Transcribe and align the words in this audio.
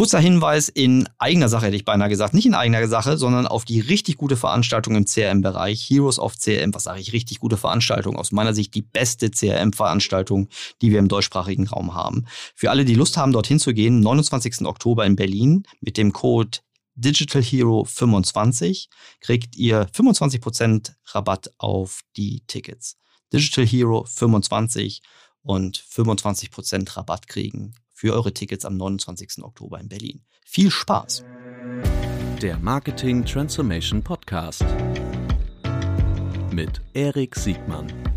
Kurzer 0.00 0.18
Hinweis 0.18 0.70
in 0.70 1.06
eigener 1.18 1.50
Sache, 1.50 1.66
hätte 1.66 1.76
ich 1.76 1.84
beinahe 1.84 2.08
gesagt. 2.08 2.32
Nicht 2.32 2.46
in 2.46 2.54
eigener 2.54 2.88
Sache, 2.88 3.18
sondern 3.18 3.46
auf 3.46 3.66
die 3.66 3.80
richtig 3.80 4.16
gute 4.16 4.38
Veranstaltung 4.38 4.96
im 4.96 5.04
CRM-Bereich. 5.04 5.90
Heroes 5.90 6.18
of 6.18 6.38
CRM, 6.38 6.72
was 6.72 6.84
sage 6.84 7.02
ich, 7.02 7.12
richtig 7.12 7.38
gute 7.38 7.58
Veranstaltung. 7.58 8.16
Aus 8.16 8.32
meiner 8.32 8.54
Sicht 8.54 8.74
die 8.74 8.80
beste 8.80 9.30
CRM-Veranstaltung, 9.30 10.48
die 10.80 10.90
wir 10.90 11.00
im 11.00 11.08
deutschsprachigen 11.08 11.66
Raum 11.66 11.92
haben. 11.92 12.24
Für 12.54 12.70
alle, 12.70 12.86
die 12.86 12.94
Lust 12.94 13.18
haben, 13.18 13.32
dorthin 13.32 13.58
zu 13.58 13.74
gehen, 13.74 14.00
29. 14.00 14.62
Oktober 14.62 15.04
in 15.04 15.16
Berlin 15.16 15.64
mit 15.82 15.98
dem 15.98 16.14
Code 16.14 16.60
Digital 16.94 17.42
Hero 17.42 17.84
25 17.84 18.88
kriegt 19.20 19.54
ihr 19.56 19.86
25% 19.90 20.94
Rabatt 21.08 21.50
auf 21.58 22.00
die 22.16 22.42
Tickets. 22.46 22.96
Digital 23.34 23.66
Hero 23.66 24.06
25 24.08 25.02
und 25.42 25.76
25% 25.78 26.96
Rabatt 26.96 27.28
kriegen 27.28 27.74
für 28.00 28.14
eure 28.14 28.32
Tickets 28.32 28.64
am 28.64 28.78
29. 28.78 29.44
Oktober 29.44 29.78
in 29.78 29.90
Berlin. 29.90 30.24
Viel 30.46 30.70
Spaß! 30.70 31.22
Der 32.40 32.56
Marketing 32.56 33.26
Transformation 33.26 34.02
Podcast 34.02 34.64
mit 36.50 36.80
Erik 36.94 37.36
Siegmann. 37.36 38.09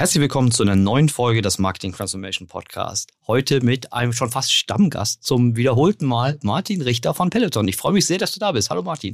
Herzlich 0.00 0.22
willkommen 0.22 0.50
zu 0.50 0.62
einer 0.62 0.76
neuen 0.76 1.10
Folge 1.10 1.42
des 1.42 1.58
Marketing 1.58 1.92
Transformation 1.92 2.48
Podcast. 2.48 3.12
Heute 3.26 3.60
mit 3.60 3.92
einem 3.92 4.14
schon 4.14 4.30
fast 4.30 4.50
Stammgast 4.50 5.22
zum 5.22 5.56
wiederholten 5.56 6.06
Mal, 6.06 6.38
Martin 6.42 6.80
Richter 6.80 7.12
von 7.12 7.28
Peloton. 7.28 7.68
Ich 7.68 7.76
freue 7.76 7.92
mich 7.92 8.06
sehr, 8.06 8.16
dass 8.16 8.32
du 8.32 8.40
da 8.40 8.52
bist. 8.52 8.70
Hallo 8.70 8.80
Martin. 8.80 9.12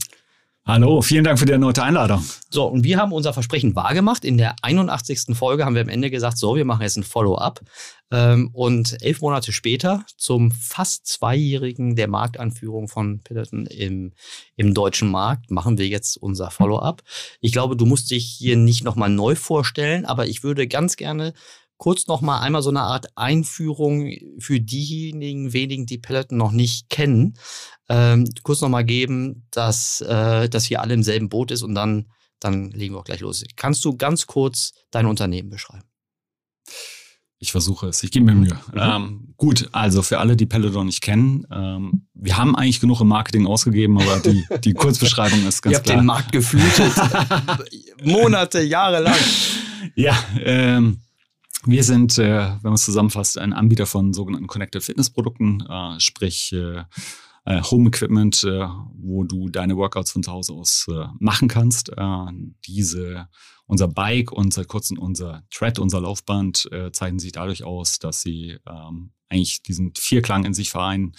Hallo, 0.69 1.01
vielen 1.01 1.23
Dank 1.23 1.39
für 1.39 1.47
die 1.47 1.53
erneute 1.53 1.85
Einladung. 1.85 2.25
So, 2.51 2.67
und 2.67 2.83
wir 2.83 2.99
haben 2.99 3.13
unser 3.13 3.33
Versprechen 3.33 3.77
wahrgemacht. 3.77 4.25
In 4.25 4.37
der 4.37 4.57
81. 4.63 5.37
Folge 5.37 5.65
haben 5.65 5.77
wir 5.77 5.83
am 5.83 5.89
Ende 5.89 6.11
gesagt, 6.11 6.39
so, 6.39 6.57
wir 6.57 6.65
machen 6.65 6.83
jetzt 6.83 6.97
ein 6.97 7.05
Follow-up. 7.05 7.61
Ähm, 8.11 8.51
und 8.53 9.01
elf 9.01 9.21
Monate 9.21 9.53
später, 9.53 10.05
zum 10.17 10.51
fast 10.51 11.07
zweijährigen 11.07 11.95
der 11.95 12.09
Markteinführung 12.09 12.89
von 12.89 13.21
Peloton 13.21 13.67
im, 13.67 14.13
im 14.57 14.75
deutschen 14.75 15.09
Markt, 15.09 15.53
machen 15.53 15.79
wir 15.79 15.87
jetzt 15.87 16.17
unser 16.17 16.51
Follow-up. 16.51 17.05
Ich 17.41 17.53
glaube, 17.53 17.77
du 17.77 17.87
musst 17.87 18.11
dich 18.11 18.25
hier 18.25 18.57
nicht 18.57 18.83
nochmal 18.83 19.11
neu 19.11 19.37
vorstellen, 19.37 20.05
aber 20.05 20.27
ich 20.27 20.43
würde 20.43 20.67
ganz 20.67 20.97
gerne 20.97 21.33
kurz 21.77 22.07
noch 22.07 22.23
mal 22.23 22.41
einmal 22.41 22.63
so 22.63 22.71
eine 22.71 22.81
Art 22.81 23.07
Einführung 23.17 24.11
für 24.39 24.61
diejenigen 24.61 25.53
wenigen, 25.53 25.87
die 25.87 25.99
Peloton 25.99 26.39
noch 26.39 26.53
nicht 26.53 26.89
kennen, 26.91 27.35
ähm, 27.89 28.29
kurz 28.43 28.61
noch 28.61 28.69
mal 28.69 28.85
geben, 28.85 29.47
dass 29.51 30.01
äh, 30.01 30.49
dass 30.49 30.65
hier 30.65 30.81
alle 30.81 30.95
im 30.95 31.03
selben 31.03 31.29
Boot 31.29 31.51
ist 31.51 31.63
und 31.63 31.75
dann 31.75 32.07
dann 32.41 32.71
legen 32.71 32.95
wir 32.95 33.01
auch 33.01 33.05
gleich 33.05 33.21
los. 33.21 33.45
Kannst 33.57 33.85
du 33.85 33.97
ganz 33.97 34.27
kurz 34.27 34.73
dein 34.91 35.07
Unternehmen 35.07 35.51
beschreiben? 35.51 35.85
Ich 37.39 37.53
versuche 37.53 37.89
es, 37.89 38.03
ich 38.03 38.11
gebe 38.11 38.25
mir 38.25 38.35
Mühe. 38.35 38.59
Mhm. 38.73 38.81
Ähm, 38.81 39.35
gut, 39.37 39.69
also 39.73 40.01
für 40.03 40.19
alle, 40.19 40.37
die 40.37 40.47
Peloton 40.47 40.87
nicht 40.87 41.03
kennen, 41.03 41.47
ähm, 41.53 42.07
wir 42.15 42.39
haben 42.39 42.57
eigentlich 42.57 42.81
genug 42.81 43.03
im 43.03 43.09
Marketing 43.09 43.47
ausgegeben, 43.47 44.01
aber 44.01 44.21
die, 44.21 44.47
die 44.65 44.73
Kurzbeschreibung 44.75 45.47
ist 45.47 45.61
ganz 45.61 45.73
Ihr 45.73 45.77
habt 45.77 45.87
klar. 45.87 45.99
den 45.99 46.07
Markt 46.07 46.33
geflutet. 46.33 46.93
Monate, 48.03 48.63
Jahre 48.63 49.01
lang. 49.01 49.19
Ja, 49.95 50.19
ähm, 50.41 51.01
wir 51.67 51.85
sind, 51.85 52.17
äh, 52.19 52.39
wenn 52.39 52.63
man 52.63 52.75
es 52.75 52.85
zusammenfasst, 52.85 53.39
ein 53.39 53.53
Anbieter 53.53 53.85
von 53.85 54.15
sogenannten 54.15 54.47
Connected 54.47 54.83
Fitness 54.83 55.11
Produkten, 55.11 55.61
äh, 55.69 56.01
sprich 56.01 56.53
äh, 56.55 56.85
äh, 57.47 57.63
Home 57.63 57.89
Equipment, 57.89 58.45
äh, 58.45 58.67
wo 58.99 59.25
du 59.25 59.49
deine 59.49 59.77
Workouts 59.77 60.11
von 60.11 60.23
zu 60.23 60.33
Hause 60.33 60.53
aus 60.53 60.87
äh, 60.91 61.07
machen 61.19 61.49
kannst. 61.49 61.91
Äh, 61.97 62.27
diese, 62.67 63.29
unser 63.67 63.89
Bike 63.89 64.33
und 64.33 64.53
seit 64.53 64.69
kurzem 64.69 64.99
unser 64.99 65.45
Tread, 65.51 65.79
unser 65.79 66.01
Laufband, 66.01 66.69
äh, 66.73 66.91
zeichnen 66.93 67.21
sich 67.21 67.33
dadurch 67.33 67.65
aus, 67.65 67.99
dass 67.99 68.21
sie 68.21 68.59
ähm, 68.69 69.13
eigentlich 69.29 69.63
diesen 69.63 69.93
Vierklang 69.97 70.45
in 70.45 70.55
sich 70.55 70.71
vereinen 70.71 71.13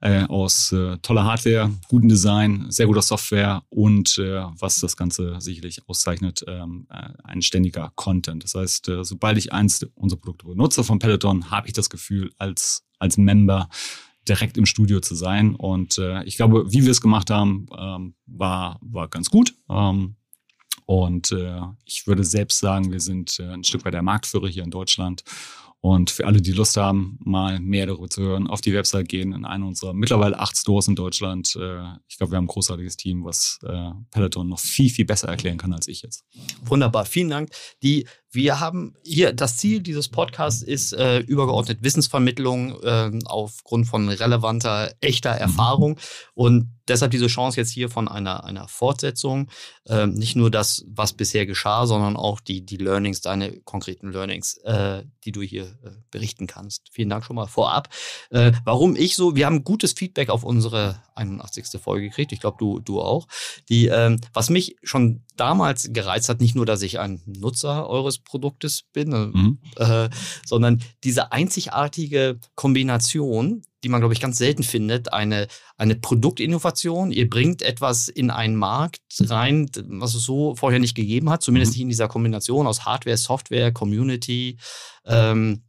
äh, 0.00 0.24
aus 0.24 0.74
toller 1.02 1.24
Hardware, 1.24 1.70
gutem 1.88 2.08
Design, 2.08 2.66
sehr 2.70 2.86
guter 2.86 3.02
Software 3.02 3.64
und 3.68 4.16
was 4.16 4.80
das 4.80 4.96
Ganze 4.96 5.36
sicherlich 5.40 5.86
auszeichnet, 5.88 6.42
ähm, 6.46 6.86
äh, 6.90 7.10
ein 7.24 7.42
ständiger 7.42 7.92
Content. 7.96 8.42
Das 8.44 8.54
heißt, 8.54 8.90
sobald 9.02 9.36
ich 9.36 9.52
eins 9.52 9.84
unserer 9.94 10.20
Produkte 10.20 10.46
benutze 10.46 10.84
von 10.84 11.00
Peloton, 11.00 11.50
habe 11.50 11.66
ich 11.66 11.74
das 11.74 11.90
Gefühl, 11.90 12.30
als, 12.38 12.86
als 12.98 13.18
Member 13.18 13.68
direkt 14.28 14.56
im 14.56 14.66
Studio 14.66 15.00
zu 15.00 15.14
sein. 15.14 15.54
Und 15.54 15.98
äh, 15.98 16.22
ich 16.24 16.36
glaube, 16.36 16.70
wie 16.70 16.84
wir 16.84 16.90
es 16.90 17.00
gemacht 17.00 17.30
haben, 17.30 17.66
ähm, 17.76 18.14
war, 18.26 18.78
war 18.82 19.08
ganz 19.08 19.30
gut. 19.30 19.54
Ähm, 19.68 20.16
und 20.86 21.30
äh, 21.32 21.60
ich 21.84 22.06
würde 22.06 22.24
selbst 22.24 22.58
sagen, 22.58 22.90
wir 22.90 23.00
sind 23.00 23.38
äh, 23.38 23.44
ein 23.44 23.64
Stück 23.64 23.84
weit 23.84 23.94
der 23.94 24.02
Marktführer 24.02 24.48
hier 24.48 24.64
in 24.64 24.70
Deutschland 24.70 25.22
und 25.82 26.10
für 26.10 26.26
alle, 26.26 26.42
die 26.42 26.52
Lust 26.52 26.76
haben, 26.76 27.18
mal 27.24 27.58
mehr 27.58 27.86
darüber 27.86 28.08
zu 28.08 28.22
hören, 28.22 28.46
auf 28.46 28.60
die 28.60 28.74
Website 28.74 29.08
gehen, 29.08 29.32
in 29.32 29.46
einen 29.46 29.64
unserer 29.64 29.94
mittlerweile 29.94 30.38
acht 30.38 30.56
Stores 30.56 30.88
in 30.88 30.94
Deutschland. 30.94 31.56
Äh, 31.56 31.80
ich 32.06 32.18
glaube, 32.18 32.32
wir 32.32 32.36
haben 32.36 32.44
ein 32.44 32.48
großartiges 32.48 32.96
Team, 32.96 33.24
was 33.24 33.58
äh, 33.62 33.90
Peloton 34.10 34.48
noch 34.48 34.58
viel, 34.58 34.90
viel 34.90 35.06
besser 35.06 35.28
erklären 35.28 35.56
kann 35.56 35.72
als 35.72 35.88
ich 35.88 36.02
jetzt. 36.02 36.24
Wunderbar, 36.64 37.06
vielen 37.06 37.30
Dank. 37.30 37.50
Die 37.82 38.06
wir 38.32 38.60
haben 38.60 38.94
hier, 39.04 39.32
das 39.32 39.56
Ziel 39.56 39.80
dieses 39.80 40.08
Podcasts 40.08 40.62
ist 40.62 40.92
äh, 40.92 41.18
übergeordnet 41.18 41.82
Wissensvermittlung 41.82 42.80
äh, 42.82 43.10
aufgrund 43.24 43.88
von 43.88 44.08
relevanter, 44.08 44.94
echter 45.00 45.34
mhm. 45.34 45.40
Erfahrung. 45.40 45.98
Und 46.34 46.70
deshalb 46.90 47.12
diese 47.12 47.28
Chance 47.28 47.58
jetzt 47.58 47.70
hier 47.70 47.88
von 47.88 48.08
einer, 48.08 48.44
einer 48.44 48.68
Fortsetzung. 48.68 49.48
Äh, 49.86 50.06
nicht 50.06 50.36
nur 50.36 50.50
das, 50.50 50.84
was 50.88 51.12
bisher 51.12 51.46
geschah, 51.46 51.86
sondern 51.86 52.16
auch 52.16 52.40
die, 52.40 52.64
die 52.64 52.76
Learnings, 52.76 53.20
deine 53.20 53.60
konkreten 53.60 54.12
Learnings, 54.12 54.58
äh, 54.58 55.04
die 55.24 55.32
du 55.32 55.40
hier 55.40 55.64
äh, 55.64 55.90
berichten 56.10 56.46
kannst. 56.46 56.88
Vielen 56.92 57.08
Dank 57.08 57.24
schon 57.24 57.36
mal 57.36 57.46
vorab. 57.46 57.88
Äh, 58.30 58.52
warum 58.64 58.96
ich 58.96 59.16
so, 59.16 59.36
wir 59.36 59.46
haben 59.46 59.64
gutes 59.64 59.92
Feedback 59.92 60.28
auf 60.28 60.44
unsere 60.44 61.02
81. 61.14 61.80
Folge 61.80 62.08
gekriegt. 62.08 62.32
Ich 62.32 62.40
glaube, 62.40 62.56
du, 62.58 62.80
du 62.80 63.00
auch. 63.00 63.26
Die, 63.68 63.86
ähm, 63.86 64.20
was 64.32 64.50
mich 64.50 64.76
schon 64.82 65.22
damals 65.36 65.92
gereizt 65.92 66.28
hat, 66.28 66.40
nicht 66.40 66.54
nur, 66.54 66.66
dass 66.66 66.82
ich 66.82 66.98
ein 66.98 67.22
Nutzer 67.26 67.88
eures 67.88 68.18
Produktes 68.18 68.82
bin, 68.92 69.12
äh, 69.12 69.26
mhm. 69.26 69.58
äh, 69.76 70.10
sondern 70.44 70.82
diese 71.04 71.32
einzigartige 71.32 72.38
Kombination, 72.54 73.62
die 73.82 73.88
man, 73.88 74.00
glaube 74.00 74.14
ich, 74.14 74.20
ganz 74.20 74.38
selten 74.38 74.62
findet, 74.62 75.12
eine, 75.12 75.48
eine 75.76 75.96
Produktinnovation. 75.96 77.12
Ihr 77.12 77.28
bringt 77.28 77.62
etwas 77.62 78.08
in 78.08 78.30
einen 78.30 78.56
Markt 78.56 79.00
rein, 79.20 79.70
was 79.86 80.14
es 80.14 80.24
so 80.24 80.54
vorher 80.54 80.78
nicht 80.78 80.94
gegeben 80.94 81.30
hat, 81.30 81.42
zumindest 81.42 81.72
mhm. 81.72 81.74
nicht 81.74 81.82
in 81.82 81.88
dieser 81.88 82.08
Kombination 82.08 82.66
aus 82.66 82.84
Hardware, 82.84 83.16
Software, 83.16 83.72
Community. 83.72 84.58
Ähm, 85.06 85.62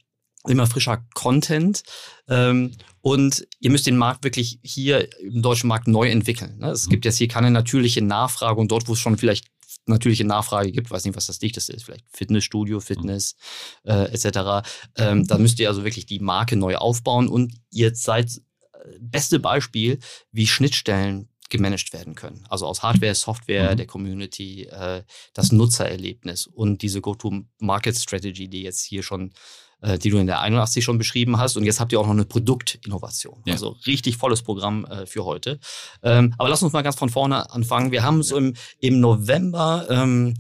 immer 0.48 0.68
frischer 0.68 1.06
Content. 1.14 1.84
Ähm, 2.28 2.72
und 3.02 3.48
ihr 3.60 3.72
müsst 3.72 3.88
den 3.88 3.98
Markt 3.98 4.24
wirklich 4.24 4.60
hier 4.64 5.08
im 5.20 5.42
deutschen 5.42 5.68
Markt 5.68 5.88
neu 5.88 6.10
entwickeln. 6.10 6.58
Ne? 6.60 6.72
Es 6.72 6.88
mhm. 6.88 6.92
gibt 6.92 7.06
jetzt 7.06 7.18
hier 7.18 7.28
keine 7.28 7.52
natürliche 7.52 8.02
Nachfrage 8.02 8.60
und 8.60 8.72
dort, 8.72 8.88
wo 8.88 8.94
es 8.94 9.00
schon 9.00 9.18
vielleicht 9.18 9.46
natürliche 9.86 10.26
Nachfrage 10.26 10.72
gibt, 10.72 10.92
weiß 10.92 11.06
nicht, 11.06 11.16
was 11.16 11.28
das 11.28 11.40
dichteste 11.40 11.74
ist, 11.74 11.84
vielleicht 11.84 12.06
Fitnessstudio, 12.10 12.80
Fitness 12.80 13.36
äh, 13.84 14.12
etc. 14.12 14.68
Ähm, 14.96 15.26
da 15.28 15.38
müsst 15.38 15.60
ihr 15.60 15.70
also 15.70 15.84
wirklich 15.84 16.06
die 16.06 16.20
Marke 16.20 16.56
neu 16.56 16.78
aufbauen 16.78 17.28
und 17.28 17.54
ihr 17.72 17.96
seid 17.96 18.38
äh, 18.74 18.98
beste 19.00 19.40
Beispiel, 19.40 20.00
wie 20.32 20.48
Schnittstellen 20.48 21.30
gemanagt 21.50 21.94
werden 21.94 22.16
können. 22.16 22.46
Also 22.50 22.66
aus 22.66 22.82
Hardware, 22.82 23.14
Software, 23.14 23.74
mhm. 23.74 23.78
der 23.78 23.86
Community, 23.86 24.64
äh, 24.64 25.04
das 25.34 25.52
Nutzererlebnis 25.52 26.48
und 26.48 26.82
diese 26.82 27.02
Go-to-Market-Strategy, 27.02 28.48
die 28.48 28.64
jetzt 28.64 28.84
hier 28.84 29.04
schon 29.04 29.34
äh, 29.82 29.98
die 29.98 30.10
du 30.10 30.18
in 30.18 30.28
der 30.28 30.42
81 30.42 30.84
schon 30.84 30.98
beschrieben 30.98 31.38
hast. 31.38 31.58
Und 31.58 31.64
jetzt 31.64 31.80
habt 31.80 31.92
ihr 31.92 32.00
auch 32.00 32.06
noch 32.06 32.14
eine 32.14 32.26
Produktinnovation. 32.26 33.42
Ja. 33.46 33.54
Also 33.54 33.76
richtig 33.86 34.18
volles 34.18 34.42
Programm 34.42 34.86
äh, 34.86 35.06
für 35.06 35.26
heute. 35.26 35.60
Ähm, 36.04 36.34
aber 36.38 36.50
lass 36.50 36.64
uns 36.64 36.74
mal 36.74 36.82
ganz 36.82 36.96
von 36.96 37.10
vorne 37.10 37.52
anfangen. 37.52 37.92
Wir 37.92 38.04
haben 38.04 38.24
so 38.24 38.38
im, 38.38 38.54
im 38.80 39.00
November 39.00 39.88
ähm, 39.90 40.36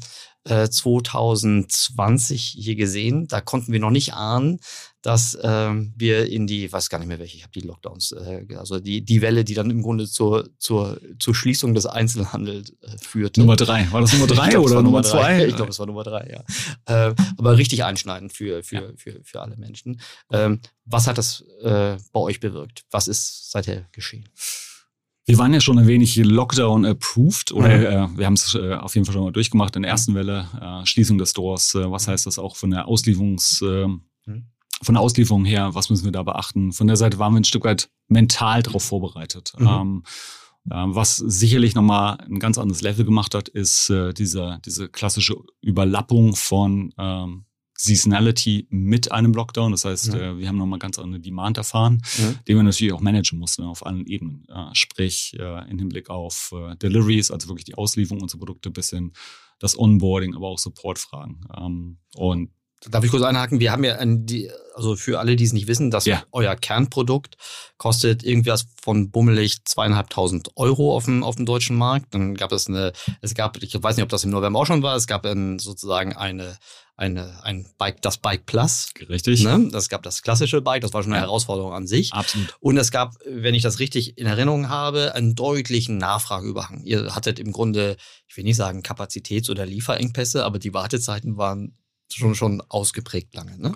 2020 0.45 2.57
äh, 2.57 2.61
hier 2.61 2.75
gesehen. 2.75 3.27
Da 3.27 3.41
konnten 3.41 3.71
wir 3.71 3.79
noch 3.79 3.91
nicht 3.91 4.13
ahnen, 4.13 4.59
dass 5.01 5.37
ähm, 5.41 5.93
wir 5.95 6.27
in 6.27 6.47
die, 6.47 6.71
weiß 6.71 6.89
gar 6.89 6.99
nicht 6.99 7.07
mehr 7.07 7.19
welche, 7.19 7.37
ich 7.37 7.43
habe 7.43 7.53
die 7.53 7.61
Lockdowns, 7.61 8.11
äh, 8.11 8.45
also 8.55 8.79
die, 8.79 9.03
die 9.03 9.21
Welle, 9.21 9.43
die 9.43 9.53
dann 9.53 9.69
im 9.69 9.81
Grunde 9.81 10.07
zur, 10.07 10.49
zur, 10.57 10.99
zur 11.19 11.35
Schließung 11.35 11.73
des 11.73 11.85
Einzelhandels 11.85 12.71
äh, 12.81 12.97
führte. 12.99 13.41
Nummer 13.41 13.55
drei. 13.55 13.91
War 13.91 14.01
das 14.01 14.13
Nummer 14.13 14.27
drei 14.27 14.49
glaub, 14.49 14.65
oder 14.65 14.81
Nummer 14.81 15.03
zwei? 15.03 15.45
Ich 15.45 15.55
glaube, 15.55 15.71
es 15.71 15.79
war 15.79 15.85
Nummer 15.85 16.03
drei, 16.03 16.31
ja. 16.31 17.09
Äh, 17.09 17.15
aber 17.37 17.57
richtig 17.57 17.83
einschneidend 17.83 18.33
für, 18.33 18.63
für, 18.63 18.75
ja. 18.75 18.83
für, 18.95 19.19
für 19.23 19.41
alle 19.41 19.57
Menschen. 19.57 20.01
Ähm, 20.31 20.59
was 20.85 21.07
hat 21.07 21.17
das 21.17 21.41
äh, 21.61 21.97
bei 22.11 22.19
euch 22.19 22.39
bewirkt? 22.39 22.83
Was 22.91 23.07
ist 23.07 23.51
seither 23.51 23.87
geschehen? 23.91 24.27
Wir 25.31 25.37
waren 25.37 25.53
ja 25.53 25.61
schon 25.61 25.79
ein 25.79 25.87
wenig 25.87 26.17
Lockdown-approved 26.17 27.53
oder 27.53 27.69
mhm. 27.69 27.85
äh, 27.85 28.17
wir 28.17 28.25
haben 28.25 28.33
es 28.33 28.53
äh, 28.53 28.73
auf 28.73 28.95
jeden 28.95 29.05
Fall 29.05 29.13
schon 29.13 29.23
mal 29.23 29.31
durchgemacht 29.31 29.73
in 29.77 29.83
der 29.83 29.91
ersten 29.91 30.13
Welle, 30.13 30.49
äh, 30.59 30.85
Schließung 30.85 31.17
des 31.17 31.29
Stores. 31.29 31.73
Äh, 31.73 31.89
was 31.89 32.09
heißt 32.09 32.25
das 32.25 32.37
auch 32.37 32.57
von 32.57 32.71
der 32.71 32.87
Auslieferungs- 32.87 33.63
mhm. 33.65 34.01
von 34.83 34.93
der 34.93 35.01
Auslieferung 35.01 35.45
her, 35.45 35.73
was 35.73 35.89
müssen 35.89 36.03
wir 36.03 36.11
da 36.11 36.23
beachten? 36.23 36.73
Von 36.73 36.87
der 36.87 36.97
Seite 36.97 37.17
waren 37.17 37.31
wir 37.31 37.39
ein 37.39 37.45
Stück 37.45 37.63
weit 37.63 37.89
mental 38.09 38.61
darauf 38.61 38.83
vorbereitet. 38.83 39.53
Mhm. 39.57 39.67
Ähm, 39.67 40.03
äh, 40.69 40.83
was 40.87 41.15
sicherlich 41.15 41.75
nochmal 41.75 42.17
ein 42.29 42.39
ganz 42.39 42.57
anderes 42.57 42.81
Level 42.81 43.05
gemacht 43.05 43.33
hat, 43.33 43.47
ist 43.47 43.89
äh, 43.89 44.13
diese, 44.13 44.59
diese 44.65 44.89
klassische 44.89 45.37
Überlappung 45.61 46.35
von 46.35 46.93
ähm, 46.97 47.45
Seasonality 47.83 48.67
mit 48.69 49.11
einem 49.11 49.33
Lockdown. 49.33 49.71
Das 49.71 49.85
heißt, 49.85 50.13
ja. 50.13 50.31
äh, 50.31 50.37
wir 50.37 50.47
haben 50.47 50.57
nochmal 50.57 50.79
ganz 50.79 50.99
andere 50.99 51.19
Demand 51.19 51.57
erfahren, 51.57 52.01
ja. 52.17 52.33
den 52.47 52.57
wir 52.57 52.63
natürlich 52.63 52.93
auch 52.93 53.01
managen 53.01 53.39
mussten 53.39 53.63
auf 53.63 53.85
allen 53.85 54.05
Ebenen. 54.05 54.45
Äh, 54.49 54.73
sprich, 54.73 55.35
äh, 55.39 55.69
im 55.69 55.79
Hinblick 55.79 56.09
auf 56.09 56.53
Deliveries, 56.81 57.31
also 57.31 57.47
wirklich 57.47 57.65
die 57.65 57.75
Auslieferung 57.75 58.21
unserer 58.21 58.39
Produkte 58.39 58.69
bis 58.69 58.89
hin 58.91 59.13
das 59.59 59.77
Onboarding, 59.77 60.35
aber 60.35 60.47
auch 60.47 60.59
Supportfragen. 60.59 61.45
Ähm, 61.55 61.97
und 62.15 62.49
Darf 62.89 63.03
ich 63.03 63.11
kurz 63.11 63.23
einhaken? 63.23 63.59
Wir 63.59 63.71
haben 63.71 63.83
ja, 63.83 63.97
an 63.97 64.25
die, 64.25 64.49
also 64.73 64.95
für 64.95 65.19
alle, 65.19 65.35
die 65.35 65.43
es 65.43 65.53
nicht 65.53 65.67
wissen, 65.67 65.91
dass 65.91 66.05
ja. 66.05 66.23
euer 66.31 66.55
Kernprodukt 66.55 67.37
kostet 67.77 68.23
irgendwas 68.23 68.65
von 68.81 69.11
bummelig 69.11 69.63
zweieinhalbtausend 69.65 70.49
Euro 70.55 70.95
auf 70.95 71.05
dem, 71.05 71.23
auf 71.23 71.35
dem 71.35 71.45
deutschen 71.45 71.75
Markt. 71.75 72.13
Dann 72.15 72.33
gab 72.33 72.51
es 72.51 72.67
eine, 72.67 72.91
es 73.21 73.35
gab, 73.35 73.61
ich 73.61 73.71
weiß 73.81 73.95
nicht, 73.97 74.03
ob 74.03 74.09
das 74.09 74.23
im 74.23 74.31
November 74.31 74.59
auch 74.59 74.65
schon 74.65 74.81
war, 74.81 74.95
es 74.95 75.05
gab 75.05 75.27
ein, 75.27 75.59
sozusagen 75.59 76.15
eine, 76.15 76.57
eine, 76.95 77.43
ein 77.43 77.67
Bike, 77.77 78.01
das 78.01 78.17
Bike 78.17 78.47
Plus. 78.47 78.89
Richtig. 79.07 79.43
Ne? 79.43 79.69
Das 79.71 79.87
gab 79.87 80.01
das 80.01 80.23
klassische 80.23 80.61
Bike, 80.61 80.81
das 80.81 80.91
war 80.93 81.03
schon 81.03 81.11
eine 81.11 81.21
ja. 81.21 81.27
Herausforderung 81.27 81.73
an 81.73 81.85
sich. 81.85 82.13
Absolut. 82.13 82.55
Und 82.59 82.77
es 82.77 82.89
gab, 82.89 83.13
wenn 83.27 83.53
ich 83.53 83.61
das 83.61 83.77
richtig 83.77 84.17
in 84.17 84.25
Erinnerung 84.25 84.69
habe, 84.69 85.13
einen 85.13 85.35
deutlichen 85.35 85.97
Nachfrageüberhang. 85.97 86.81
Ihr 86.83 87.13
hattet 87.13 87.37
im 87.37 87.51
Grunde, 87.51 87.97
ich 88.27 88.37
will 88.37 88.43
nicht 88.43 88.57
sagen 88.57 88.81
Kapazitäts- 88.81 89.51
oder 89.51 89.67
Lieferengpässe, 89.67 90.43
aber 90.43 90.57
die 90.57 90.73
Wartezeiten 90.73 91.37
waren 91.37 91.77
schon, 92.13 92.35
schon 92.35 92.61
ausgeprägt 92.69 93.33
lange, 93.35 93.59
ne? 93.59 93.73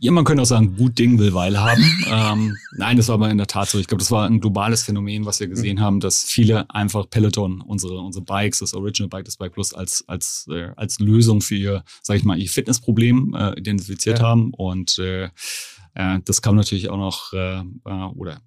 Ja, 0.00 0.12
man 0.12 0.24
könnte 0.24 0.44
auch 0.44 0.46
sagen, 0.46 0.76
gut 0.76 0.96
Ding 0.96 1.18
will 1.18 1.34
Weile 1.34 1.60
haben. 1.60 1.82
ähm, 2.08 2.56
nein, 2.76 2.96
das 2.96 3.08
war 3.08 3.14
aber 3.14 3.30
in 3.30 3.38
der 3.38 3.48
Tat 3.48 3.68
so. 3.68 3.78
Ich 3.80 3.88
glaube, 3.88 3.98
das 3.98 4.12
war 4.12 4.26
ein 4.26 4.38
globales 4.38 4.84
Phänomen, 4.84 5.26
was 5.26 5.40
wir 5.40 5.48
gesehen 5.48 5.78
mhm. 5.78 5.80
haben, 5.80 6.00
dass 6.00 6.22
viele 6.22 6.70
einfach 6.70 7.10
Peloton, 7.10 7.60
unsere, 7.60 7.98
unsere 7.98 8.24
Bikes, 8.24 8.60
das 8.60 8.74
Original 8.74 9.08
Bike, 9.08 9.24
das 9.24 9.36
Bike 9.36 9.54
Plus 9.54 9.74
als, 9.74 10.04
als, 10.06 10.46
äh, 10.52 10.70
als 10.76 11.00
Lösung 11.00 11.40
für 11.40 11.56
ihr, 11.56 11.84
sag 12.02 12.16
ich 12.16 12.24
mal, 12.24 12.38
ihr 12.38 12.48
Fitnessproblem 12.48 13.34
äh, 13.34 13.58
identifiziert 13.58 14.20
ja. 14.20 14.26
haben. 14.26 14.54
Und 14.54 14.98
äh, 15.00 15.30
äh, 15.94 16.20
das 16.24 16.42
kam 16.42 16.54
natürlich 16.54 16.90
auch 16.90 16.96
noch, 16.96 17.32
äh, 17.32 17.58
äh 17.58 18.04
oder 18.14 18.40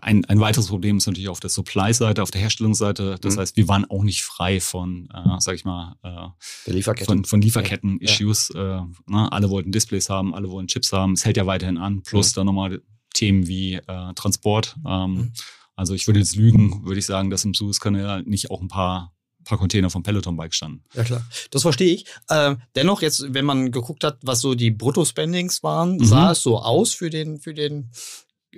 ein, 0.00 0.24
ein 0.26 0.40
weiteres 0.40 0.68
Problem 0.68 0.98
ist 0.98 1.06
natürlich 1.06 1.28
auf 1.28 1.40
der 1.40 1.50
Supply-Seite, 1.50 2.22
auf 2.22 2.30
der 2.30 2.40
Herstellungsseite. 2.40 3.16
Das 3.20 3.34
mhm. 3.34 3.40
heißt, 3.40 3.56
wir 3.56 3.68
waren 3.68 3.84
auch 3.90 4.02
nicht 4.02 4.22
frei 4.22 4.60
von, 4.60 5.08
äh, 5.12 5.40
sag 5.40 5.54
ich 5.54 5.64
mal, 5.64 5.96
äh, 6.02 6.70
Lieferketten. 6.70 7.06
von, 7.06 7.24
von 7.24 7.42
Lieferketten-Issues. 7.42 8.52
Ja. 8.54 8.80
Äh, 8.80 8.86
ne? 9.06 9.32
Alle 9.32 9.50
wollten 9.50 9.72
Displays 9.72 10.08
haben, 10.08 10.34
alle 10.34 10.50
wollten 10.50 10.68
Chips 10.68 10.92
haben. 10.92 11.14
Es 11.14 11.24
hält 11.24 11.36
ja 11.36 11.46
weiterhin 11.46 11.78
an. 11.78 12.02
Plus 12.02 12.32
mhm. 12.32 12.34
dann 12.36 12.46
nochmal 12.46 12.82
Themen 13.14 13.46
wie 13.48 13.74
äh, 13.74 14.14
Transport. 14.14 14.76
Ähm, 14.86 15.12
mhm. 15.12 15.32
Also 15.74 15.94
ich 15.94 16.06
würde 16.06 16.20
jetzt 16.20 16.36
lügen, 16.36 16.84
würde 16.84 16.98
ich 16.98 17.06
sagen, 17.06 17.30
dass 17.30 17.44
im 17.44 17.54
Suezkanal 17.54 18.22
nicht 18.22 18.50
auch 18.50 18.62
ein 18.62 18.68
paar 18.68 19.12
paar 19.46 19.58
Container 19.58 19.88
vom 19.88 20.02
Peloton-Bike 20.02 20.52
standen. 20.52 20.82
Ja, 20.92 21.04
klar. 21.04 21.26
Das 21.50 21.62
verstehe 21.62 21.94
ich. 21.94 22.04
Äh, 22.28 22.56
dennoch, 22.74 23.00
jetzt, 23.00 23.32
wenn 23.32 23.44
man 23.44 23.72
geguckt 23.72 24.04
hat, 24.04 24.18
was 24.22 24.40
so 24.40 24.54
die 24.54 24.70
Brutto-Spendings 24.70 25.62
waren, 25.62 25.96
mhm. 25.96 26.04
sah 26.04 26.32
es 26.32 26.42
so 26.42 26.58
aus 26.58 26.92
für 26.92 27.08
den, 27.08 27.38
für 27.38 27.54
den 27.54 27.90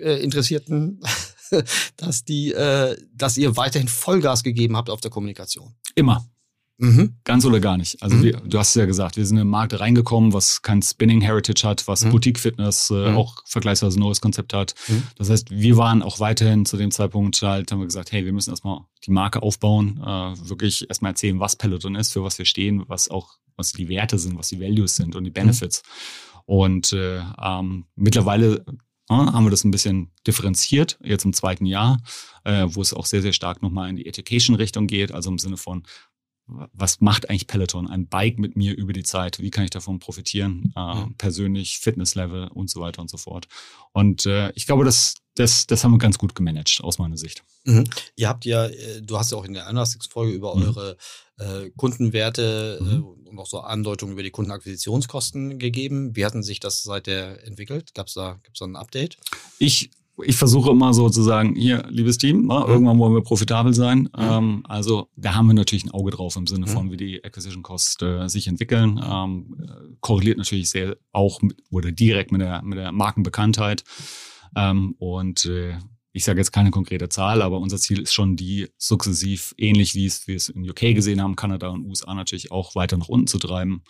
äh, 0.00 0.22
Interessierten, 0.22 1.00
dass, 1.96 2.24
die, 2.24 2.52
äh, 2.52 2.96
dass 3.14 3.36
ihr 3.36 3.56
weiterhin 3.56 3.88
Vollgas 3.88 4.42
gegeben 4.42 4.76
habt 4.76 4.90
auf 4.90 5.00
der 5.00 5.10
Kommunikation. 5.10 5.74
Immer. 5.94 6.28
Mhm. 6.80 7.16
Ganz 7.24 7.44
oder 7.44 7.58
gar 7.58 7.76
nicht. 7.76 8.00
Also 8.02 8.16
mhm. 8.16 8.22
wir, 8.22 8.32
du 8.36 8.58
hast 8.58 8.68
es 8.68 8.74
ja 8.76 8.86
gesagt, 8.86 9.16
wir 9.16 9.26
sind 9.26 9.36
in 9.36 9.44
den 9.44 9.50
Markt 9.50 9.78
reingekommen, 9.78 10.32
was 10.32 10.62
kein 10.62 10.80
Spinning 10.80 11.20
Heritage 11.20 11.66
hat, 11.66 11.88
was 11.88 12.04
mhm. 12.04 12.10
Boutique 12.10 12.38
Fitness 12.38 12.90
äh, 12.90 13.10
mhm. 13.10 13.16
auch 13.16 13.42
vergleichsweise 13.46 13.98
neues 13.98 14.20
Konzept 14.20 14.54
hat. 14.54 14.74
Mhm. 14.86 15.02
Das 15.16 15.28
heißt, 15.28 15.50
wir 15.50 15.76
waren 15.76 16.02
auch 16.02 16.20
weiterhin 16.20 16.64
zu 16.64 16.76
dem 16.76 16.92
Zeitpunkt 16.92 17.42
halt, 17.42 17.72
haben 17.72 17.80
wir 17.80 17.86
gesagt, 17.86 18.12
hey, 18.12 18.24
wir 18.24 18.32
müssen 18.32 18.50
erstmal 18.50 18.82
die 19.04 19.10
Marke 19.10 19.42
aufbauen, 19.42 20.00
äh, 20.00 20.48
wirklich 20.48 20.88
erstmal 20.88 21.12
erzählen, 21.12 21.40
was 21.40 21.56
Peloton 21.56 21.96
ist, 21.96 22.12
für 22.12 22.22
was 22.22 22.38
wir 22.38 22.44
stehen, 22.44 22.84
was 22.86 23.10
auch, 23.10 23.38
was 23.56 23.72
die 23.72 23.88
Werte 23.88 24.18
sind, 24.18 24.38
was 24.38 24.48
die 24.48 24.60
Values 24.60 24.94
sind 24.94 25.16
und 25.16 25.24
die 25.24 25.30
mhm. 25.30 25.34
Benefits. 25.34 25.82
Und 26.46 26.92
äh, 26.92 27.20
ähm, 27.42 27.86
mittlerweile 27.96 28.64
haben 29.16 29.44
wir 29.44 29.50
das 29.50 29.64
ein 29.64 29.70
bisschen 29.70 30.10
differenziert, 30.26 30.98
jetzt 31.02 31.24
im 31.24 31.32
zweiten 31.32 31.66
Jahr, 31.66 32.00
äh, 32.44 32.66
wo 32.68 32.82
es 32.82 32.92
auch 32.92 33.06
sehr, 33.06 33.22
sehr 33.22 33.32
stark 33.32 33.62
nochmal 33.62 33.88
in 33.88 33.96
die 33.96 34.06
Education-Richtung 34.06 34.86
geht, 34.86 35.12
also 35.12 35.30
im 35.30 35.38
Sinne 35.38 35.56
von, 35.56 35.84
was 36.48 37.00
macht 37.00 37.28
eigentlich 37.28 37.46
Peloton? 37.46 37.88
Ein 37.88 38.06
Bike 38.06 38.38
mit 38.38 38.56
mir 38.56 38.76
über 38.76 38.92
die 38.92 39.02
Zeit. 39.02 39.38
Wie 39.38 39.50
kann 39.50 39.64
ich 39.64 39.70
davon 39.70 39.98
profitieren? 39.98 40.72
Äh. 40.74 41.04
Persönlich, 41.18 41.78
Fitnesslevel 41.78 42.48
und 42.48 42.70
so 42.70 42.80
weiter 42.80 43.02
und 43.02 43.10
so 43.10 43.18
fort. 43.18 43.48
Und 43.92 44.24
äh, 44.26 44.50
ich 44.54 44.66
glaube, 44.66 44.84
das, 44.84 45.16
das, 45.38 45.66
das 45.66 45.84
haben 45.84 45.92
wir 45.92 45.98
ganz 45.98 46.18
gut 46.18 46.34
gemanagt, 46.34 46.80
aus 46.82 46.98
meiner 46.98 47.16
Sicht. 47.16 47.44
Mhm. 47.64 47.84
Ihr 48.16 48.28
habt 48.28 48.44
ja, 48.44 48.66
äh, 48.66 49.02
du 49.02 49.18
hast 49.18 49.32
ja 49.32 49.38
auch 49.38 49.44
in 49.44 49.54
der 49.54 49.66
Anlassfolge 49.66 50.32
über 50.32 50.56
mhm. 50.56 50.62
eure 50.62 50.96
äh, 51.38 51.70
Kundenwerte 51.76 52.78
mhm. 52.80 52.90
äh, 53.26 53.28
und 53.30 53.38
auch 53.38 53.46
so 53.46 53.60
Andeutungen 53.60 54.14
über 54.14 54.22
die 54.22 54.30
Kundenakquisitionskosten 54.30 55.58
gegeben. 55.58 56.16
Wie 56.16 56.24
hatten 56.24 56.42
sich 56.42 56.60
das 56.60 56.82
seither 56.82 57.44
entwickelt? 57.46 57.94
Gab 57.94 58.08
es 58.08 58.14
da, 58.14 58.40
gibt's 58.42 58.58
da 58.58 58.66
ein 58.66 58.76
Update? 58.76 59.16
Ich 59.58 59.90
ich 60.24 60.34
versuche 60.36 60.70
immer 60.70 60.92
so 60.94 61.08
zu 61.08 61.22
sagen, 61.22 61.54
hier, 61.54 61.86
liebes 61.90 62.18
Team, 62.18 62.46
na, 62.46 62.64
mhm. 62.64 62.70
irgendwann 62.70 62.98
wollen 62.98 63.14
wir 63.14 63.22
profitabel 63.22 63.72
sein. 63.72 64.00
Mhm. 64.00 64.08
Ähm, 64.18 64.62
also 64.68 65.08
da 65.14 65.36
haben 65.36 65.46
wir 65.46 65.54
natürlich 65.54 65.84
ein 65.84 65.92
Auge 65.92 66.10
drauf 66.10 66.34
im 66.34 66.48
Sinne 66.48 66.66
mhm. 66.66 66.70
von, 66.70 66.90
wie 66.90 66.96
die 66.96 67.22
Acquisition 67.22 67.62
Costs 67.62 68.02
äh, 68.02 68.26
sich 68.26 68.48
entwickeln. 68.48 69.00
Ähm, 69.00 69.96
korreliert 70.00 70.38
natürlich 70.38 70.70
sehr 70.70 70.96
auch 71.12 71.40
mit, 71.40 71.58
oder 71.70 71.92
direkt 71.92 72.32
mit 72.32 72.40
der, 72.40 72.62
mit 72.62 72.78
der 72.78 72.90
Markenbekanntheit. 72.90 73.84
Ähm, 74.56 74.94
und 74.98 75.44
äh, 75.46 75.78
ich 76.12 76.24
sage 76.24 76.40
jetzt 76.40 76.52
keine 76.52 76.70
konkrete 76.70 77.08
Zahl, 77.08 77.42
aber 77.42 77.58
unser 77.58 77.78
Ziel 77.78 78.00
ist 78.00 78.12
schon, 78.12 78.36
die 78.36 78.68
sukzessiv, 78.76 79.54
ähnlich 79.56 79.94
wie 79.94 80.06
es 80.06 80.26
wir 80.26 80.36
es 80.36 80.48
in 80.48 80.68
UK 80.68 80.94
gesehen 80.94 81.22
haben, 81.22 81.36
Kanada 81.36 81.68
und 81.68 81.86
USA 81.86 82.14
natürlich 82.14 82.50
auch 82.50 82.74
weiter 82.74 82.96
nach 82.96 83.08
unten 83.08 83.26
zu 83.26 83.38
treiben 83.38 83.82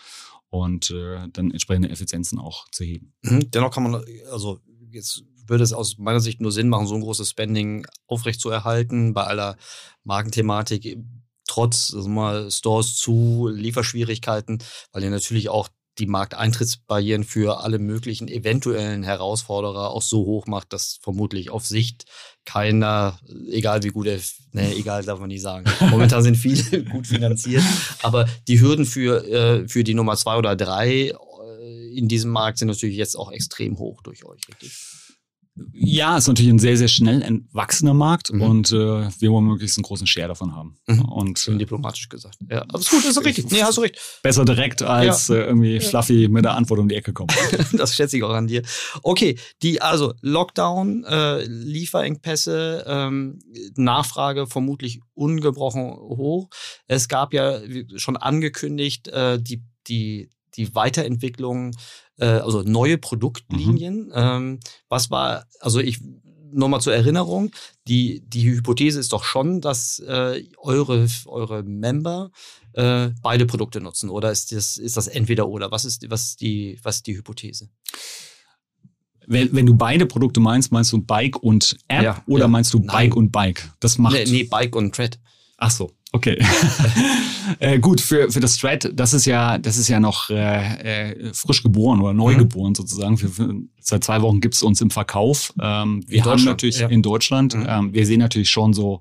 und 0.50 0.90
äh, 0.90 1.28
dann 1.32 1.50
entsprechende 1.50 1.90
Effizienzen 1.90 2.38
auch 2.38 2.69
zu 2.70 2.84
heben. 2.84 3.14
Mhm. 3.22 3.50
Dennoch 3.50 3.70
kann 3.70 3.84
man, 3.84 4.05
also 4.31 4.60
jetzt 4.90 5.25
würde 5.46 5.64
es 5.64 5.72
aus 5.72 5.99
meiner 5.99 6.20
Sicht 6.20 6.40
nur 6.40 6.52
Sinn 6.52 6.69
machen, 6.69 6.87
so 6.87 6.94
ein 6.94 7.00
großes 7.00 7.31
Spending 7.31 7.87
aufrechtzuerhalten 8.06 9.14
bei 9.14 9.25
aller 9.25 9.56
Markenthematik, 10.05 10.99
trotz 11.46 11.93
also 11.94 12.08
mal 12.08 12.50
Stores 12.50 12.96
zu, 12.96 13.49
Lieferschwierigkeiten, 13.52 14.58
weil 14.93 15.02
ihr 15.02 15.10
natürlich 15.10 15.49
auch 15.49 15.69
die 15.98 16.06
Markteintrittsbarrieren 16.06 17.24
für 17.24 17.60
alle 17.60 17.78
möglichen 17.78 18.28
eventuellen 18.28 19.02
Herausforderer 19.02 19.90
auch 19.90 20.02
so 20.02 20.18
hoch 20.24 20.46
macht, 20.46 20.72
dass 20.72 20.98
vermutlich 21.02 21.50
auf 21.50 21.66
Sicht 21.66 22.04
keiner, 22.44 23.19
egal 23.50 23.82
wie 23.82 23.88
gut 23.88 24.06
er, 24.06 24.19
ne, 24.52 24.74
egal 24.74 25.05
darf 25.05 25.20
man 25.20 25.28
nicht 25.28 25.43
sagen. 25.43 25.64
Momentan 25.90 26.22
sind 26.22 26.36
viele 26.36 26.84
gut 26.84 27.06
finanziert, 27.06 27.64
aber 28.02 28.26
die 28.46 28.60
Hürden 28.60 28.86
für, 28.86 29.26
äh, 29.26 29.69
für 29.69 29.84
die 29.84 29.94
Nummer 29.94 30.17
zwei 30.17 30.36
oder 30.36 30.56
drei 30.56 31.10
äh, 31.10 31.98
in 31.98 32.08
diesem 32.08 32.31
Markt 32.31 32.58
sind 32.58 32.69
natürlich 32.69 32.96
jetzt 32.96 33.17
auch 33.17 33.32
extrem 33.32 33.78
hoch 33.78 34.02
durch 34.02 34.24
euch, 34.24 34.40
richtig? 34.48 34.72
Ja, 35.72 36.17
ist 36.17 36.29
natürlich 36.29 36.53
ein 36.53 36.58
sehr, 36.58 36.77
sehr 36.77 36.88
schnell 36.88 37.22
entwachsener 37.22 37.94
Markt 37.94 38.32
mhm. 38.32 38.43
und 38.43 38.72
äh, 38.72 39.08
wir 39.19 39.31
wollen 39.31 39.46
möglichst 39.46 39.79
einen 39.79 39.84
großen 39.84 40.06
Share 40.06 40.29
davon 40.29 40.55
haben. 40.55 40.77
Mhm. 40.86 41.05
Und, 41.05 41.38
Schön 41.38 41.55
äh, 41.55 41.58
diplomatisch 41.58 42.08
gesagt. 42.08 42.38
Ja, 42.50 42.62
aber 42.62 42.79
ist 42.79 42.91
gut, 42.91 43.05
ist 43.05 43.24
richtig. 43.24 43.50
Nee, 43.50 43.62
hast 43.62 43.79
du 43.79 43.82
recht. 43.82 43.98
Besser 44.22 44.44
direkt 44.44 44.82
als 44.82 45.29
ja. 45.29 45.36
äh, 45.36 45.44
irgendwie 45.44 45.74
ja. 45.74 45.81
fluffy 45.81 46.29
mit 46.29 46.44
der 46.44 46.55
Antwort 46.55 46.81
um 46.81 46.88
die 46.88 46.94
Ecke 46.94 47.12
kommen. 47.12 47.29
das 47.72 47.94
schätze 47.94 48.17
ich 48.17 48.22
auch 48.22 48.31
an 48.31 48.46
dir. 48.46 48.62
Okay, 49.03 49.38
die, 49.62 49.81
also 49.81 50.15
Lockdown, 50.20 51.05
äh, 51.05 51.44
Lieferengpässe, 51.44 52.84
ähm, 52.86 53.38
Nachfrage 53.77 54.46
vermutlich 54.46 55.00
ungebrochen 55.15 55.91
hoch. 55.93 56.48
Es 56.86 57.08
gab 57.08 57.32
ja 57.32 57.60
schon 57.96 58.17
angekündigt, 58.17 59.08
äh, 59.08 59.41
die, 59.41 59.62
die, 59.86 60.31
die 60.58 60.74
Weiterentwicklung 60.74 61.74
äh, 62.19 62.27
also 62.27 62.62
neue 62.62 62.98
Produktlinien. 62.98 64.06
Mhm. 64.06 64.12
Ähm, 64.15 64.60
was 64.88 65.10
war, 65.10 65.46
also 65.60 65.81
ich 65.81 66.00
nochmal 66.50 66.81
zur 66.81 66.94
Erinnerung, 66.94 67.50
die, 67.86 68.22
die 68.27 68.44
Hypothese 68.50 69.00
ist 69.00 69.12
doch 69.12 69.24
schon, 69.24 69.60
dass 69.60 69.98
äh, 70.00 70.43
eure, 70.58 71.06
eure 71.27 71.62
Member 71.62 72.31
äh, 72.72 73.10
beide 73.22 73.46
Produkte 73.46 73.81
nutzen. 73.81 74.10
Oder 74.10 74.31
ist 74.31 74.53
das, 74.53 74.77
ist 74.77 74.96
das 74.96 75.08
entweder 75.08 75.48
oder? 75.48 75.70
Was 75.70 75.84
ist, 75.84 76.10
was 76.10 76.24
ist, 76.24 76.41
die, 76.41 76.79
was 76.82 76.96
ist 76.96 77.06
die 77.06 77.17
Hypothese? 77.17 77.69
Wenn, 79.27 79.55
wenn 79.55 79.67
du 79.67 79.74
beide 79.74 80.06
Produkte 80.06 80.41
meinst, 80.41 80.72
meinst 80.72 80.93
du 80.93 81.03
Bike 81.03 81.36
und 81.43 81.77
App 81.88 82.03
ja, 82.03 82.24
oder 82.27 82.44
ja. 82.44 82.48
meinst 82.48 82.72
du 82.72 82.81
Bike 82.81 83.10
Nein. 83.10 83.12
und 83.12 83.31
Bike? 83.31 83.70
Das 83.79 83.98
macht. 83.98 84.15
Nee, 84.15 84.24
nee 84.24 84.44
Bike 84.44 84.74
und 84.74 84.94
Tread. 84.94 85.19
Ach 85.58 85.70
so. 85.70 85.93
Okay. 86.12 86.38
äh, 87.58 87.79
gut, 87.79 88.00
für, 88.00 88.31
für 88.31 88.41
das 88.41 88.56
Thread, 88.56 88.91
das 88.94 89.12
ist 89.12 89.27
ja, 89.27 89.58
das 89.58 89.77
ist 89.77 89.88
ja 89.88 90.00
noch 90.00 90.31
äh, 90.31 91.10
äh, 91.10 91.34
frisch 91.34 91.62
geboren 91.62 92.00
oder 92.00 92.15
neu 92.15 92.34
mhm. 92.34 92.38
geboren 92.38 92.74
sozusagen. 92.74 93.19
Für, 93.19 93.29
für, 93.29 93.55
seit 93.81 94.05
zwei 94.05 94.22
Wochen 94.22 94.41
gibt's 94.41 94.62
uns 94.62 94.81
im 94.81 94.91
Verkauf. 94.91 95.53
Ähm, 95.60 96.03
wir 96.06 96.24
haben 96.24 96.44
natürlich 96.44 96.81
ja. 96.81 96.88
in 96.88 97.03
Deutschland, 97.03 97.55
mhm. 97.55 97.67
ähm, 97.69 97.93
wir 97.93 98.06
sehen 98.06 98.20
natürlich 98.20 98.48
schon 98.48 98.72
so, 98.72 99.00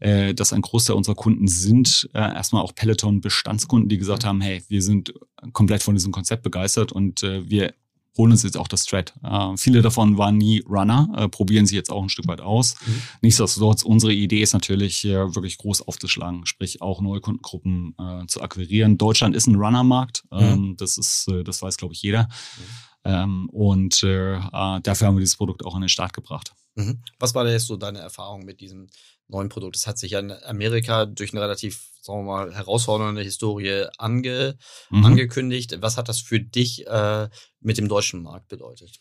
äh, 0.00 0.34
dass 0.34 0.52
ein 0.52 0.60
Großteil 0.60 0.96
unserer 0.96 1.14
Kunden 1.14 1.48
sind 1.48 2.10
äh, 2.12 2.18
erstmal 2.18 2.62
auch 2.62 2.74
Peloton-Bestandskunden, 2.74 3.88
die 3.88 3.98
gesagt 3.98 4.24
mhm. 4.24 4.28
haben, 4.28 4.40
hey, 4.42 4.62
wir 4.68 4.82
sind 4.82 5.14
komplett 5.52 5.82
von 5.82 5.94
diesem 5.94 6.12
Konzept 6.12 6.42
begeistert 6.42 6.92
und 6.92 7.22
äh, 7.22 7.48
wir 7.48 7.72
holen 8.16 8.32
uns 8.32 8.42
jetzt 8.42 8.56
auch 8.56 8.68
das 8.68 8.84
Thread. 8.84 9.12
Äh, 9.22 9.56
viele 9.56 9.82
davon 9.82 10.18
waren 10.18 10.36
nie 10.36 10.62
Runner, 10.68 11.08
äh, 11.16 11.28
probieren 11.28 11.66
sie 11.66 11.76
jetzt 11.76 11.90
auch 11.90 12.02
ein 12.02 12.08
Stück 12.08 12.28
weit 12.28 12.40
aus. 12.40 12.76
Mhm. 12.86 13.02
Nichtsdestotrotz, 13.22 13.82
unsere 13.82 14.12
Idee 14.12 14.42
ist 14.42 14.52
natürlich 14.52 15.04
äh, 15.04 15.34
wirklich 15.34 15.58
groß 15.58 15.82
aufzuschlagen, 15.82 16.46
sprich 16.46 16.82
auch 16.82 17.00
neue 17.00 17.20
Kundengruppen 17.20 17.94
äh, 17.98 18.26
zu 18.26 18.42
akquirieren. 18.42 18.98
Deutschland 18.98 19.34
ist 19.34 19.46
ein 19.46 19.56
Runner-Markt, 19.56 20.24
mhm. 20.30 20.38
ähm, 20.38 20.76
das 20.76 20.98
ist, 20.98 21.28
äh, 21.28 21.42
das 21.44 21.62
weiß 21.62 21.76
glaube 21.76 21.94
ich 21.94 22.02
jeder. 22.02 22.24
Mhm. 22.24 22.92
Ähm, 23.04 23.48
und 23.50 24.02
äh, 24.02 24.36
äh, 24.36 24.80
dafür 24.82 25.08
haben 25.08 25.16
wir 25.16 25.20
dieses 25.20 25.36
Produkt 25.36 25.64
auch 25.64 25.74
an 25.74 25.80
den 25.80 25.88
Start 25.88 26.12
gebracht. 26.12 26.54
Mhm. 26.74 27.00
Was 27.18 27.34
war 27.34 27.44
denn 27.44 27.52
jetzt 27.52 27.66
so 27.66 27.76
deine 27.76 27.98
Erfahrung 27.98 28.44
mit 28.44 28.60
diesem 28.60 28.86
neuen 29.32 29.48
Produkt? 29.48 29.76
Das 29.76 29.86
hat 29.86 29.98
sich 29.98 30.12
ja 30.12 30.20
in 30.20 30.30
Amerika 30.30 31.06
durch 31.06 31.32
eine 31.32 31.42
relativ, 31.42 31.90
sagen 32.00 32.20
wir 32.20 32.32
mal, 32.32 32.54
herausfordernde 32.54 33.22
Historie 33.22 33.86
ange, 33.98 34.56
mhm. 34.90 35.04
angekündigt. 35.04 35.76
Was 35.80 35.96
hat 35.96 36.08
das 36.08 36.20
für 36.20 36.40
dich 36.40 36.86
äh, 36.86 37.28
mit 37.60 37.78
dem 37.78 37.88
deutschen 37.88 38.22
Markt 38.22 38.48
bedeutet? 38.48 39.00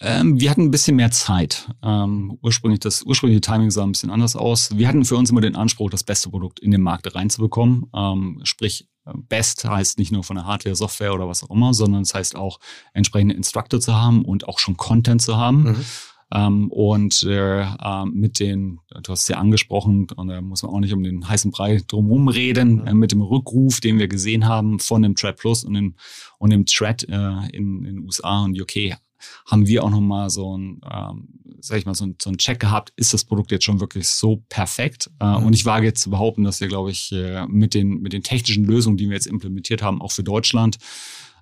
Ähm, 0.00 0.40
wir 0.40 0.50
hatten 0.50 0.62
ein 0.62 0.70
bisschen 0.70 0.94
mehr 0.94 1.10
Zeit. 1.10 1.68
Ähm, 1.82 2.38
ursprünglich 2.40 2.78
das 2.80 3.02
ursprüngliche 3.02 3.40
Timing 3.40 3.72
sah 3.72 3.82
ein 3.82 3.92
bisschen 3.92 4.10
anders 4.10 4.36
aus. 4.36 4.76
Wir 4.76 4.86
hatten 4.86 5.04
für 5.04 5.16
uns 5.16 5.30
immer 5.30 5.40
den 5.40 5.56
Anspruch, 5.56 5.90
das 5.90 6.04
beste 6.04 6.30
Produkt 6.30 6.60
in 6.60 6.70
den 6.70 6.82
Markt 6.82 7.12
reinzubekommen. 7.12 7.90
Ähm, 7.92 8.40
sprich, 8.44 8.88
Best 9.28 9.64
heißt 9.64 9.98
nicht 9.98 10.12
nur 10.12 10.22
von 10.22 10.36
der 10.36 10.44
Hardware, 10.44 10.76
Software 10.76 11.14
oder 11.14 11.28
was 11.28 11.42
auch 11.42 11.50
immer, 11.50 11.74
sondern 11.74 12.02
es 12.02 12.14
heißt 12.14 12.36
auch 12.36 12.60
entsprechende 12.92 13.34
Instructor 13.34 13.80
zu 13.80 13.94
haben 13.94 14.24
und 14.24 14.46
auch 14.46 14.58
schon 14.58 14.76
Content 14.76 15.22
zu 15.22 15.36
haben. 15.36 15.62
Mhm. 15.62 15.84
Ähm, 16.32 16.70
und 16.70 17.22
äh, 17.22 17.62
äh, 17.62 18.04
mit 18.04 18.38
den, 18.38 18.80
du 19.02 19.12
hast 19.12 19.22
es 19.22 19.28
ja 19.28 19.38
angesprochen, 19.38 20.08
und 20.14 20.28
da 20.28 20.40
muss 20.42 20.62
man 20.62 20.72
auch 20.72 20.80
nicht 20.80 20.92
um 20.92 21.02
den 21.02 21.28
heißen 21.28 21.50
Brei 21.50 21.80
drumherum 21.86 22.28
reden, 22.28 22.86
äh, 22.86 22.94
mit 22.94 23.12
dem 23.12 23.22
Rückruf, 23.22 23.80
den 23.80 23.98
wir 23.98 24.08
gesehen 24.08 24.46
haben 24.46 24.78
von 24.78 25.02
dem 25.02 25.14
Thread 25.14 25.36
Plus 25.36 25.64
und 25.64 25.74
dem, 25.74 25.94
und 26.38 26.50
dem 26.50 26.66
Thread 26.66 27.08
äh, 27.08 27.48
in, 27.52 27.84
in 27.84 27.98
USA 28.00 28.44
und 28.44 28.60
UK, 28.60 28.98
haben 29.46 29.66
wir 29.66 29.84
auch 29.84 29.90
nochmal 29.90 30.30
so 30.30 30.56
ein, 30.56 30.80
ähm, 30.90 31.28
sag 31.60 31.78
ich 31.78 31.86
mal, 31.86 31.94
so 31.94 32.06
ein, 32.06 32.16
so 32.20 32.30
ein 32.30 32.38
Check 32.38 32.60
gehabt, 32.60 32.92
ist 32.96 33.12
das 33.12 33.24
Produkt 33.24 33.50
jetzt 33.50 33.64
schon 33.64 33.80
wirklich 33.80 34.08
so 34.08 34.44
perfekt? 34.48 35.10
Äh, 35.20 35.26
mhm. 35.26 35.46
Und 35.46 35.52
ich 35.54 35.64
wage 35.64 35.86
jetzt 35.86 36.02
zu 36.02 36.10
behaupten, 36.10 36.44
dass 36.44 36.60
wir, 36.60 36.68
glaube 36.68 36.90
ich, 36.90 37.10
äh, 37.12 37.46
mit, 37.46 37.74
den, 37.74 38.00
mit 38.00 38.12
den 38.12 38.22
technischen 38.22 38.64
Lösungen, 38.64 38.96
die 38.96 39.08
wir 39.08 39.14
jetzt 39.14 39.26
implementiert 39.26 39.82
haben, 39.82 40.00
auch 40.00 40.12
für 40.12 40.22
Deutschland, 40.22 40.78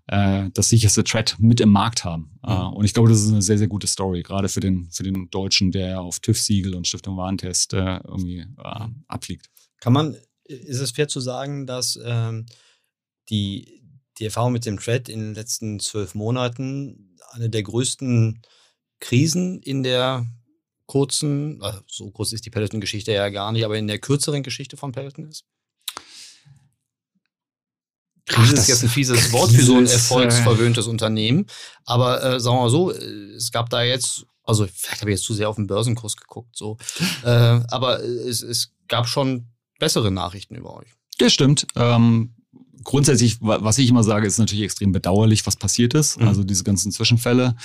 äh, 0.09 0.51
das 0.53 0.69
sicherste 0.69 1.05
Thread 1.05 1.37
mit 1.39 1.61
im 1.61 1.71
Markt 1.71 2.05
haben. 2.05 2.39
Mhm. 2.45 2.53
Äh, 2.53 2.65
und 2.77 2.85
ich 2.85 2.95
glaube, 2.95 3.09
das 3.09 3.23
ist 3.23 3.31
eine 3.31 3.43
sehr, 3.43 3.59
sehr 3.59 3.69
gute 3.69 3.87
Story, 3.87 4.23
gerade 4.23 4.49
für 4.49 4.61
den, 4.61 4.89
für 4.91 5.03
den 5.03 5.29
Deutschen, 5.31 5.73
der 5.73 6.01
auf 6.01 6.21
TÜV-Siegel 6.21 6.75
und 6.75 6.87
Stiftung 6.87 7.17
Warentest 7.17 7.75
äh, 7.75 7.99
irgendwie 8.05 8.41
äh, 8.41 8.89
abfliegt. 9.09 9.51
Kann 9.81 9.93
man, 9.93 10.17
ist 10.45 10.81
es 10.81 10.93
fair 10.93 11.09
zu 11.09 11.21
sagen, 11.21 11.67
dass 11.67 11.99
ähm, 12.05 12.47
die, 13.29 13.83
die 14.19 14.25
Erfahrung 14.25 14.53
mit 14.53 14.65
dem 14.65 14.79
Thread 14.79 15.09
in 15.09 15.21
den 15.21 15.35
letzten 15.35 15.81
zwölf 15.81 16.15
Monaten 16.15 17.17
eine 17.33 17.51
der 17.51 17.63
größten 17.63 18.43
Krisen 19.01 19.61
in 19.61 19.83
der 19.83 20.27
kurzen, 20.87 21.61
also 21.63 21.81
so 21.87 22.11
kurz 22.13 22.33
ist 22.33 22.47
die 22.47 22.51
Peloton-Geschichte 22.51 23.13
ja 23.13 23.29
gar 23.29 23.53
nicht, 23.53 23.65
aber 23.65 23.77
in 23.77 23.89
der 23.89 23.99
kürzeren 23.99 24.43
Geschichte 24.43 24.77
von 24.77 24.93
Peloton 24.93 25.29
ist? 25.29 25.45
Krise 28.27 28.55
ist 28.55 28.69
jetzt 28.69 28.83
ein 28.83 28.89
fieses 28.89 29.33
Wort 29.33 29.53
für 29.53 29.63
so 29.63 29.77
ein 29.77 29.87
erfolgsverwöhntes 29.87 30.87
äh, 30.87 30.91
Unternehmen. 30.91 31.47
Aber 31.85 32.23
äh, 32.23 32.41
sagen 32.41 32.57
wir 32.57 32.63
mal 32.63 32.71
so, 32.71 32.91
es 32.91 33.53
gab 33.53 33.71
da 33.71 33.83
jetzt, 33.83 34.27
also 34.43 34.67
vielleicht 34.67 35.01
habe 35.01 35.11
ich 35.11 35.19
jetzt 35.19 35.25
zu 35.25 35.35
sehr 35.35 35.49
auf 35.49 35.57
den 35.57 35.67
Börsenkurs 35.67 36.17
geguckt, 36.17 36.57
so. 36.57 36.77
äh, 37.25 37.29
aber 37.29 38.03
es, 38.03 38.43
es 38.43 38.73
gab 38.89 39.09
schon 39.09 39.47
bessere 39.79 40.11
Nachrichten 40.11 40.57
über 40.57 40.77
euch. 40.77 40.89
Das 41.19 41.33
stimmt. 41.33 41.67
Ähm, 41.77 42.35
grundsätzlich, 42.83 43.39
was 43.41 43.79
ich 43.79 43.89
immer 43.91 44.05
sage, 44.05 44.27
ist 44.27 44.39
natürlich 44.39 44.65
extrem 44.65 44.93
bedauerlich, 44.93 45.47
was 45.47 45.57
passiert 45.57 45.95
ist. 45.95 46.21
Mhm. 46.21 46.29
Also 46.29 46.45
diese 46.45 46.65
ganzen 46.65 46.93
Zwischenfälle. 46.93 47.57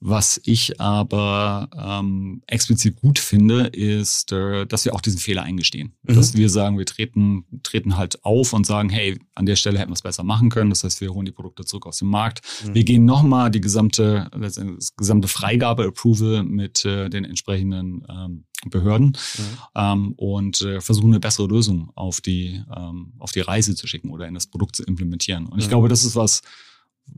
Was 0.00 0.40
ich 0.44 0.80
aber 0.80 1.70
ähm, 1.74 2.42
explizit 2.46 2.96
gut 2.96 3.18
finde, 3.18 3.68
ist, 3.68 4.32
äh, 4.32 4.66
dass 4.66 4.84
wir 4.84 4.94
auch 4.94 5.00
diesen 5.00 5.18
Fehler 5.18 5.42
eingestehen. 5.42 5.94
Mhm. 6.02 6.14
Dass 6.14 6.34
wir 6.34 6.50
sagen, 6.50 6.76
wir 6.76 6.84
treten, 6.84 7.44
treten 7.62 7.96
halt 7.96 8.22
auf 8.24 8.52
und 8.52 8.66
sagen, 8.66 8.90
hey, 8.90 9.18
an 9.34 9.46
der 9.46 9.56
Stelle 9.56 9.78
hätten 9.78 9.90
wir 9.90 9.94
es 9.94 10.02
besser 10.02 10.22
machen 10.22 10.50
können. 10.50 10.68
Das 10.70 10.84
heißt, 10.84 11.00
wir 11.00 11.14
holen 11.14 11.24
die 11.24 11.32
Produkte 11.32 11.64
zurück 11.64 11.86
aus 11.86 11.98
dem 11.98 12.08
Markt. 12.08 12.42
Mhm. 12.66 12.74
Wir 12.74 12.84
gehen 12.84 13.04
nochmal 13.04 13.50
die 13.50 13.60
gesamte, 13.60 14.28
das 14.38 14.60
gesamte 14.96 15.28
Freigabe-Approval 15.28 16.44
mit 16.44 16.84
äh, 16.84 17.08
den 17.08 17.24
entsprechenden 17.24 18.04
ähm, 18.10 18.44
Behörden 18.68 19.06
mhm. 19.06 19.42
ähm, 19.74 20.12
und 20.16 20.60
äh, 20.62 20.80
versuchen 20.80 21.10
eine 21.10 21.20
bessere 21.20 21.46
Lösung 21.46 21.90
auf 21.94 22.20
die, 22.20 22.62
ähm, 22.76 23.12
auf 23.18 23.32
die 23.32 23.40
Reise 23.40 23.74
zu 23.74 23.86
schicken 23.86 24.10
oder 24.10 24.26
in 24.26 24.34
das 24.34 24.46
Produkt 24.48 24.76
zu 24.76 24.84
implementieren. 24.84 25.46
Und 25.46 25.60
ich 25.60 25.68
glaube, 25.68 25.88
das 25.88 26.04
ist 26.04 26.16
was, 26.16 26.42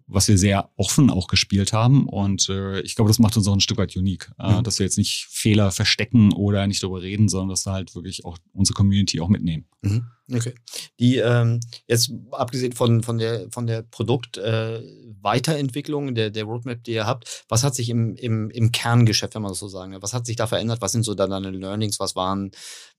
was 0.06 0.28
wir 0.28 0.38
sehr 0.38 0.70
offen 0.76 1.10
auch 1.10 1.26
gespielt 1.26 1.72
haben. 1.72 2.08
Und 2.08 2.48
äh, 2.48 2.80
ich 2.80 2.94
glaube, 2.94 3.08
das 3.08 3.18
macht 3.18 3.36
uns 3.36 3.46
auch 3.48 3.52
ein 3.52 3.60
Stück 3.60 3.78
weit 3.78 3.96
unique, 3.96 4.30
äh, 4.38 4.54
mhm. 4.54 4.62
dass 4.64 4.78
wir 4.78 4.86
jetzt 4.86 4.98
nicht 4.98 5.26
Fehler 5.30 5.70
verstecken 5.70 6.32
oder 6.32 6.66
nicht 6.66 6.82
darüber 6.82 7.02
reden, 7.02 7.28
sondern 7.28 7.50
dass 7.50 7.66
wir 7.66 7.72
halt 7.72 7.94
wirklich 7.94 8.24
auch 8.24 8.38
unsere 8.52 8.74
Community 8.74 9.20
auch 9.20 9.28
mitnehmen. 9.28 9.66
Mhm. 9.82 10.06
Okay. 10.32 10.54
Die 10.98 11.18
ähm, 11.18 11.60
jetzt 11.86 12.12
abgesehen 12.32 12.72
von, 12.72 13.04
von 13.04 13.18
der 13.18 13.48
von 13.52 13.68
der 13.68 13.82
Produkt 13.82 14.38
äh, 14.38 14.82
Weiterentwicklung, 15.20 16.14
der, 16.14 16.30
der 16.30 16.44
Roadmap, 16.44 16.82
die 16.82 16.92
ihr 16.92 17.06
habt, 17.06 17.44
was 17.48 17.62
hat 17.62 17.74
sich 17.74 17.90
im, 17.90 18.16
im, 18.16 18.50
im 18.50 18.72
Kerngeschäft, 18.72 19.34
wenn 19.34 19.42
man 19.42 19.52
das 19.52 19.60
so 19.60 19.68
sagen 19.68 19.92
will, 19.92 20.02
was 20.02 20.14
hat 20.14 20.26
sich 20.26 20.36
da 20.36 20.46
verändert? 20.46 20.80
Was 20.80 20.92
sind 20.92 21.04
so 21.04 21.14
da 21.14 21.26
deine 21.26 21.50
Learnings? 21.50 22.00
Was 22.00 22.16
waren, 22.16 22.50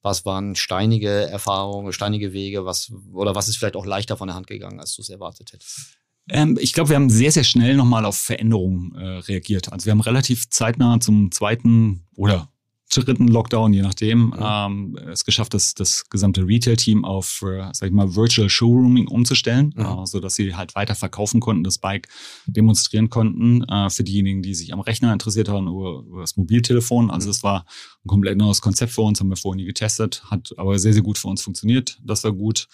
was 0.01 0.25
waren 0.25 0.55
steinige 0.55 1.09
Erfahrungen, 1.09 1.91
steinige 1.91 2.31
Wege, 2.31 2.65
was, 2.65 2.91
oder 3.11 3.35
was 3.35 3.47
ist 3.47 3.57
vielleicht 3.57 3.75
auch 3.75 3.85
leichter 3.85 4.17
von 4.17 4.27
der 4.27 4.35
Hand 4.35 4.47
gegangen, 4.47 4.79
als 4.79 4.95
du 4.95 5.01
es 5.01 5.09
erwartet 5.09 5.53
hättest? 5.53 5.97
Ähm, 6.29 6.57
ich 6.59 6.73
glaube, 6.73 6.89
wir 6.89 6.95
haben 6.95 7.09
sehr, 7.09 7.31
sehr 7.31 7.43
schnell 7.43 7.75
nochmal 7.75 8.05
auf 8.05 8.17
Veränderungen 8.17 8.95
äh, 8.95 9.19
reagiert. 9.19 9.71
Also 9.71 9.85
wir 9.85 9.91
haben 9.91 10.01
relativ 10.01 10.49
zeitnah 10.49 10.99
zum 10.99 11.31
zweiten 11.31 12.05
oder 12.15 12.49
dritten 12.89 13.27
Lockdown, 13.27 13.73
je 13.73 13.81
nachdem, 13.81 14.33
ähm, 14.39 14.97
es 15.11 15.25
geschafft, 15.25 15.53
das, 15.53 15.73
das 15.73 16.09
gesamte 16.09 16.47
Retail-Team 16.47 17.03
auf, 17.05 17.43
äh, 17.43 17.69
sag 17.73 17.87
ich 17.87 17.93
mal, 17.93 18.15
Virtual 18.15 18.49
Showrooming 18.49 19.07
umzustellen, 19.07 19.73
mhm. 19.75 19.85
äh, 19.85 20.05
so 20.05 20.19
dass 20.19 20.35
sie 20.35 20.55
halt 20.55 20.75
weiter 20.75 20.95
verkaufen 20.95 21.39
konnten, 21.39 21.63
das 21.63 21.77
Bike 21.77 22.07
demonstrieren 22.45 23.09
konnten 23.09 23.63
äh, 23.65 23.89
für 23.89 24.03
diejenigen, 24.03 24.41
die 24.41 24.55
sich 24.55 24.73
am 24.73 24.79
Rechner 24.79 25.11
interessiert 25.13 25.49
haben 25.49 25.67
oder 25.67 26.05
über 26.07 26.21
das 26.21 26.37
Mobiltelefon. 26.37 27.11
Also 27.11 27.27
mhm. 27.27 27.31
es 27.31 27.43
war 27.43 27.65
ein 28.05 28.07
komplett 28.07 28.37
neues 28.37 28.61
Konzept 28.61 28.93
für 28.93 29.01
uns, 29.01 29.19
haben 29.19 29.29
wir 29.29 29.37
vorher 29.37 29.57
nie 29.57 29.65
getestet, 29.65 30.23
hat 30.31 30.53
aber 30.57 30.79
sehr, 30.79 30.93
sehr 30.93 31.03
gut 31.03 31.17
für 31.17 31.27
uns 31.27 31.41
funktioniert. 31.41 31.99
Das 32.03 32.23
war 32.23 32.31
gut. 32.31 32.67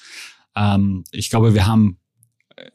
Ähm, 0.55 1.03
ich 1.11 1.29
glaube, 1.29 1.53
wir 1.53 1.65
haben 1.65 1.97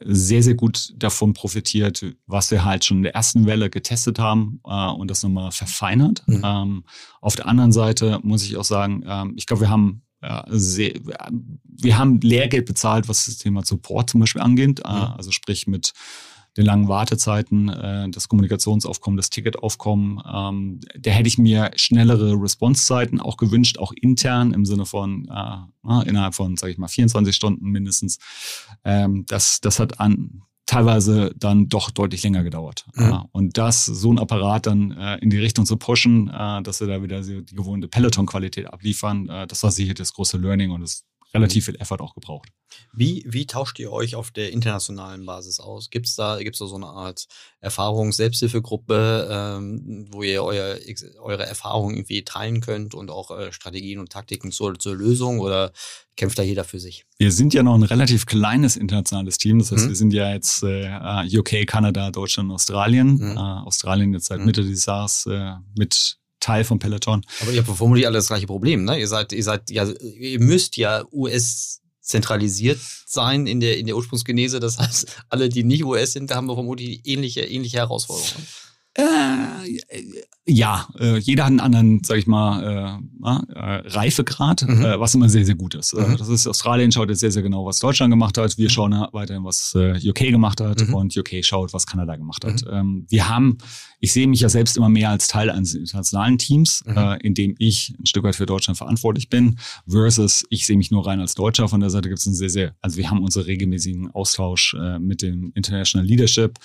sehr, 0.01 0.43
sehr 0.43 0.55
gut 0.55 0.93
davon 0.97 1.33
profitiert, 1.33 2.05
was 2.25 2.51
wir 2.51 2.65
halt 2.65 2.85
schon 2.85 2.97
in 2.97 3.03
der 3.03 3.15
ersten 3.15 3.45
Welle 3.45 3.69
getestet 3.69 4.19
haben 4.19 4.61
äh, 4.65 4.87
und 4.87 5.09
das 5.09 5.23
nochmal 5.23 5.51
verfeinert. 5.51 6.23
Mhm. 6.27 6.41
Ähm, 6.43 6.83
auf 7.21 7.35
der 7.35 7.47
anderen 7.47 7.71
Seite 7.71 8.19
muss 8.23 8.43
ich 8.43 8.57
auch 8.57 8.63
sagen, 8.63 9.03
ähm, 9.07 9.33
ich 9.35 9.45
glaube, 9.45 9.61
wir 9.61 9.69
haben 9.69 10.01
äh, 10.21 10.41
sehr, 10.49 10.93
wir 11.63 11.97
haben 11.97 12.19
Lehrgeld 12.21 12.65
bezahlt, 12.65 13.07
was 13.07 13.25
das 13.25 13.37
Thema 13.37 13.65
Support 13.65 14.09
zum 14.09 14.19
Beispiel 14.19 14.41
angeht. 14.41 14.81
Äh, 14.85 14.91
mhm. 14.91 15.13
also 15.17 15.31
sprich 15.31 15.67
mit 15.67 15.93
den 16.59 16.65
langen 16.65 16.87
Wartezeiten, 16.87 17.69
äh, 17.69 18.09
das 18.09 18.27
Kommunikationsaufkommen, 18.27 19.17
das 19.17 19.29
Ticketaufkommen. 19.29 20.21
Ähm, 20.31 20.79
da 20.99 21.11
hätte 21.11 21.27
ich 21.27 21.37
mir 21.37 21.71
schnellere 21.75 22.33
Responsezeiten 22.33 23.19
auch 23.19 23.37
gewünscht, 23.37 23.79
auch 23.79 23.93
intern 23.93 24.53
im 24.53 24.65
Sinne 24.65 24.85
von 24.85 25.27
äh, 25.29 26.07
innerhalb 26.07 26.35
von, 26.35 26.57
sage 26.57 26.73
ich 26.73 26.77
mal, 26.77 26.87
24 26.87 27.35
Stunden 27.35 27.69
mindestens. 27.69 28.19
Ähm, 28.83 29.25
das, 29.27 29.61
das 29.61 29.79
hat 29.79 29.99
an 29.99 30.43
teilweise 30.65 31.33
dann 31.35 31.67
doch 31.67 31.89
deutlich 31.89 32.21
länger 32.21 32.43
gedauert. 32.43 32.85
Mhm. 32.93 33.23
und 33.31 33.57
das, 33.57 33.85
so 33.85 34.13
ein 34.13 34.19
Apparat 34.19 34.67
dann 34.67 34.91
äh, 34.91 35.17
in 35.17 35.31
die 35.31 35.39
Richtung 35.39 35.65
zu 35.65 35.77
pushen, 35.77 36.29
äh, 36.29 36.61
dass 36.61 36.79
wir 36.79 36.87
da 36.87 37.01
wieder 37.01 37.21
die 37.21 37.55
gewohnte 37.55 37.87
Peloton-Qualität 37.87 38.71
abliefern, 38.71 39.27
äh, 39.29 39.47
das 39.47 39.63
war 39.63 39.71
sicher 39.71 39.95
das 39.95 40.13
große 40.13 40.37
Learning 40.37 40.69
und 40.69 40.81
das 40.81 41.05
relativ 41.33 41.65
viel 41.65 41.75
Effort 41.75 42.01
auch 42.01 42.13
gebraucht. 42.13 42.49
Wie, 42.93 43.23
wie 43.27 43.45
tauscht 43.45 43.79
ihr 43.79 43.91
euch 43.91 44.15
auf 44.15 44.31
der 44.31 44.51
internationalen 44.51 45.25
Basis 45.25 45.59
aus? 45.59 45.89
Gibt 45.89 46.07
es 46.07 46.15
da, 46.15 46.39
gibt's 46.41 46.59
da 46.59 46.67
so 46.67 46.75
eine 46.75 46.87
Art 46.87 47.27
Erfahrungs-, 47.61 48.17
Selbsthilfegruppe, 48.17 49.27
ähm, 49.31 50.07
wo 50.11 50.23
ihr 50.23 50.43
euer, 50.43 50.77
eure 51.21 51.45
Erfahrungen 51.45 51.95
irgendwie 51.95 52.23
teilen 52.23 52.61
könnt 52.61 52.93
und 52.93 53.11
auch 53.11 53.31
äh, 53.31 53.51
Strategien 53.51 53.99
und 53.99 54.11
Taktiken 54.11 54.51
zur, 54.51 54.77
zur 54.77 54.95
Lösung 54.95 55.39
oder 55.39 55.71
kämpft 56.15 56.37
da 56.39 56.43
jeder 56.43 56.63
für 56.63 56.79
sich? 56.79 57.05
Wir 57.17 57.31
sind 57.31 57.53
ja 57.53 57.63
noch 57.63 57.75
ein 57.75 57.83
relativ 57.83 58.25
kleines 58.25 58.75
internationales 58.75 59.37
Team. 59.37 59.59
Das 59.59 59.71
heißt, 59.71 59.85
mhm. 59.85 59.89
wir 59.89 59.95
sind 59.95 60.13
ja 60.13 60.33
jetzt 60.33 60.63
äh, 60.63 61.37
UK, 61.37 61.67
Kanada, 61.67 62.11
Deutschland, 62.11 62.51
Australien. 62.51 63.15
Mhm. 63.15 63.37
Äh, 63.37 63.39
Australien 63.39 64.13
jetzt 64.13 64.27
seit 64.27 64.39
mhm. 64.39 64.45
Mitte 64.45 64.63
dieses 64.63 64.85
Jahres 64.85 65.25
äh, 65.27 65.53
mit 65.77 66.19
Teil 66.39 66.63
von 66.63 66.79
Peloton. 66.79 67.25
Aber 67.41 67.51
ihr 67.51 67.63
habt 67.63 67.77
vermutlich 67.77 68.05
alle 68.05 68.17
das 68.17 68.27
gleiche 68.27 68.47
Problem, 68.47 68.85
ne? 68.85 68.99
Ihr 68.99 69.07
seid, 69.07 69.33
ihr 69.33 69.43
seid 69.43 69.69
ja, 69.69 69.85
ihr 69.85 70.39
müsst 70.39 70.77
ja 70.77 71.03
US 71.11 71.81
zentralisiert 72.01 72.79
sein 73.05 73.45
in 73.47 73.59
der, 73.59 73.77
in 73.77 73.85
der 73.85 73.95
Ursprungsgenese. 73.95 74.59
Das 74.59 74.79
heißt, 74.79 75.23
alle, 75.29 75.49
die 75.49 75.63
nicht 75.63 75.83
US 75.83 76.13
sind, 76.13 76.31
haben 76.33 76.47
vermutlich 76.47 77.01
ähnliche, 77.05 77.41
ähnliche 77.41 77.77
Herausforderungen. 77.77 78.47
Äh, 78.99 80.23
ja, 80.45 80.87
äh, 80.99 81.17
jeder 81.17 81.43
hat 81.43 81.51
einen 81.51 81.59
anderen, 81.59 82.01
sag 82.03 82.17
ich 82.17 82.25
mal, 82.25 82.99
äh, 83.23 83.27
äh, 83.27 83.87
Reifegrad, 83.87 84.63
mhm. 84.63 84.83
äh, 84.83 84.99
was 84.99 85.13
immer 85.13 85.29
sehr, 85.29 85.45
sehr 85.45 85.55
gut 85.55 85.75
ist. 85.75 85.93
Äh, 85.93 86.01
mhm. 86.01 86.17
Das 86.17 86.27
ist 86.27 86.47
Australien 86.47 86.91
schaut 86.91 87.09
jetzt 87.09 87.19
sehr, 87.19 87.31
sehr 87.31 87.43
genau, 87.43 87.65
was 87.65 87.79
Deutschland 87.79 88.11
gemacht 88.11 88.37
hat. 88.37 88.57
Wir 88.57 88.65
mhm. 88.65 88.69
schauen 88.69 89.07
weiterhin, 89.11 89.43
was 89.43 89.75
UK 89.75 90.31
gemacht 90.31 90.59
hat 90.59 90.87
mhm. 90.87 90.93
und 90.95 91.15
UK 91.15 91.43
schaut, 91.45 91.73
was 91.73 91.85
Kanada 91.85 92.15
gemacht 92.15 92.43
hat. 92.45 92.65
Mhm. 92.65 92.71
Ähm, 92.71 93.05
wir 93.09 93.29
haben, 93.29 93.57
ich 93.99 94.11
sehe 94.11 94.27
mich 94.27 94.41
ja 94.41 94.49
selbst 94.49 94.75
immer 94.75 94.89
mehr 94.89 95.11
als 95.11 95.27
Teil 95.27 95.49
eines 95.49 95.75
internationalen 95.75 96.37
Teams, 96.37 96.83
mhm. 96.85 97.17
in 97.21 97.33
dem 97.35 97.55
ich 97.59 97.93
ein 97.99 98.05
Stück 98.05 98.23
weit 98.23 98.35
für 98.35 98.45
Deutschland 98.45 98.77
verantwortlich 98.77 99.29
bin, 99.29 99.59
versus 99.87 100.45
ich 100.49 100.65
sehe 100.65 100.77
mich 100.77 100.89
nur 100.89 101.05
rein 101.05 101.19
als 101.19 101.35
Deutscher. 101.35 101.67
Von 101.67 101.79
der 101.79 101.89
Seite 101.89 102.09
gibt 102.09 102.19
es 102.19 102.25
ein 102.25 102.33
sehr, 102.33 102.49
sehr, 102.49 102.75
also 102.81 102.97
wir 102.97 103.09
haben 103.09 103.23
unseren 103.23 103.43
regelmäßigen 103.43 104.11
Austausch 104.11 104.75
mit 104.99 105.21
dem 105.21 105.51
International 105.53 106.07
Leadership 106.07 106.57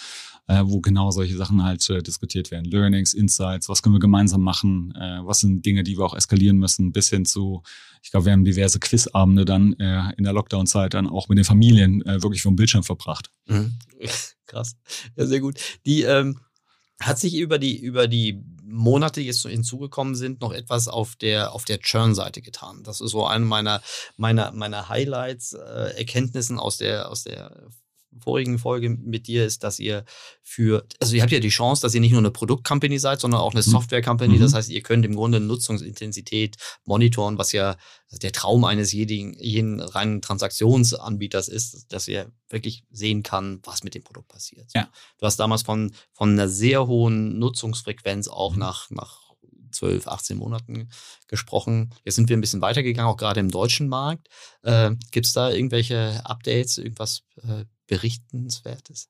äh, 0.47 0.63
wo 0.65 0.81
genau 0.81 1.11
solche 1.11 1.37
Sachen 1.37 1.63
halt 1.63 1.89
äh, 1.91 2.03
diskutiert 2.03 2.51
werden. 2.51 2.67
Learnings, 2.67 3.15
Insights, 3.15 3.69
was 3.69 3.83
können 3.83 3.95
wir 3.95 4.01
gemeinsam 4.01 4.43
machen, 4.43 4.93
äh, 4.97 5.21
was 5.25 5.41
sind 5.41 5.65
Dinge, 5.65 5.83
die 5.83 5.97
wir 5.97 6.05
auch 6.05 6.15
eskalieren 6.15 6.59
müssen, 6.59 6.93
bis 6.93 7.09
hin 7.09 7.25
zu, 7.25 7.63
ich 8.03 8.11
glaube, 8.11 8.27
wir 8.27 8.33
haben 8.33 8.45
diverse 8.45 8.79
Quizabende 8.79 9.45
dann 9.45 9.73
äh, 9.75 10.13
in 10.17 10.25
der 10.25 10.33
Lockdown-Zeit 10.33 10.95
dann 10.95 11.09
auch 11.09 11.29
mit 11.29 11.39
den 11.39 11.45
Familien 11.45 12.03
äh, 12.03 12.23
wirklich 12.23 12.43
vom 12.43 12.57
Bildschirm 12.57 12.83
verbracht. 12.83 13.31
Mhm. 13.47 13.79
Krass. 14.47 14.77
Ja, 15.17 15.27
sehr 15.27 15.41
gut. 15.41 15.59
Die 15.87 16.03
ähm, 16.03 16.39
hat 17.01 17.19
sich 17.19 17.37
über 17.37 17.59
die, 17.59 17.79
über 17.79 18.07
die 18.07 18.43
Monate, 18.63 19.21
die 19.21 19.27
jetzt 19.27 19.47
hinzugekommen 19.47 20.15
sind, 20.15 20.41
noch 20.41 20.53
etwas 20.53 20.89
auf 20.89 21.17
der, 21.17 21.53
auf 21.53 21.65
der 21.65 21.81
Churn-Seite 21.81 22.43
getan. 22.43 22.83
Das 22.85 23.01
ist 23.01 23.13
so 23.13 23.27
eine 23.27 23.45
meiner, 23.45 23.83
meiner, 24.17 24.53
meiner 24.53 24.89
Highlights, 24.89 25.55
äh, 25.55 25.97
Erkenntnissen 25.97 26.59
aus 26.59 26.79
der, 26.79 27.11
aus 27.11 27.25
der 27.25 27.69
vorigen 28.21 28.59
Folge 28.59 28.91
mit 28.91 29.27
dir 29.27 29.45
ist, 29.45 29.65
dass 29.65 29.79
ihr 29.79 30.05
für, 30.43 30.87
also 31.01 31.15
ihr 31.15 31.23
habt 31.23 31.33
ja 31.33 31.41
die 31.41 31.49
Chance, 31.49 31.83
dass 31.83 31.95
ihr 31.95 32.01
nicht 32.01 32.13
nur 32.13 32.21
eine 32.21 32.31
Produkt-Company 32.31 32.99
seid, 32.99 33.21
sondern 33.21 33.41
auch 33.41 33.53
eine 33.53 33.61
mhm. 33.61 33.71
Software-Company. 33.71 34.37
Mhm. 34.37 34.41
Das 34.41 34.55
heißt, 34.55 34.71
ihr 34.71 34.83
könnt 34.83 35.05
im 35.05 35.17
Grunde 35.17 35.41
Nutzungsintensität 35.41 36.57
monitoren, 36.85 37.39
was 37.39 37.53
ja 37.53 37.77
der 38.11 38.33
Traum 38.33 38.65
eines 38.65 38.93
jeden, 38.93 39.35
jeden 39.39 39.81
reinen 39.81 40.23
Transaktionsanbieters 40.23 41.49
ist, 41.49 41.93
dass 41.93 42.09
er 42.09 42.31
wirklich 42.49 42.85
sehen 42.91 43.23
kann, 43.23 43.61
was 43.65 43.83
mit 43.83 43.95
dem 43.95 44.05
Produkt 44.05 44.29
passiert. 44.29 44.71
Ja. 44.75 44.89
Du 45.19 45.27
hast 45.27 45.37
damals 45.37 45.63
von, 45.63 45.93
von 46.13 46.31
einer 46.31 46.49
sehr 46.49 46.87
hohen 46.87 47.39
Nutzungsfrequenz 47.39 48.29
auch 48.29 48.53
mhm. 48.53 48.61
nach, 48.61 48.91
nach 48.91 49.25
12, 49.75 50.07
18 50.07 50.39
Monaten 50.39 50.89
gesprochen. 51.29 51.93
Jetzt 52.05 52.15
sind 52.15 52.29
wir 52.29 52.37
ein 52.37 52.41
bisschen 52.41 52.63
weitergegangen, 52.63 53.11
auch 53.11 53.17
gerade 53.17 53.41
im 53.41 53.51
deutschen 53.51 53.89
Markt. 53.89 54.29
Äh, 54.63 54.93
Gibt 55.11 55.27
es 55.27 55.33
da 55.33 55.51
irgendwelche 55.51 56.23
Updates, 56.25 56.79
irgendwas 56.79 57.25
äh, 57.43 57.65
Berichtenswertes? 57.87 59.09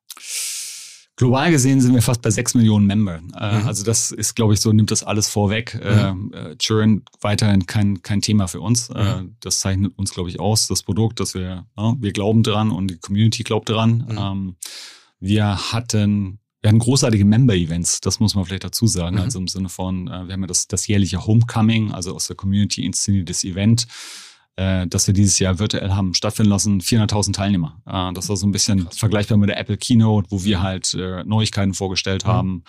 Global 1.16 1.52
gesehen 1.52 1.80
sind 1.80 1.94
wir 1.94 2.02
fast 2.02 2.22
bei 2.22 2.30
sechs 2.30 2.54
Millionen 2.54 2.86
Member. 2.86 3.20
Äh, 3.38 3.60
mhm. 3.60 3.68
Also 3.68 3.84
das 3.84 4.10
ist, 4.10 4.34
glaube 4.34 4.54
ich, 4.54 4.60
so, 4.60 4.72
nimmt 4.72 4.90
das 4.90 5.04
alles 5.04 5.28
vorweg. 5.28 5.74
Mhm. 5.74 6.32
Äh, 6.34 6.56
Churn 6.56 7.02
weiterhin 7.20 7.66
kein, 7.66 8.02
kein 8.02 8.20
Thema 8.20 8.48
für 8.48 8.60
uns. 8.60 8.90
Äh, 8.90 9.22
mhm. 9.22 9.36
Das 9.38 9.60
zeichnet 9.60 9.96
uns, 9.96 10.12
glaube 10.12 10.30
ich, 10.30 10.40
aus, 10.40 10.66
das 10.66 10.82
Produkt, 10.82 11.20
dass 11.20 11.34
wir, 11.34 11.66
ja, 11.76 11.94
wir 11.98 12.12
glauben 12.12 12.42
dran 12.42 12.72
und 12.72 12.90
die 12.90 12.98
Community 12.98 13.44
glaubt 13.44 13.68
dran. 13.68 14.06
Mhm. 14.08 14.18
Ähm, 14.18 14.56
wir 15.20 15.72
hatten 15.72 16.40
wir 16.60 16.70
hatten 16.70 16.78
großartige 16.78 17.26
Member-Events, 17.26 18.00
das 18.00 18.20
muss 18.20 18.34
man 18.34 18.46
vielleicht 18.46 18.64
dazu 18.64 18.86
sagen. 18.86 19.16
Mhm. 19.16 19.22
Also 19.22 19.38
im 19.38 19.48
Sinne 19.48 19.68
von, 19.68 20.06
wir 20.06 20.32
haben 20.32 20.40
ja 20.40 20.46
das, 20.46 20.66
das 20.66 20.86
jährliche 20.86 21.26
Homecoming, 21.26 21.92
also 21.92 22.14
aus 22.14 22.26
der 22.26 22.36
Community 22.36 22.86
inszeniertes 22.86 23.44
Event, 23.44 23.86
äh, 24.56 24.86
das 24.86 25.06
wir 25.06 25.14
dieses 25.14 25.38
Jahr 25.38 25.58
virtuell 25.58 25.90
haben 25.90 26.14
stattfinden 26.14 26.50
lassen. 26.50 26.80
400.000 26.80 27.32
Teilnehmer. 27.32 27.80
Äh, 27.86 28.12
das 28.12 28.28
war 28.28 28.36
so 28.36 28.46
ein 28.46 28.52
bisschen 28.52 28.84
Krass. 28.84 28.98
vergleichbar 28.98 29.38
mit 29.38 29.48
der 29.48 29.58
Apple 29.58 29.76
Keynote, 29.76 30.30
wo 30.30 30.44
wir 30.44 30.58
mhm. 30.58 30.62
halt 30.62 30.94
äh, 30.94 31.24
Neuigkeiten 31.24 31.74
vorgestellt 31.74 32.24
mhm. 32.24 32.28
haben. 32.28 32.64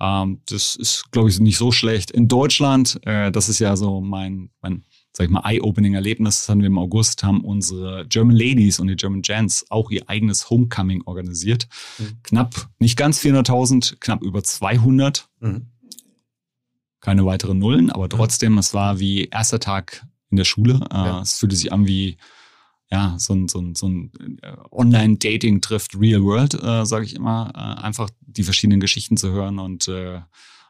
Ähm, 0.00 0.40
das 0.48 0.76
ist, 0.76 1.10
glaube 1.10 1.28
ich, 1.28 1.38
nicht 1.40 1.58
so 1.58 1.72
schlecht. 1.72 2.10
In 2.10 2.28
Deutschland, 2.28 3.00
äh, 3.04 3.30
das 3.30 3.48
ist 3.48 3.58
ja 3.58 3.76
so 3.76 4.00
mein, 4.00 4.50
mein 4.62 4.84
sag 5.12 5.24
ich 5.24 5.30
mal, 5.30 5.42
Eye-Opening-Erlebnis. 5.44 6.40
Das 6.40 6.48
hatten 6.48 6.60
wir 6.60 6.68
im 6.68 6.78
August, 6.78 7.24
haben 7.24 7.44
unsere 7.44 8.06
German 8.06 8.36
Ladies 8.36 8.78
und 8.78 8.86
die 8.86 8.96
German 8.96 9.22
Gents 9.22 9.66
auch 9.68 9.90
ihr 9.90 10.08
eigenes 10.08 10.48
Homecoming 10.50 11.02
organisiert. 11.06 11.68
Mhm. 11.98 12.18
Knapp, 12.22 12.68
nicht 12.78 12.96
ganz 12.96 13.20
400.000, 13.20 13.96
knapp 14.00 14.22
über 14.22 14.42
200. 14.42 15.28
Mhm. 15.40 15.66
Keine 17.00 17.26
weiteren 17.26 17.58
Nullen, 17.58 17.90
aber 17.90 18.04
mhm. 18.04 18.10
trotzdem, 18.10 18.52
mhm. 18.52 18.58
es 18.58 18.74
war 18.74 19.00
wie 19.00 19.24
erster 19.24 19.60
Tag 19.60 20.06
in 20.30 20.36
der 20.36 20.44
Schule. 20.44 20.80
Äh, 20.90 20.94
ja. 20.94 21.20
Es 21.22 21.38
fühlte 21.38 21.56
sich 21.56 21.72
an 21.72 21.86
wie 21.86 22.18
ja, 22.90 23.16
so 23.18 23.34
ein, 23.34 23.48
so 23.48 23.60
ein, 23.60 23.74
so 23.74 23.86
ein 23.86 24.12
äh, 24.42 24.56
Online-Dating 24.70 25.60
trifft 25.60 25.98
Real 25.98 26.22
World, 26.22 26.54
äh, 26.54 26.86
sage 26.86 27.04
ich 27.04 27.14
immer. 27.14 27.52
Äh, 27.54 27.82
einfach 27.82 28.08
die 28.20 28.42
verschiedenen 28.42 28.80
Geschichten 28.80 29.16
zu 29.16 29.30
hören 29.30 29.58
und 29.58 29.88
äh, 29.88 30.20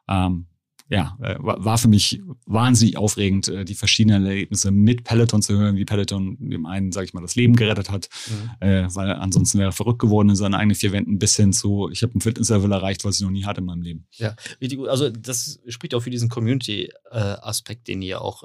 ähm, 0.09 0.47
ja, 0.91 1.19
äh, 1.21 1.37
war 1.39 1.77
für 1.77 1.89
mich 1.89 2.23
wahnsinnig 2.47 2.97
aufregend, 2.97 3.49
äh, 3.49 3.65
die 3.65 3.75
verschiedenen 3.75 4.25
Erlebnisse 4.25 4.71
mit 4.71 5.05
Peloton 5.05 5.43
zu 5.43 5.57
hören, 5.57 5.77
wie 5.77 5.85
Peloton 5.85 6.37
dem 6.41 6.65
einen, 6.65 6.93
sage 6.93 7.05
ich 7.05 7.15
mal, 7.15 7.21
das 7.21 7.37
Leben 7.37 7.57
gerettet 7.57 7.91
hat, 7.91 8.09
mhm. 8.29 8.67
äh, 8.67 8.95
weil 8.95 9.11
ansonsten 9.13 9.59
wäre 9.59 9.69
er 9.69 9.73
verrückt 9.73 9.99
geworden 9.99 10.31
in 10.31 10.37
seinen 10.37 10.55
eigenen 10.55 10.75
vier 10.75 10.93
Wänden 10.93 11.19
bis 11.19 11.37
hin 11.37 11.53
zu, 11.53 11.91
ich 11.93 12.03
habe 12.03 12.17
ein 12.17 12.23
Fitnesslevel 12.23 12.73
erreicht, 12.73 13.05
was 13.05 13.17
ich 13.17 13.23
noch 13.23 13.31
nie 13.31 13.45
hatte 13.45 13.61
in 13.61 13.67
meinem 13.67 13.83
Leben. 13.83 14.07
Ja, 14.13 14.35
richtig 14.61 14.79
gut. 14.79 14.89
Also 14.89 15.11
das 15.11 15.61
spricht 15.69 15.95
auch 15.95 16.01
für 16.01 16.11
diesen 16.11 16.31
Community-Aspekt, 16.31 17.89
den 17.89 18.01
ihr 18.01 18.23
auch 18.23 18.45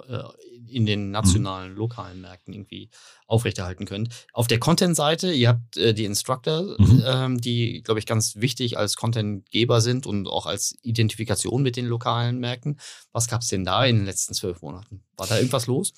in 0.68 0.86
den 0.86 1.12
nationalen, 1.12 1.76
lokalen 1.76 2.22
Märkten 2.22 2.54
irgendwie 2.54 2.90
aufrechterhalten 3.28 3.86
könnt. 3.86 4.10
Auf 4.34 4.48
der 4.48 4.60
Content-Seite, 4.60 5.32
ihr 5.32 5.50
habt 5.50 5.78
äh, 5.78 5.94
die 5.94 6.06
Instructor, 6.06 6.76
mhm. 6.78 7.04
ähm, 7.06 7.42
die, 7.42 7.82
glaube 7.84 8.00
ich, 8.00 8.06
ganz 8.06 8.36
wichtig 8.38 8.78
als 8.78 8.96
Contentgeber 8.96 9.82
sind 9.82 10.06
und 10.06 10.28
auch 10.28 10.46
als 10.46 10.76
Identifikation 10.84 11.62
mit 11.62 11.76
den 11.76 11.86
lokalen 11.86 12.40
Märkten. 12.40 12.80
Was 13.12 13.28
gab 13.28 13.42
es 13.42 13.48
denn 13.48 13.64
da 13.64 13.86
in 13.86 13.98
den 13.98 14.06
letzten 14.06 14.34
zwölf 14.34 14.62
Monaten? 14.62 15.04
War 15.18 15.28
da 15.28 15.38
irgendwas 15.38 15.68
los? 15.68 15.94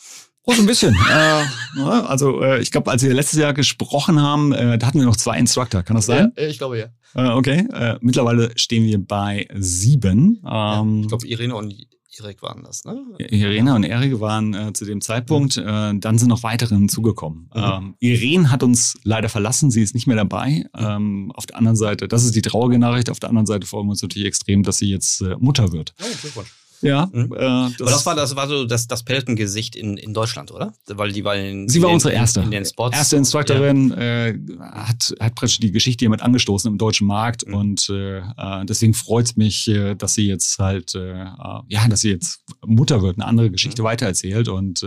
Oh, 0.47 0.53
so 0.53 0.61
ein 0.61 0.67
bisschen. 0.67 0.95
äh, 1.09 1.81
also 1.81 2.41
äh, 2.41 2.61
ich 2.61 2.71
glaube, 2.71 2.91
als 2.91 3.03
wir 3.03 3.13
letztes 3.13 3.39
Jahr 3.39 3.53
gesprochen 3.53 4.21
haben, 4.21 4.53
äh, 4.53 4.77
da 4.77 4.87
hatten 4.87 4.99
wir 4.99 5.05
noch 5.05 5.15
zwei 5.15 5.39
Instructor. 5.39 5.81
Kann 5.83 5.95
das 5.95 6.05
sein? 6.05 6.33
Ja, 6.37 6.43
ich 6.47 6.57
glaube 6.57 6.77
ja. 6.77 6.85
Äh, 7.15 7.31
okay. 7.31 7.67
Äh, 7.73 7.97
mittlerweile 8.01 8.51
stehen 8.55 8.83
wir 8.83 8.99
bei 8.99 9.47
sieben. 9.55 10.41
Ähm, 10.45 10.45
ja, 10.45 11.01
ich 11.01 11.07
glaube, 11.07 11.27
Irene 11.27 11.55
und 11.55 11.73
Erik 12.19 12.41
waren 12.41 12.63
das, 12.63 12.85
ne? 12.85 13.03
Irene 13.17 13.75
und 13.75 13.83
Erik 13.83 14.19
waren 14.19 14.53
äh, 14.53 14.73
zu 14.73 14.85
dem 14.85 15.01
Zeitpunkt. 15.01 15.57
Äh, 15.57 15.93
dann 15.95 16.17
sind 16.17 16.29
noch 16.29 16.43
weitere 16.43 16.75
hinzugekommen. 16.75 17.49
Mhm. 17.53 17.61
Ähm, 17.61 17.95
Irene 17.99 18.51
hat 18.51 18.63
uns 18.63 18.97
leider 19.03 19.29
verlassen, 19.29 19.71
sie 19.71 19.81
ist 19.81 19.93
nicht 19.93 20.07
mehr 20.07 20.15
dabei. 20.15 20.65
Ähm, 20.77 21.31
auf 21.35 21.45
der 21.45 21.57
anderen 21.57 21.75
Seite, 21.75 22.07
das 22.07 22.23
ist 22.23 22.35
die 22.35 22.41
traurige 22.41 22.79
Nachricht, 22.79 23.09
auf 23.09 23.19
der 23.19 23.29
anderen 23.29 23.45
Seite 23.45 23.67
freuen 23.67 23.87
wir 23.87 23.91
uns 23.91 24.01
natürlich 24.01 24.27
extrem, 24.27 24.63
dass 24.63 24.77
sie 24.77 24.89
jetzt 24.89 25.21
äh, 25.21 25.35
Mutter 25.39 25.71
wird. 25.71 25.93
Oh, 26.01 26.05
Glückwunsch. 26.21 26.51
Ja. 26.81 27.09
Mhm. 27.11 27.33
Äh, 27.33 27.37
das, 27.37 27.81
Aber 27.81 27.91
das 27.91 28.05
war 28.05 28.15
das 28.15 28.35
war 28.35 28.47
so 28.47 28.65
das, 28.65 28.87
das 28.87 29.03
Peloton-Gesicht 29.03 29.75
in, 29.75 29.97
in 29.97 30.13
Deutschland, 30.13 30.51
oder? 30.51 30.73
Weil 30.87 31.11
die 31.11 31.23
war 31.23 31.35
in, 31.35 31.67
Sie 31.67 31.81
war 31.81 31.89
in, 31.89 31.95
unsere 31.95 32.13
erste. 32.13 32.41
In 32.41 32.51
den 32.51 32.65
Spots. 32.65 32.95
Erste 32.95 33.17
Instructorin 33.17 33.89
ja. 33.89 34.27
äh, 34.27 34.39
hat, 34.59 35.13
hat 35.19 35.35
praktisch 35.35 35.59
die 35.59 35.71
Geschichte 35.71 36.03
hiermit 36.03 36.21
angestoßen 36.21 36.71
im 36.71 36.77
deutschen 36.77 37.07
Markt 37.07 37.47
mhm. 37.47 37.53
und 37.53 37.89
äh, 37.89 38.19
äh 38.19 38.65
deswegen 38.65 38.93
freut 38.93 39.25
es 39.25 39.35
mich, 39.35 39.67
äh, 39.67 39.95
dass 39.95 40.13
sie 40.13 40.27
jetzt 40.27 40.57
halt, 40.59 40.95
äh, 40.95 41.25
ja, 41.67 41.87
dass 41.87 42.01
sie 42.01 42.11
jetzt 42.11 42.41
Mutter 42.65 43.01
wird, 43.01 43.17
eine 43.17 43.25
andere 43.25 43.51
Geschichte 43.51 43.81
mhm. 43.81 43.87
weitererzählt 43.87 44.47
und 44.47 44.85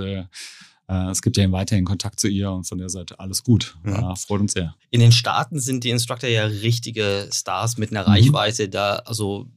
es 1.10 1.20
gibt 1.20 1.36
ja 1.36 1.52
weiterhin 1.52 1.84
Kontakt 1.84 2.18
zu 2.18 2.28
ihr 2.28 2.50
und 2.50 2.64
von 2.64 2.78
der 2.78 2.88
Seite 2.88 3.20
alles 3.20 3.44
gut. 3.44 3.76
Mhm. 3.82 3.92
Ja, 3.92 4.14
freut 4.14 4.40
uns 4.40 4.54
sehr. 4.54 4.74
In 4.88 5.00
den 5.00 5.12
Staaten 5.12 5.60
sind 5.60 5.84
die 5.84 5.90
Instructor 5.90 6.30
ja 6.30 6.44
richtige 6.44 7.28
Stars 7.30 7.76
mit 7.76 7.90
einer 7.90 8.04
mhm. 8.04 8.08
Reichweite 8.08 8.70
da, 8.70 8.96
also 9.04 9.50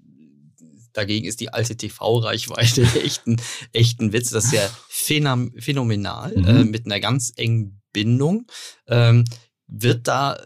Dagegen 0.93 1.25
ist 1.25 1.39
die 1.39 1.53
alte 1.53 1.75
TV-Reichweite 1.75 2.83
echt, 3.03 3.27
ein, 3.27 3.41
echt 3.73 3.99
ein 3.99 4.13
Witz. 4.13 4.29
Das 4.29 4.45
ist 4.45 4.53
ja 4.53 4.69
phänomenal, 4.89 6.35
mhm. 6.35 6.47
äh, 6.47 6.63
mit 6.63 6.85
einer 6.85 6.99
ganz 6.99 7.33
engen 7.35 7.81
Bindung. 7.93 8.47
Ähm, 8.87 9.25
wird 9.67 10.07
da, 10.07 10.35
äh, 10.35 10.39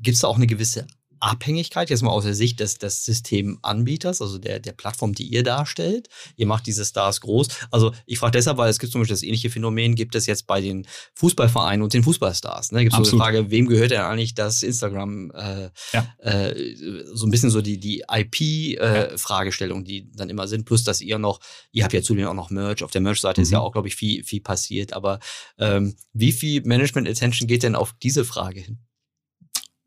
gibt 0.00 0.14
es 0.14 0.20
da 0.20 0.28
auch 0.28 0.36
eine 0.36 0.46
gewisse 0.46 0.86
Abhängigkeit, 1.20 1.90
jetzt 1.90 2.02
mal 2.02 2.10
aus 2.10 2.24
der 2.24 2.34
Sicht 2.34 2.60
des, 2.60 2.78
des 2.78 3.04
Systemanbieters, 3.04 4.22
also 4.22 4.38
der, 4.38 4.60
der 4.60 4.72
Plattform, 4.72 5.14
die 5.14 5.24
ihr 5.24 5.42
darstellt. 5.42 6.08
Ihr 6.36 6.46
macht 6.46 6.66
diese 6.66 6.84
Stars 6.84 7.20
groß. 7.20 7.48
Also 7.70 7.92
ich 8.06 8.18
frage 8.18 8.32
deshalb, 8.32 8.58
weil 8.58 8.70
es 8.70 8.78
gibt 8.78 8.92
zum 8.92 9.00
Beispiel 9.00 9.14
das 9.14 9.22
ähnliche 9.22 9.50
Phänomen, 9.50 9.94
gibt 9.94 10.14
es 10.14 10.26
jetzt 10.26 10.46
bei 10.46 10.60
den 10.60 10.86
Fußballvereinen 11.14 11.82
und 11.82 11.94
den 11.94 12.02
Fußballstars. 12.02 12.72
Ne? 12.72 12.84
Gibt 12.84 12.92
es 12.92 13.08
so 13.08 13.16
die 13.16 13.20
Frage, 13.20 13.50
wem 13.50 13.66
gehört 13.66 13.90
denn 13.90 14.00
eigentlich 14.00 14.34
das 14.34 14.62
Instagram, 14.62 15.30
äh, 15.32 15.70
ja. 15.92 16.14
äh, 16.18 16.74
so 17.12 17.26
ein 17.26 17.30
bisschen 17.30 17.50
so 17.50 17.60
die, 17.60 17.78
die 17.78 18.04
IP-Fragestellung, 18.10 19.82
äh, 19.82 19.84
die 19.84 20.12
dann 20.12 20.30
immer 20.30 20.48
sind, 20.48 20.64
plus 20.64 20.84
dass 20.84 21.00
ihr 21.00 21.18
noch, 21.18 21.40
ihr 21.72 21.84
habt 21.84 21.92
ja 21.92 22.02
zudem 22.02 22.28
auch 22.28 22.34
noch 22.34 22.50
Merch, 22.50 22.82
auf 22.82 22.90
der 22.90 23.00
Merch-Seite 23.00 23.40
mhm. 23.40 23.42
ist 23.42 23.50
ja 23.50 23.58
mhm. 23.58 23.64
auch, 23.64 23.72
glaube 23.72 23.88
ich, 23.88 23.96
viel, 23.96 24.24
viel 24.24 24.40
passiert, 24.40 24.92
aber 24.92 25.20
ähm, 25.58 25.94
wie 26.12 26.32
viel 26.32 26.62
Management-Attention 26.62 27.48
geht 27.48 27.62
denn 27.62 27.74
auf 27.74 27.94
diese 28.02 28.24
Frage 28.24 28.60
hin? 28.60 28.78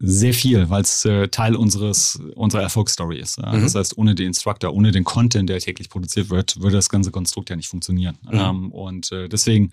Sehr 0.03 0.33
viel, 0.33 0.69
weil 0.69 0.81
es 0.81 1.05
äh, 1.05 1.27
Teil 1.27 1.55
unseres 1.55 2.19
unserer 2.35 2.63
Erfolgsstory 2.63 3.19
ist. 3.19 3.37
Mhm. 3.37 3.61
Das 3.61 3.75
heißt, 3.75 3.97
ohne 3.97 4.15
den 4.15 4.27
Instructor, 4.27 4.73
ohne 4.73 4.91
den 4.91 5.03
Content, 5.03 5.47
der 5.49 5.59
täglich 5.59 5.89
produziert 5.89 6.29
wird, 6.29 6.59
würde 6.59 6.77
das 6.77 6.89
ganze 6.89 7.11
Konstrukt 7.11 7.49
ja 7.51 7.55
nicht 7.55 7.67
funktionieren. 7.69 8.17
Mhm. 8.23 8.39
Ähm, 8.39 8.71
und 8.71 9.11
äh, 9.11 9.29
deswegen, 9.29 9.71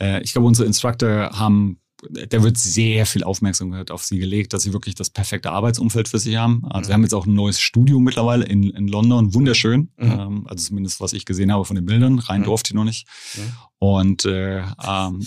äh, 0.00 0.22
ich 0.22 0.32
glaube, 0.32 0.46
unsere 0.46 0.66
Instructor 0.66 1.30
haben 1.38 1.78
da 2.08 2.42
wird 2.42 2.56
sehr 2.56 3.04
viel 3.04 3.24
Aufmerksamkeit 3.24 3.90
auf 3.90 4.02
sie 4.04 4.18
gelegt, 4.18 4.54
dass 4.54 4.62
sie 4.62 4.72
wirklich 4.72 4.94
das 4.94 5.10
perfekte 5.10 5.50
Arbeitsumfeld 5.50 6.08
für 6.08 6.18
sie 6.18 6.38
haben. 6.38 6.64
Also 6.64 6.86
Mhm. 6.86 6.88
wir 6.88 6.94
haben 6.94 7.02
jetzt 7.02 7.12
auch 7.14 7.26
ein 7.26 7.34
neues 7.34 7.60
Studio 7.60 7.98
mittlerweile 8.00 8.46
in, 8.46 8.62
in 8.70 8.88
London, 8.88 9.34
wunderschön. 9.34 9.90
Mhm. 9.98 10.10
Ähm, 10.10 10.46
also 10.46 10.68
zumindest 10.68 11.02
was 11.02 11.12
ich 11.12 11.26
gesehen 11.26 11.52
habe 11.52 11.66
von 11.66 11.76
den 11.76 11.84
Bildern. 11.84 12.18
Rein 12.18 12.40
Mhm. 12.40 12.44
durfte 12.44 12.70
ich 12.70 12.74
noch 12.74 12.84
nicht. 12.84 13.06
Mhm. 13.36 13.42
Und 13.80 14.24
äh, 14.24 14.60
ähm, 14.82 15.26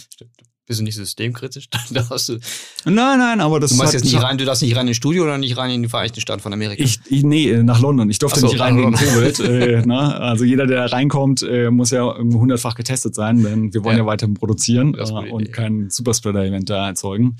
Bist 0.74 0.80
du 0.80 0.84
nicht 0.86 0.96
systemkritisch? 0.96 1.68
Da 1.92 2.10
hast 2.10 2.30
du, 2.30 2.40
nein, 2.86 3.20
nein, 3.20 3.40
aber 3.42 3.60
das 3.60 3.70
du 3.72 3.78
machst 3.78 3.94
jetzt 3.94 4.06
nicht 4.06 4.20
rein, 4.20 4.38
du 4.40 4.46
darfst 4.46 4.64
nicht 4.64 4.76
rein 4.76 4.88
ins 4.88 4.98
Studio 4.98 5.24
oder 5.24 5.38
nicht 5.38 5.56
rein 5.58 5.70
in 5.70 5.84
die 5.84 5.90
Vereinigten 5.90 6.20
Staaten 6.22 6.42
von 6.42 6.52
Amerika. 6.54 6.84
Ich, 6.84 7.00
ich, 7.08 7.24
nee, 7.24 7.50
äh, 7.52 7.62
nach 7.64 7.80
London. 7.80 8.10
Ich 8.10 8.18
durfte 8.18 8.40
so, 8.40 8.48
nicht 8.48 8.60
rein 8.60 8.76
wegen 8.78 8.94
London. 8.94 9.00
Covid. 9.00 9.40
äh, 9.42 9.82
ne? 9.86 10.20
Also 10.20 10.44
jeder, 10.44 10.66
der 10.66 10.92
reinkommt, 10.92 11.44
äh, 11.44 11.70
muss 11.70 11.92
ja 11.92 12.18
hundertfach 12.18 12.74
getestet 12.74 13.14
sein, 13.14 13.44
denn 13.44 13.74
wir 13.74 13.84
wollen 13.84 13.98
ja, 13.98 14.04
Ja. 14.04 14.08
weiter 14.08 14.28
produzieren 14.28 14.96
äh, 14.96 15.04
und 15.32 15.54
kein 15.54 15.90
Superspreader-Event 15.92 16.70
da 16.70 16.88
erzeugen. 16.88 17.36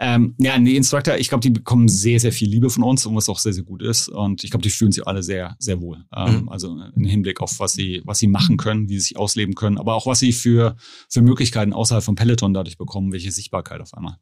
Ja, 0.00 0.14
ähm, 0.16 0.34
ja 0.38 0.58
die 0.58 0.74
Instructor, 0.76 1.16
ich 1.18 1.28
glaube, 1.28 1.42
die 1.42 1.50
bekommen 1.50 1.88
sehr, 1.88 2.18
sehr 2.18 2.32
viel 2.32 2.48
Liebe 2.48 2.68
von 2.70 2.82
uns 2.82 3.06
und 3.06 3.14
was 3.14 3.28
auch 3.28 3.38
sehr, 3.38 3.52
sehr 3.52 3.62
gut 3.64 3.82
ist. 3.82 4.08
Und 4.08 4.42
ich 4.42 4.50
glaube, 4.50 4.62
die 4.62 4.70
fühlen 4.70 4.90
sich 4.90 5.06
alle 5.06 5.22
sehr, 5.22 5.54
sehr 5.60 5.80
wohl. 5.80 5.98
Ähm, 6.16 6.32
Mhm. 6.32 6.48
Also 6.48 6.76
im 6.96 7.04
Hinblick 7.04 7.40
auf 7.40 7.60
was 7.60 7.74
sie, 7.74 8.00
was 8.04 8.18
sie 8.18 8.26
machen 8.26 8.56
können, 8.56 8.88
wie 8.88 8.94
sie 8.94 9.00
sich 9.08 9.16
ausleben 9.18 9.54
können, 9.54 9.76
aber 9.78 9.94
auch 9.94 10.06
was 10.06 10.18
sie 10.18 10.32
für, 10.32 10.76
für 11.08 11.20
Möglichkeiten 11.22 11.72
außerhalb 11.74 12.02
von 12.02 12.14
Peloton 12.14 12.54
dadurch 12.54 12.71
bekommen, 12.78 13.12
welche 13.12 13.32
Sichtbarkeit 13.32 13.80
auf 13.80 13.94
einmal. 13.94 14.18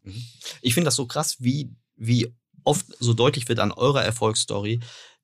Ich 0.61 0.73
finde 0.73 0.85
das 0.85 0.95
so 0.95 1.05
krass, 1.05 1.37
wie, 1.39 1.71
wie 1.95 2.33
oft 2.63 2.85
so 2.99 3.13
deutlich 3.13 3.47
wird 3.49 3.59
an 3.59 3.71
eurer 3.71 4.03
Erfolgsstory. 4.03 4.79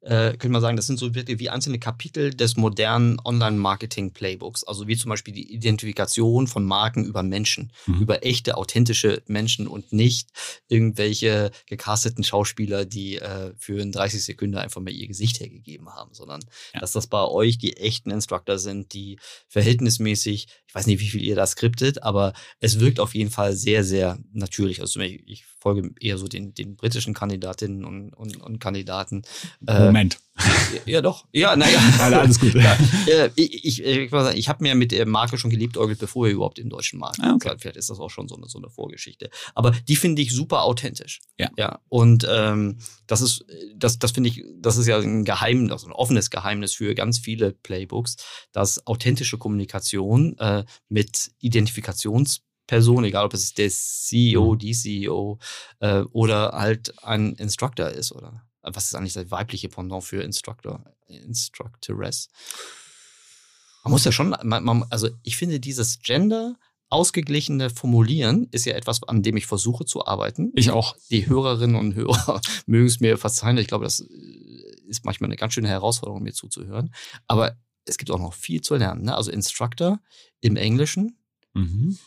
Äh, 0.07 0.31
könnte 0.31 0.49
man 0.49 0.61
sagen, 0.61 0.77
das 0.77 0.87
sind 0.87 0.97
so 0.99 1.13
wirklich 1.15 1.37
wie 1.39 1.49
einzelne 1.49 1.79
Kapitel 1.79 2.33
des 2.33 2.55
modernen 2.55 3.19
Online-Marketing-Playbooks. 3.25 4.63
Also 4.63 4.87
wie 4.87 4.95
zum 4.95 5.09
Beispiel 5.09 5.33
die 5.33 5.53
Identifikation 5.53 6.47
von 6.47 6.63
Marken 6.65 7.03
über 7.03 7.23
Menschen, 7.23 7.73
Mhm. 7.87 8.01
über 8.01 8.25
echte, 8.25 8.55
authentische 8.55 9.21
Menschen 9.27 9.67
und 9.67 9.91
nicht 9.91 10.29
irgendwelche 10.69 11.51
gecasteten 11.65 12.23
Schauspieler, 12.23 12.85
die 12.85 13.17
äh, 13.17 13.53
für 13.57 13.79
in 13.81 13.91
30 13.91 14.23
Sekunden 14.23 14.55
einfach 14.57 14.79
mal 14.81 14.91
ihr 14.91 15.07
Gesicht 15.07 15.39
hergegeben 15.41 15.89
haben, 15.93 16.13
sondern 16.13 16.39
Ja. 16.73 16.79
dass 16.79 16.93
das 16.93 17.07
bei 17.07 17.23
euch 17.25 17.57
die 17.57 17.75
echten 17.75 18.09
Instructor 18.11 18.59
sind, 18.59 18.93
die 18.93 19.19
verhältnismäßig, 19.49 20.47
ich 20.67 20.75
weiß 20.75 20.87
nicht, 20.87 21.01
wie 21.01 21.09
viel 21.09 21.23
ihr 21.23 21.35
da 21.35 21.45
skriptet, 21.45 22.03
aber 22.03 22.33
es 22.59 22.79
wirkt 22.79 22.99
auf 22.99 23.13
jeden 23.13 23.31
Fall 23.31 23.53
sehr, 23.53 23.83
sehr 23.83 24.19
natürlich. 24.31 24.79
Also 24.81 24.99
ich, 25.01 25.21
ich 25.27 25.45
folge 25.67 25.91
eher 25.99 26.17
so 26.17 26.27
den, 26.27 26.53
den 26.53 26.75
britischen 26.75 27.13
Kandidatinnen 27.13 27.83
und, 27.83 28.13
und, 28.13 28.37
und 28.37 28.59
Kandidaten. 28.59 29.23
Äh, 29.67 29.85
Moment. 29.85 30.19
ja, 30.85 31.01
doch. 31.01 31.25
Ja, 31.33 31.55
naja. 31.55 31.79
Alle- 31.99 32.19
alles 32.19 32.39
gut. 32.39 32.53
Ja, 32.57 32.77
äh, 33.07 33.29
ich 33.35 33.65
ich, 33.65 33.83
ich, 33.83 34.11
muss 34.11 34.23
sagen, 34.23 34.37
ich 34.37 34.49
habe 34.49 34.63
mir 34.63 34.75
mit 34.75 34.91
der 34.91 35.05
Marke 35.05 35.37
schon 35.37 35.49
geliebäugelt, 35.51 35.99
bevor 35.99 36.27
ihr 36.27 36.33
überhaupt 36.33 36.59
im 36.59 36.69
deutschen 36.69 36.99
Markt 36.99 37.19
Ah, 37.21 37.33
okay. 37.33 37.55
Vielleicht 37.57 37.77
ist 37.77 37.89
das 37.89 37.99
auch 37.99 38.09
schon 38.09 38.27
so 38.27 38.35
eine, 38.35 38.47
so 38.47 38.57
eine 38.57 38.69
Vorgeschichte. 38.69 39.29
Aber 39.55 39.71
die 39.71 39.95
finde 39.95 40.21
ich 40.21 40.31
super 40.33 40.63
authentisch. 40.63 41.21
Ja. 41.37 41.49
ja. 41.57 41.79
Und 41.89 42.25
ähm, 42.29 42.77
das 43.07 43.21
ist, 43.21 43.45
das, 43.75 43.99
das 43.99 44.11
finde 44.11 44.29
ich, 44.29 44.43
das 44.59 44.77
ist 44.77 44.87
ja 44.87 44.97
ein 44.97 45.25
Geheimnis, 45.25 45.71
also 45.71 45.87
ein 45.87 45.93
offenes 45.93 46.29
Geheimnis 46.29 46.73
für 46.75 46.95
ganz 46.95 47.19
viele 47.19 47.51
Playbooks, 47.51 48.17
dass 48.51 48.85
authentische 48.87 49.37
Kommunikation 49.37 50.37
äh, 50.37 50.65
mit 50.89 51.31
Identifikationspersonen, 52.67 53.05
egal 53.05 53.25
ob 53.25 53.33
es 53.33 53.53
der 53.53 53.69
CEO, 53.69 54.53
Mhm. 54.53 54.59
die 54.59 54.73
CEO 54.73 55.39
äh, 55.79 56.01
oder 56.11 56.51
halt 56.53 56.93
ein 57.03 57.33
Instructor 57.35 57.89
ist, 57.89 58.11
oder 58.11 58.43
was 58.61 58.85
ist 58.85 58.95
eigentlich 58.95 59.13
das 59.13 59.31
weibliche 59.31 59.69
Pendant 59.69 60.03
für 60.03 60.21
Instructor, 60.21 60.83
Instructoress? 61.07 62.29
Man 63.83 63.91
muss 63.91 64.03
ja 64.03 64.11
schon, 64.11 64.35
man, 64.43 64.63
man, 64.63 64.83
also 64.89 65.09
ich 65.23 65.37
finde 65.37 65.59
dieses 65.59 65.99
Gender 66.01 66.55
ausgeglichene 66.89 67.69
Formulieren 67.69 68.47
ist 68.51 68.65
ja 68.65 68.73
etwas, 68.73 69.03
an 69.03 69.21
dem 69.21 69.35
ich 69.37 69.45
versuche 69.45 69.85
zu 69.85 70.05
arbeiten. 70.05 70.51
Ich 70.55 70.71
auch. 70.71 70.95
Die 71.09 71.27
Hörerinnen 71.27 71.75
und 71.75 71.95
Hörer 71.95 72.41
mögen 72.65 72.87
es 72.87 72.99
mir 72.99 73.17
verzeihen. 73.17 73.57
Ich 73.57 73.67
glaube, 73.67 73.83
das 73.85 73.99
äh, 74.01 74.05
ist 74.87 75.03
manchmal 75.05 75.27
eine 75.29 75.35
ganz 75.35 75.53
schöne 75.53 75.67
Herausforderung, 75.67 76.23
mir 76.23 76.33
zuzuhören. 76.33 76.93
Aber 77.27 77.57
es 77.85 77.97
gibt 77.97 78.11
auch 78.11 78.19
noch 78.19 78.33
viel 78.33 78.61
zu 78.61 78.75
lernen. 78.75 79.03
Ne? 79.03 79.15
Also 79.15 79.31
Instructor 79.31 79.99
im 80.41 80.55
Englischen, 80.57 81.17
Mhm. 81.53 81.97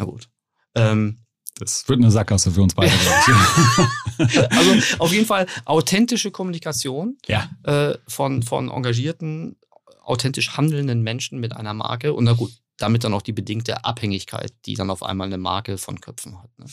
Na 0.00 0.04
gut. 0.06 0.28
Ähm, 0.74 1.18
Das 1.58 1.86
wird 1.88 1.98
eine 2.00 2.10
Sackgasse 2.10 2.50
für 2.50 2.62
uns 2.62 2.74
beide, 2.74 2.90
also 4.50 4.96
auf 4.98 5.12
jeden 5.12 5.26
Fall 5.26 5.46
authentische 5.64 6.30
Kommunikation 6.30 7.18
ja. 7.26 7.50
äh, 7.64 7.98
von, 8.08 8.42
von 8.42 8.70
engagierten, 8.70 9.56
authentisch 10.02 10.56
handelnden 10.56 11.02
Menschen 11.02 11.38
mit 11.40 11.54
einer 11.54 11.74
Marke 11.74 12.12
und 12.14 12.24
na 12.24 12.32
gut, 12.32 12.52
damit 12.78 13.04
dann 13.04 13.14
auch 13.14 13.22
die 13.22 13.32
bedingte 13.32 13.84
Abhängigkeit, 13.84 14.52
die 14.66 14.74
dann 14.74 14.90
auf 14.90 15.02
einmal 15.02 15.26
eine 15.26 15.38
Marke 15.38 15.76
von 15.78 16.00
Köpfen 16.00 16.38
hat. 16.42 16.50
Ne? 16.58 16.64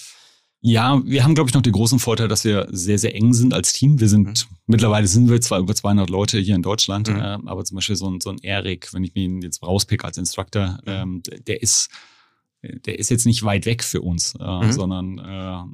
Ja, 0.61 0.99
wir 1.05 1.23
haben, 1.23 1.35
glaube 1.35 1.49
ich, 1.49 1.53
noch 1.53 1.61
den 1.61 1.73
großen 1.73 1.99
Vorteil, 1.99 2.27
dass 2.27 2.43
wir 2.43 2.67
sehr, 2.71 2.97
sehr 2.97 3.13
eng 3.13 3.33
sind 3.33 3.53
als 3.53 3.73
Team. 3.73 3.99
Wir 3.99 4.09
sind, 4.09 4.47
mittlerweile 4.65 5.07
sind 5.07 5.29
wir 5.29 5.39
zwar 5.39 5.59
über 5.59 5.75
200 5.75 6.09
Leute 6.09 6.39
hier 6.39 6.55
in 6.55 6.63
Deutschland, 6.63 7.09
Mhm. 7.09 7.15
äh, 7.19 7.37
aber 7.45 7.63
zum 7.63 7.75
Beispiel 7.75 7.95
so 7.95 8.09
ein, 8.09 8.19
so 8.21 8.31
ein 8.31 8.39
Erik, 8.41 8.91
wenn 8.93 9.03
ich 9.03 9.15
ihn 9.15 9.41
jetzt 9.41 9.61
rauspick 9.61 10.03
als 10.03 10.17
Instructor, 10.17 10.79
ähm, 10.87 11.21
der- 11.27 11.39
der 11.41 11.61
ist, 11.61 11.89
der 12.85 12.99
ist 12.99 13.09
jetzt 13.09 13.25
nicht 13.25 13.43
weit 13.43 13.65
weg 13.65 13.83
für 13.83 14.01
uns, 14.01 14.35
äh, 14.39 14.65
Mhm. 14.65 14.71
sondern 14.71 15.17
äh, 15.19 15.23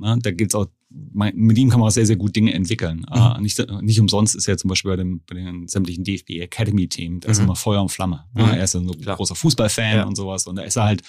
ne, 0.05 0.19
da 0.21 0.31
gibt's 0.31 0.55
auch, 0.55 0.67
mein, 1.11 1.35
mit 1.35 1.57
ihm 1.57 1.69
kann 1.69 1.79
man 1.79 1.87
auch 1.87 1.91
sehr, 1.93 2.05
sehr 2.05 2.15
gut 2.17 2.35
Dinge 2.35 2.53
entwickeln. 2.53 3.03
Äh, 3.11 3.41
nicht, 3.41 3.59
nicht 3.81 3.99
umsonst 3.99 4.35
ist 4.35 4.47
er 4.47 4.57
zum 4.57 4.69
Beispiel 4.69 4.91
bei, 4.91 4.97
dem, 4.97 5.21
bei 5.27 5.35
den 5.35 5.67
sämtlichen 5.67 6.03
DFB 6.03 6.39
Academy-Themen, 6.41 7.19
da 7.19 7.29
ist 7.29 7.39
Mhm. 7.39 7.45
immer 7.45 7.55
Feuer 7.55 7.81
und 7.81 7.89
Flamme. 7.91 8.25
Mhm. 8.35 8.41
Ne? 8.43 8.57
Er 8.57 8.63
ist 8.63 8.75
ein 8.75 8.89
Klar. 9.01 9.15
großer 9.17 9.35
Fußballfan 9.35 9.95
Ja. 9.97 10.03
und 10.05 10.15
sowas 10.15 10.45
und 10.47 10.55
da 10.55 10.61
ist 10.63 10.75
er 10.77 10.83
halt, 10.83 11.01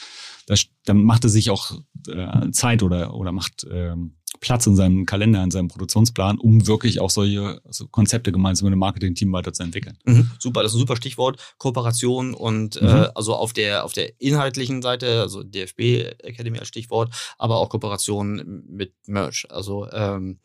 da, 0.46 0.54
dann 0.86 1.02
macht 1.04 1.24
er 1.24 1.30
sich 1.30 1.50
auch 1.50 1.72
äh, 2.08 2.50
Zeit 2.50 2.82
oder, 2.82 3.14
oder 3.14 3.32
macht 3.32 3.66
ähm, 3.70 4.14
Platz 4.40 4.66
in 4.66 4.76
seinem 4.76 5.06
Kalender, 5.06 5.42
in 5.42 5.50
seinem 5.50 5.68
Produktionsplan, 5.68 6.38
um 6.38 6.66
wirklich 6.66 7.00
auch 7.00 7.10
solche 7.10 7.60
so 7.70 7.86
Konzepte 7.88 8.32
gemeinsam 8.32 8.66
mit 8.66 8.72
dem 8.72 8.78
Marketing-Team 8.80 9.32
weiterzuentwickeln. 9.32 9.96
Super, 10.38 10.62
das 10.62 10.72
ist 10.72 10.76
ein 10.76 10.80
super 10.80 10.96
Stichwort. 10.96 11.40
Kooperation 11.58 12.34
und 12.34 12.80
Mhm. 12.80 12.88
äh, 12.88 13.08
also 13.14 13.34
auf 13.34 13.52
der, 13.52 13.84
auf 13.84 13.92
der 13.92 14.20
inhaltlichen 14.20 14.82
Seite, 14.82 15.20
also 15.20 15.42
DFB 15.42 15.80
Academy 16.22 16.58
als 16.58 16.68
Stichwort, 16.68 17.14
aber 17.38 17.56
auch 17.58 17.68
Kooperation 17.68 18.62
mit 18.68 18.92
Merch. 19.06 19.46
Also 19.50 19.88
ähm, 19.92 20.40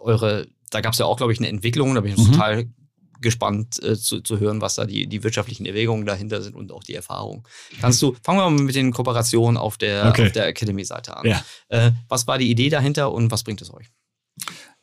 eure, 0.00 0.46
da 0.70 0.80
gab 0.80 0.92
es 0.92 0.98
ja 0.98 1.06
auch, 1.06 1.16
glaube 1.16 1.32
ich, 1.32 1.38
eine 1.38 1.48
Entwicklung, 1.48 1.94
da 1.94 2.00
bin 2.00 2.12
ich 2.14 2.18
Mhm. 2.18 2.32
total 2.32 2.66
gespannt 3.26 3.82
äh, 3.82 3.96
zu, 3.96 4.20
zu 4.20 4.38
hören, 4.40 4.60
was 4.60 4.76
da 4.76 4.84
die, 4.86 5.06
die 5.06 5.22
wirtschaftlichen 5.22 5.66
Erwägungen 5.66 6.06
dahinter 6.06 6.40
sind 6.40 6.54
und 6.56 6.72
auch 6.72 6.82
die 6.84 6.94
Erfahrung. 6.94 7.46
Kannst 7.80 8.00
du, 8.00 8.16
fangen 8.22 8.38
wir 8.38 8.48
mal 8.50 8.62
mit 8.62 8.74
den 8.74 8.92
Kooperationen 8.92 9.56
auf 9.56 9.76
der, 9.76 10.06
Okay. 10.08 10.26
auf 10.26 10.32
der 10.32 10.46
Academy-Seite 10.46 11.16
an. 11.16 11.26
Ja. 11.26 11.42
Äh, 11.68 11.90
was 12.08 12.26
war 12.26 12.38
die 12.38 12.50
Idee 12.50 12.70
dahinter 12.70 13.12
und 13.12 13.30
was 13.30 13.42
bringt 13.42 13.60
es 13.62 13.72
euch? 13.74 13.86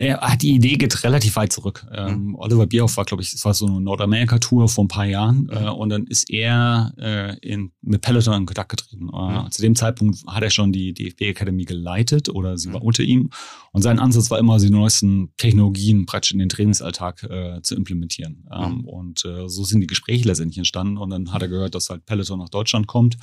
Ja, 0.01 0.17
ah, 0.21 0.35
die 0.35 0.55
Idee 0.55 0.75
geht 0.75 1.03
relativ 1.03 1.35
weit 1.35 1.53
zurück. 1.53 1.85
Ähm, 1.95 2.35
Oliver 2.37 2.65
Bierhoff 2.65 2.97
war, 2.97 3.05
glaube 3.05 3.21
ich, 3.23 3.31
es 3.31 3.45
war 3.45 3.53
so 3.53 3.67
eine 3.67 3.79
Nordamerika-Tour 3.79 4.67
vor 4.67 4.83
ein 4.83 4.87
paar 4.87 5.05
Jahren 5.05 5.47
äh, 5.51 5.69
und 5.69 5.89
dann 5.89 6.07
ist 6.07 6.29
er 6.31 6.93
äh, 6.97 7.37
in, 7.47 7.71
mit 7.81 8.01
Peloton 8.01 8.33
in 8.41 8.45
Kontakt 8.47 8.69
getreten. 8.69 9.09
Äh, 9.13 9.43
Mhm. 9.43 9.51
Zu 9.51 9.61
dem 9.61 9.75
Zeitpunkt 9.75 10.19
hat 10.27 10.43
er 10.43 10.49
schon 10.49 10.73
die 10.73 10.93
DFB 10.93 11.21
Academy 11.29 11.63
geleitet 11.63 12.27
oder 12.27 12.57
sie 12.57 12.69
Mhm. 12.69 12.73
war 12.73 12.83
unter 12.83 13.03
ihm 13.03 13.29
und 13.71 13.83
sein 13.83 13.99
Ansatz 13.99 14.29
war 14.31 14.39
immer, 14.39 14.57
die 14.59 14.71
neuesten 14.71 15.31
Technologien 15.37 16.05
praktisch 16.07 16.31
in 16.33 16.39
den 16.39 16.49
Trainingsalltag 16.49 17.23
äh, 17.23 17.61
zu 17.61 17.75
implementieren. 17.75 18.45
Ähm, 18.51 18.79
Mhm. 18.79 18.85
Und 18.85 19.25
äh, 19.25 19.47
so 19.47 19.63
sind 19.63 19.81
die 19.81 19.87
Gespräche 19.87 20.27
letztendlich 20.27 20.57
entstanden 20.57 20.97
und 20.97 21.11
dann 21.11 21.31
hat 21.31 21.43
er 21.43 21.47
gehört, 21.49 21.75
dass 21.75 21.89
halt 21.89 22.05
Peloton 22.05 22.39
nach 22.39 22.49
Deutschland 22.49 22.87
kommt 22.87 23.15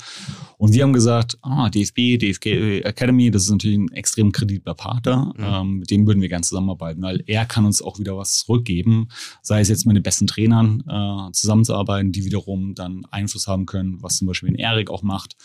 und 0.57 0.73
wir 0.73 0.83
haben 0.83 0.93
gesagt, 0.93 1.37
ah, 1.41 1.69
DFB, 1.69 2.17
DFB 2.17 2.81
Academy, 2.85 3.29
das 3.29 3.43
ist 3.43 3.51
natürlich 3.51 3.77
ein 3.77 3.91
extrem 3.91 4.31
kredibler 4.31 4.73
Partner, 4.73 5.33
Mhm. 5.37 5.43
ähm, 5.43 5.77
mit 5.79 5.91
dem 5.91 6.07
würden 6.07 6.21
wir 6.21 6.29
gerne 6.29 6.43
zusammenarbeiten, 6.61 7.01
weil 7.01 7.23
er 7.27 7.45
kann 7.45 7.65
uns 7.65 7.81
auch 7.81 7.99
wieder 7.99 8.17
was 8.17 8.39
zurückgeben, 8.39 9.09
sei 9.41 9.61
es 9.61 9.69
jetzt 9.69 9.85
mit 9.85 9.95
den 9.95 10.03
besten 10.03 10.27
Trainern 10.27 10.83
äh, 10.87 11.31
zusammenzuarbeiten, 11.31 12.11
die 12.11 12.25
wiederum 12.25 12.75
dann 12.75 13.05
Einfluss 13.11 13.47
haben 13.47 13.65
können, 13.65 14.01
was 14.01 14.17
zum 14.17 14.27
Beispiel 14.27 14.49
ein 14.49 14.55
Erik 14.55 14.89
auch 14.89 15.03
macht. 15.03 15.35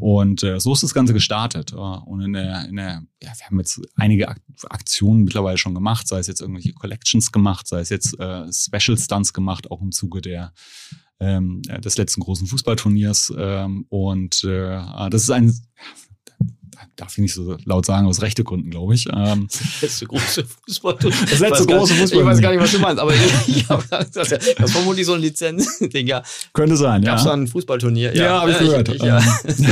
Und 0.00 0.42
äh, 0.42 0.60
so 0.60 0.72
ist 0.74 0.82
das 0.82 0.92
Ganze 0.92 1.14
gestartet. 1.14 1.72
Äh, 1.72 1.76
und 1.76 2.20
in 2.20 2.34
der, 2.34 2.68
in 2.68 2.76
der, 2.76 3.02
ja, 3.22 3.32
wir 3.36 3.46
haben 3.46 3.58
jetzt 3.58 3.80
einige 3.96 4.28
Ak 4.28 4.40
Aktionen 4.68 5.24
mittlerweile 5.24 5.56
schon 5.56 5.74
gemacht, 5.74 6.08
sei 6.08 6.18
es 6.18 6.26
jetzt 6.26 6.40
irgendwelche 6.40 6.72
Collections 6.72 7.32
gemacht, 7.32 7.66
sei 7.66 7.80
es 7.80 7.90
jetzt 7.90 8.18
äh, 8.18 8.52
Special 8.52 8.98
Stunts 8.98 9.32
gemacht, 9.32 9.70
auch 9.70 9.80
im 9.80 9.92
Zuge 9.92 10.20
der 10.20 10.52
ähm, 11.20 11.62
äh, 11.68 11.80
des 11.80 11.96
letzten 11.96 12.20
großen 12.20 12.46
Fußballturniers. 12.46 13.32
Ähm, 13.36 13.86
und 13.88 14.44
äh, 14.44 15.08
das 15.10 15.22
ist 15.22 15.30
ein, 15.30 15.54
darf 16.98 17.12
ich 17.12 17.18
nicht 17.18 17.32
so 17.32 17.56
laut 17.64 17.86
sagen, 17.86 18.06
aus 18.06 18.20
rechte 18.20 18.44
Gründen, 18.44 18.70
glaube 18.70 18.94
ich. 18.94 19.06
Ähm, 19.12 19.48
Das 19.80 19.80
letzte 19.82 20.06
große 20.06 20.44
Fußball. 20.66 20.96
Das 21.30 21.38
letzte 21.38 21.66
große 21.66 21.94
Ich 21.94 22.00
Fußball- 22.00 22.24
weiß 22.24 22.40
gar 22.40 22.50
nicht, 22.52 22.60
was 22.60 22.72
du 22.72 22.78
meinst, 22.80 23.00
aber 23.00 23.14
ich, 23.14 23.20
ich 23.48 23.68
hab, 23.68 23.88
das, 23.88 24.10
das 24.10 24.32
ist 24.32 24.70
vermutlich 24.72 25.06
so 25.06 25.14
ein 25.14 25.20
Lizenzding. 25.20 26.06
Ja. 26.06 26.22
könnte 26.52 26.76
sein, 26.76 27.02
ja. 27.02 27.10
Gab 27.12 27.18
es 27.18 27.24
da 27.24 27.32
ein 27.32 27.46
Fußballturnier? 27.46 28.14
Ja, 28.14 28.42
hab 28.42 28.48
ich 28.50 28.58
gehört. 28.58 28.88
Ich, 28.88 28.96
ich, 28.96 29.02
ja. 29.02 29.18
Ähm, 29.18 29.64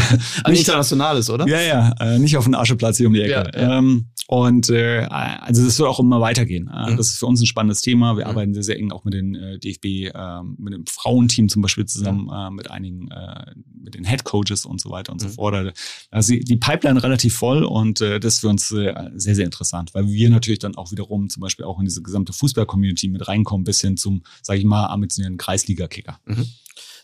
ein 0.44 0.54
internationales, 0.54 1.28
oder? 1.30 1.46
Ja, 1.46 1.60
ja, 1.60 1.92
äh, 2.00 2.18
nicht 2.18 2.36
auf 2.36 2.44
den 2.44 2.54
Ascheplatz 2.54 2.96
hier 2.98 3.08
um 3.08 3.12
die 3.12 3.20
Ecke. 3.22 3.50
Ja, 3.54 3.60
ja. 3.60 3.78
Ähm, 3.78 4.06
und 4.28 4.70
äh, 4.70 5.00
also 5.08 5.64
das 5.64 5.78
wird 5.78 5.88
auch 5.88 6.00
immer 6.00 6.20
weitergehen. 6.20 6.68
Äh, 6.72 6.86
Mhm. 6.92 6.96
Das 6.96 7.08
ist 7.10 7.18
für 7.18 7.26
uns 7.26 7.40
ein 7.40 7.46
spannendes 7.46 7.80
Thema. 7.80 8.16
Wir 8.16 8.24
Mhm. 8.24 8.30
arbeiten 8.30 8.54
sehr, 8.54 8.62
sehr 8.62 8.78
eng 8.78 8.92
auch 8.92 9.04
mit 9.04 9.14
den 9.14 9.34
äh, 9.34 9.58
DFB, 9.58 10.12
ähm, 10.14 10.56
mit 10.58 10.72
dem 10.72 10.86
Frauenteam 10.86 11.48
zum 11.48 11.62
Beispiel 11.62 11.84
zusammen, 11.86 12.28
äh, 12.32 12.50
mit 12.50 12.70
einigen, 12.70 13.10
äh, 13.10 13.52
mit 13.82 13.94
den 13.94 14.04
Head 14.04 14.22
Coaches 14.24 14.64
und 14.66 14.80
so 14.80 14.90
weiter 14.90 15.12
und 15.12 15.22
Mhm. 15.22 15.28
so 15.28 15.34
fort. 15.34 15.72
Also 16.10 16.32
die- 16.32 16.40
die 16.40 16.56
Pipeline 16.56 17.02
relativ 17.02 17.15
voll 17.30 17.64
und 17.64 18.00
äh, 18.00 18.20
das 18.20 18.34
ist 18.34 18.40
für 18.40 18.48
uns 18.48 18.70
äh, 18.72 18.94
sehr, 19.14 19.34
sehr 19.34 19.44
interessant, 19.44 19.94
weil 19.94 20.06
wir 20.06 20.30
natürlich 20.30 20.58
dann 20.58 20.76
auch 20.76 20.90
wiederum 20.92 21.28
zum 21.28 21.40
Beispiel 21.40 21.64
auch 21.64 21.78
in 21.78 21.84
diese 21.84 22.02
gesamte 22.02 22.32
Fußball-Community 22.32 23.08
mit 23.08 23.26
reinkommen, 23.26 23.64
bis 23.64 23.80
hin 23.80 23.96
zum, 23.96 24.22
sage 24.42 24.60
ich 24.60 24.64
mal, 24.64 24.86
ambitionierten 24.86 25.38
Kreisliga-Kicker. 25.38 26.20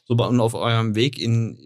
So 0.05 0.17
bei- 0.17 0.27
und 0.27 0.41
auf 0.41 0.55
eurem 0.55 0.95
Weg 0.95 1.19
in 1.19 1.59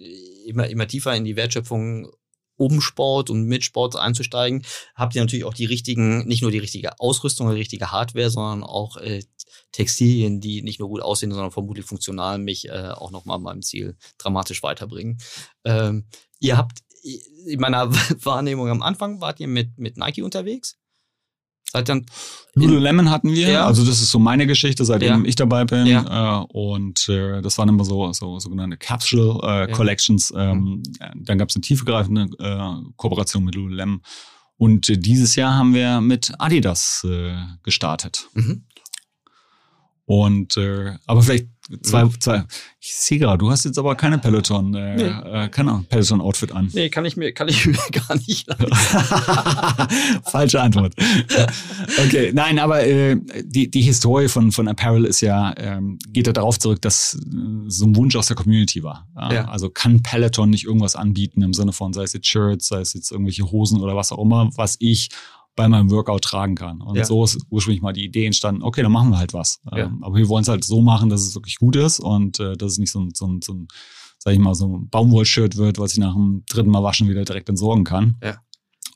immer, 0.46 0.68
immer 0.68 0.86
tiefer 0.86 1.14
in 1.16 1.24
die 1.24 1.36
Wertschöpfung 1.36 2.08
um 2.56 2.80
Sport 2.80 3.30
und 3.30 3.44
mit 3.44 3.64
Sport 3.64 3.96
einzusteigen, 3.96 4.64
habt 4.94 5.14
ihr 5.14 5.20
natürlich 5.20 5.44
auch 5.44 5.54
die 5.54 5.66
richtigen, 5.66 6.26
nicht 6.26 6.42
nur 6.42 6.50
die 6.50 6.58
richtige 6.58 6.98
Ausrüstung, 7.00 7.50
die 7.50 7.56
richtige 7.56 7.92
Hardware, 7.92 8.30
sondern 8.30 8.62
auch 8.62 8.96
äh, 8.96 9.22
Textilien, 9.72 10.40
die 10.40 10.62
nicht 10.62 10.80
nur 10.80 10.88
gut 10.88 11.02
aussehen, 11.02 11.30
sondern 11.30 11.50
vermutlich 11.50 11.84
funktional 11.84 12.38
mich 12.38 12.68
äh, 12.68 12.90
auch 12.94 13.10
nochmal 13.10 13.38
meinem 13.38 13.62
Ziel 13.62 13.96
dramatisch 14.18 14.62
weiterbringen. 14.62 15.18
Ähm, 15.64 16.06
ihr 16.40 16.56
habt 16.56 16.78
in 17.46 17.60
meiner 17.60 17.90
Wahrnehmung 18.24 18.68
am 18.68 18.82
Anfang 18.82 19.20
wart 19.20 19.40
ihr 19.40 19.48
mit, 19.48 19.78
mit 19.78 19.96
Nike 19.96 20.22
unterwegs? 20.22 20.76
Seid 21.72 21.88
dann 21.88 22.06
Lululemon 22.54 23.10
hatten 23.10 23.32
wir, 23.32 23.48
Ja. 23.48 23.66
also 23.66 23.84
das 23.84 24.00
ist 24.00 24.10
so 24.10 24.18
meine 24.20 24.46
Geschichte, 24.46 24.84
seitdem 24.84 25.22
Ja. 25.24 25.28
ich 25.28 25.34
dabei 25.34 25.64
bin. 25.64 25.86
Ja. 25.86 26.42
Äh, 26.42 26.46
und 26.52 27.08
äh, 27.08 27.42
das 27.42 27.58
waren 27.58 27.68
immer 27.68 27.84
so, 27.84 28.12
so 28.12 28.38
sogenannte 28.38 28.76
Capsule 28.76 29.40
äh. 29.42 29.66
Mhm. 29.66 29.72
Collections. 29.72 30.32
Ähm, 30.36 30.82
Dann 31.16 31.38
gab 31.38 31.48
es 31.48 31.56
eine 31.56 31.62
tiefgreifende 31.62 32.28
äh, 32.38 32.90
Kooperation 32.96 33.44
mit 33.44 33.56
Lululemon. 33.56 34.00
Und 34.58 34.88
äh, 34.88 34.96
dieses 34.96 35.34
Jahr 35.34 35.54
haben 35.54 35.74
wir 35.74 36.00
mit 36.00 36.32
Adidas 36.38 37.04
äh, 37.04 37.34
gestartet. 37.64 38.28
Mhm. 38.34 38.64
Und 40.04 40.56
äh, 40.56 40.94
aber 41.06 41.20
vielleicht 41.22 41.48
zwei, 41.82 42.08
zwei. 42.20 42.44
Ich 42.80 42.94
sehe 42.94 43.18
gerade, 43.18 43.38
du 43.38 43.50
hast 43.50 43.64
jetzt 43.64 43.78
aber 43.78 43.94
keine 43.96 44.18
Peloton, 44.18 44.74
äh, 44.74 44.96
Nee. 44.96 45.02
äh, 45.44 45.48
keine 45.48 45.84
Peloton-Outfit 45.88 46.52
an. 46.52 46.70
Nee, 46.72 46.88
kann 46.88 47.04
ich 47.04 47.16
mir, 47.16 47.32
kann 47.32 47.48
ich 47.48 47.66
mir 47.66 47.76
gar 47.92 48.14
nicht. 48.16 48.46
Falsche 50.24 50.60
Antwort. 50.60 50.94
Okay, 51.98 52.30
nein, 52.34 52.58
aber 52.58 52.84
äh, 52.86 53.16
die, 53.42 53.70
die 53.70 53.82
Historie 53.82 54.28
von, 54.28 54.52
von 54.52 54.68
Apparel 54.68 55.04
ist 55.04 55.20
ja, 55.20 55.52
ähm, 55.56 55.98
geht 56.08 56.26
ja 56.26 56.32
darauf 56.32 56.58
zurück, 56.58 56.80
dass 56.82 57.14
äh, 57.14 57.18
so 57.68 57.86
ein 57.86 57.96
Wunsch 57.96 58.16
aus 58.16 58.26
der 58.28 58.36
Community 58.36 58.82
war. 58.82 59.06
Ja? 59.16 59.32
Ja. 59.32 59.44
Also 59.48 59.70
kann 59.70 60.02
Peloton 60.02 60.50
nicht 60.50 60.64
irgendwas 60.64 60.96
anbieten 60.96 61.42
im 61.42 61.54
Sinne 61.54 61.72
von, 61.72 61.92
sei 61.92 62.02
es 62.04 62.12
jetzt 62.12 62.26
Shirts, 62.28 62.68
sei 62.68 62.80
es 62.80 62.94
jetzt 62.94 63.10
irgendwelche 63.10 63.50
Hosen 63.50 63.80
oder 63.80 63.96
was 63.96 64.12
auch 64.12 64.22
immer, 64.22 64.50
was 64.56 64.76
ich 64.78 65.08
bei 65.56 65.66
meinem 65.68 65.90
Workout 65.90 66.22
tragen 66.22 66.54
kann. 66.54 66.80
Und 66.82 66.96
Ja. 66.96 67.04
so 67.04 67.24
ist 67.24 67.38
ursprünglich 67.50 67.82
mal 67.82 67.92
die 67.92 68.04
Idee 68.04 68.26
entstanden, 68.26 68.62
okay, 68.62 68.82
dann 68.82 68.92
machen 68.92 69.10
wir 69.10 69.18
halt 69.18 69.32
was. 69.34 69.60
Ja. 69.72 69.86
Ähm, 69.86 70.04
aber 70.04 70.14
wir 70.16 70.28
wollen 70.28 70.42
es 70.42 70.48
halt 70.48 70.62
so 70.64 70.82
machen, 70.82 71.08
dass 71.08 71.22
es 71.22 71.34
wirklich 71.34 71.56
gut 71.56 71.74
ist 71.76 71.98
und 71.98 72.38
äh, 72.40 72.56
dass 72.56 72.72
es 72.72 72.78
nicht 72.78 72.92
so 72.92 73.00
ein, 73.00 73.10
so 73.14 73.26
ein, 73.26 73.40
so 73.42 73.54
ein 73.54 73.68
sag 74.18 74.32
ich 74.34 74.38
mal, 74.38 74.54
so 74.54 74.66
ein 74.76 74.88
Baumwollshirt 74.88 75.56
wird, 75.56 75.78
was 75.78 75.92
ich 75.92 75.98
nach 75.98 76.14
dem 76.14 76.44
dritten 76.48 76.70
Mal 76.70 76.82
waschen 76.82 77.08
wieder 77.08 77.24
direkt 77.24 77.48
entsorgen 77.48 77.84
kann. 77.84 78.16
Ja. 78.22 78.36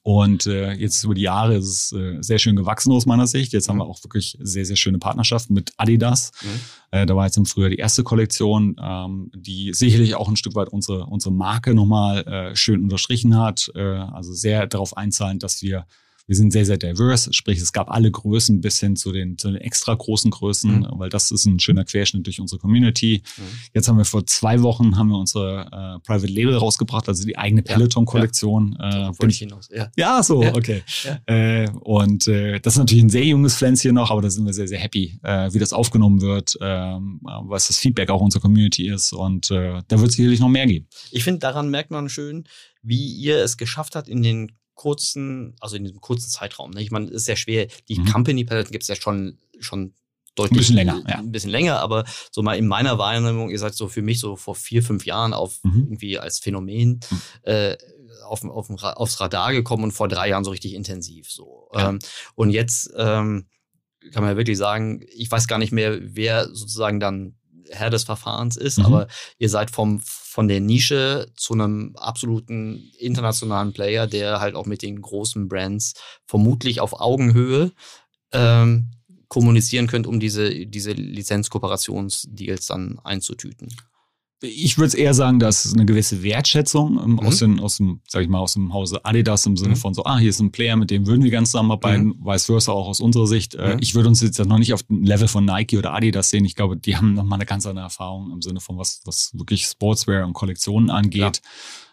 Und 0.03 0.47
äh, 0.47 0.73
jetzt 0.73 1.05
über 1.05 1.15
die 1.15 1.21
Jahre 1.23 1.57
ist 1.57 1.67
es 1.67 1.93
äh, 1.93 2.17
sehr 2.23 2.39
schön 2.39 2.57
gewachsen 2.57 2.91
aus 2.91 3.05
meiner 3.05 3.27
Sicht. 3.27 3.53
Jetzt 3.53 3.69
haben 3.69 3.77
Mhm. 3.77 3.81
wir 3.81 3.87
auch 3.87 4.03
wirklich 4.03 4.37
sehr, 4.41 4.65
sehr 4.65 4.77
schöne 4.77 4.99
Partnerschaften 4.99 5.53
mit 5.53 5.73
Adidas. 5.77 6.33
Mhm. 6.43 6.49
Äh, 6.93 7.07
da 7.07 7.15
war 7.17 7.27
jetzt 7.27 7.37
im 7.37 7.45
Frühjahr 7.45 7.69
die 7.71 7.77
erste 7.77 8.03
Kollektion, 8.03 8.77
ähm, 8.83 9.31
die 9.35 9.73
sicherlich 9.75 10.15
auch 10.15 10.29
ein 10.29 10.37
Stück 10.37 10.55
weit 10.55 10.71
unsere, 10.71 11.05
unsere 11.05 11.35
Marke 11.35 11.75
nochmal 11.75 12.27
äh, 12.27 12.57
schön 12.57 12.83
unterstrichen 12.83 13.37
hat. 13.39 13.71
Äh, 13.75 13.81
also 13.83 14.33
sehr 14.33 14.67
darauf 14.67 14.97
einzahlend, 14.97 15.43
dass 15.43 15.61
wir 15.61 15.87
wir 16.31 16.37
sind 16.37 16.53
sehr, 16.53 16.65
sehr 16.65 16.77
diverse, 16.77 17.33
sprich 17.33 17.59
es 17.59 17.73
gab 17.73 17.91
alle 17.91 18.09
Größen 18.09 18.61
bis 18.61 18.79
hin 18.79 18.95
zu 18.95 19.11
den, 19.11 19.37
zu 19.37 19.49
den 19.51 19.57
extra 19.61 19.93
großen 19.95 20.31
Größen, 20.31 20.71
Mhm. 20.83 20.87
weil 20.93 21.09
das 21.11 21.33
ist 21.33 21.45
ein 21.45 21.59
schöner 21.59 21.85
Querschnitt 21.85 22.25
durch 22.25 22.41
unsere 22.41 22.61
Community. 22.61 23.21
Mhm. 23.37 23.43
Jetzt 23.75 23.89
haben 23.89 23.99
wir 23.99 24.05
vor 24.05 24.25
zwei 24.27 24.63
Wochen 24.63 24.97
haben 24.97 25.09
wir 25.09 25.19
unsere 25.19 25.63
äh, 25.67 26.07
Private 26.07 26.33
Label 26.33 26.55
rausgebracht, 26.57 27.09
also 27.09 27.27
die 27.27 27.37
eigene 27.37 27.65
Ja, 27.67 27.75
Peloton-Kollektion. 27.75 28.77
Äh, 28.81 29.11
ich 29.11 29.29
ich 29.29 29.39
hinaus. 29.41 29.69
Ja. 29.75 29.91
ja, 29.97 30.23
so, 30.23 30.41
Ja. 30.45 30.55
okay. 30.55 30.85
Ja. 31.03 31.19
Äh, 31.27 31.69
und 31.81 32.29
äh, 32.29 32.61
das 32.61 32.75
ist 32.75 32.79
natürlich 32.79 33.03
ein 33.03 33.11
sehr 33.11 33.25
junges 33.25 33.57
Pflänzchen 33.57 33.97
noch, 33.97 34.13
aber 34.13 34.23
da 34.23 34.31
sind 34.31 34.47
wir 34.47 34.53
sehr, 34.53 34.69
sehr 34.69 34.79
happy, 34.79 35.19
äh, 35.25 35.53
wie 35.53 35.59
das 35.59 35.73
aufgenommen 35.73 36.21
wird, 36.21 36.57
ähm, 36.61 37.19
was 37.23 37.67
das 37.67 37.79
Feedback 37.79 38.09
auch 38.09 38.21
unserer 38.21 38.43
Community 38.43 38.89
ist. 38.89 39.13
Und 39.13 39.51
äh, 39.51 39.83
da 39.89 39.99
wird 39.99 40.11
es 40.11 40.15
sicherlich 40.15 40.39
noch 40.39 40.49
mehr 40.49 40.67
geben. 40.69 40.87
Ich 41.11 41.25
finde, 41.25 41.41
daran 41.41 41.71
merkt 41.71 41.91
man 41.91 42.09
schön, 42.09 42.45
wie 42.85 43.15
ihr 43.17 43.43
es 43.43 43.57
geschafft 43.57 43.97
habt 43.97 44.07
in 44.09 44.23
den 44.23 44.53
kurzen, 44.81 45.55
also 45.61 45.77
in 45.77 45.85
diesem 45.85 46.01
kurzen 46.01 46.31
Zeitraum. 46.31 46.71
Ne? 46.71 46.81
Ich 46.81 46.91
meine, 46.91 47.07
es 47.07 47.13
ist 47.13 47.25
sehr 47.27 47.37
schwer. 47.37 47.67
Die 47.89 47.99
Mhm. 47.99 48.07
Company 48.07 48.45
Peloton 48.45 48.73
gibt 48.73 48.83
es 48.85 48.89
ja 48.89 48.97
schon, 48.97 49.39
schon 49.59 49.93
deutlich. 50.37 50.53
Ein 50.57 50.57
bisschen 50.61 50.77
länger, 50.77 51.03
ja. 51.07 51.19
Ein 51.19 51.33
bisschen 51.33 51.51
länger, 51.51 51.81
aber 51.81 52.05
so 52.33 52.41
mal 52.43 52.55
in 52.57 52.67
meiner 52.67 52.97
Wahrnehmung, 52.97 53.51
ihr 53.51 53.59
seid 53.59 53.75
so 53.75 53.89
für 53.89 54.01
mich 54.01 54.19
so 54.21 54.37
vor 54.37 54.55
vier, 54.55 54.83
fünf 54.83 55.05
Jahren 55.05 55.35
auf 55.35 55.59
Mhm. 55.65 55.83
irgendwie 55.85 56.19
als 56.19 56.39
Phänomen 56.39 57.01
Mhm. 57.11 57.21
äh, 57.43 57.77
auf, 58.27 58.43
auf, 58.45 58.71
aufs 58.71 59.21
Radar 59.21 59.53
gekommen 59.53 59.85
und 59.85 59.93
vor 59.93 60.09
drei 60.09 60.29
Jahren 60.31 60.45
so 60.45 60.51
richtig 60.51 60.73
intensiv. 60.73 61.31
So. 61.31 61.69
Ja. 61.75 61.91
Ähm, 61.91 61.99
und 62.37 62.51
jetzt 62.51 62.91
ähm, 62.97 63.49
kann 64.13 64.23
man 64.23 64.33
ja 64.33 64.37
wirklich 64.39 64.57
sagen, 64.57 65.05
ich 65.15 65.31
weiß 65.31 65.47
gar 65.47 65.59
nicht 65.59 65.73
mehr, 65.73 65.99
wer 66.01 66.47
sozusagen 66.47 67.01
dann 67.01 67.37
Herr 67.69 67.91
des 67.91 68.05
Verfahrens 68.05 68.57
ist, 68.57 68.79
Mhm. 68.79 68.87
aber 68.87 69.09
ihr 69.39 69.49
seid 69.51 69.71
vom, 69.71 70.01
von 70.31 70.47
der 70.47 70.61
Nische 70.61 71.27
zu 71.35 71.55
einem 71.55 71.97
absoluten 71.97 72.93
internationalen 72.99 73.73
Player, 73.73 74.07
der 74.07 74.39
halt 74.39 74.55
auch 74.55 74.65
mit 74.65 74.83
den 74.83 75.03
großen 75.03 75.49
Brands 75.49 75.95
vermutlich 76.25 76.81
auf 76.81 77.01
Augenhöhe 77.01 77.73
ähm, 78.33 78.93
kommunizieren 79.27 79.89
könnt, 79.89 80.07
um 80.07 80.21
diese, 80.21 80.67
diese 80.67 80.93
Lizenzkooperationsdeals 80.93 82.67
dann 82.67 83.01
einzutüten. 83.03 83.75
Ich 84.43 84.79
würde 84.79 84.97
eher 84.97 85.13
sagen, 85.13 85.39
dass 85.39 85.67
es 85.67 85.75
eine 85.75 85.85
gewisse 85.85 86.23
Wertschätzung 86.23 86.99
ähm, 87.03 87.11
Mhm. 87.13 87.19
aus, 87.21 87.39
den, 87.39 87.61
aus 87.61 87.77
dem, 87.77 88.01
sag 88.09 88.23
ich 88.23 88.29
mal, 88.29 88.39
aus 88.39 88.55
dem 88.55 88.73
Hause 88.73 89.05
Adidas 89.05 89.45
im 89.45 89.57
Sinne 89.57 89.71
Mhm. 89.75 89.77
von 89.77 89.95
so, 89.95 90.05
ah, 90.05 90.19
hier 90.19 90.31
ist 90.31 90.41
ein 90.41 90.51
Player, 90.51 90.77
mit 90.77 90.91
dem 90.91 91.07
würden 91.07 91.23
wir 91.23 91.31
ganz 91.31 91.51
zusammenarbeiten, 91.51 92.15
vice 92.25 92.47
versa 92.47 92.73
auch 92.73 92.89
aus 92.89 93.01
unserer 93.01 93.27
Sicht. 93.27 93.55
Äh, 93.55 93.75
Mhm. 93.75 93.83
ich 93.83 93.95
würde 93.95 94.09
uns 94.09 94.23
jetzt 94.23 94.39
noch 94.39 94.59
nicht 94.59 94.73
auf 94.73 94.83
dem 94.85 95.03
Level 95.03 95.29
von 95.29 95.45
Nike 95.45 95.77
oder 95.77 95.93
Adidas 95.93 96.31
sehen. 96.31 96.45
Ich 96.47 96.55
glaube, 96.55 96.77
die 96.79 96.97
haben 96.97 97.13
nochmal 97.15 97.37
eine 97.39 97.47
ganz 97.47 97.67
andere 97.67 97.85
Erfahrung 97.85 98.31
im 98.33 98.41
Sinne 98.41 98.61
von 98.61 98.79
was, 98.79 99.03
was 99.05 99.31
wirklich 99.35 99.67
Sportswear 99.67 100.27
und 100.27 100.33
Kollektionen 100.33 100.89
angeht. 100.91 101.43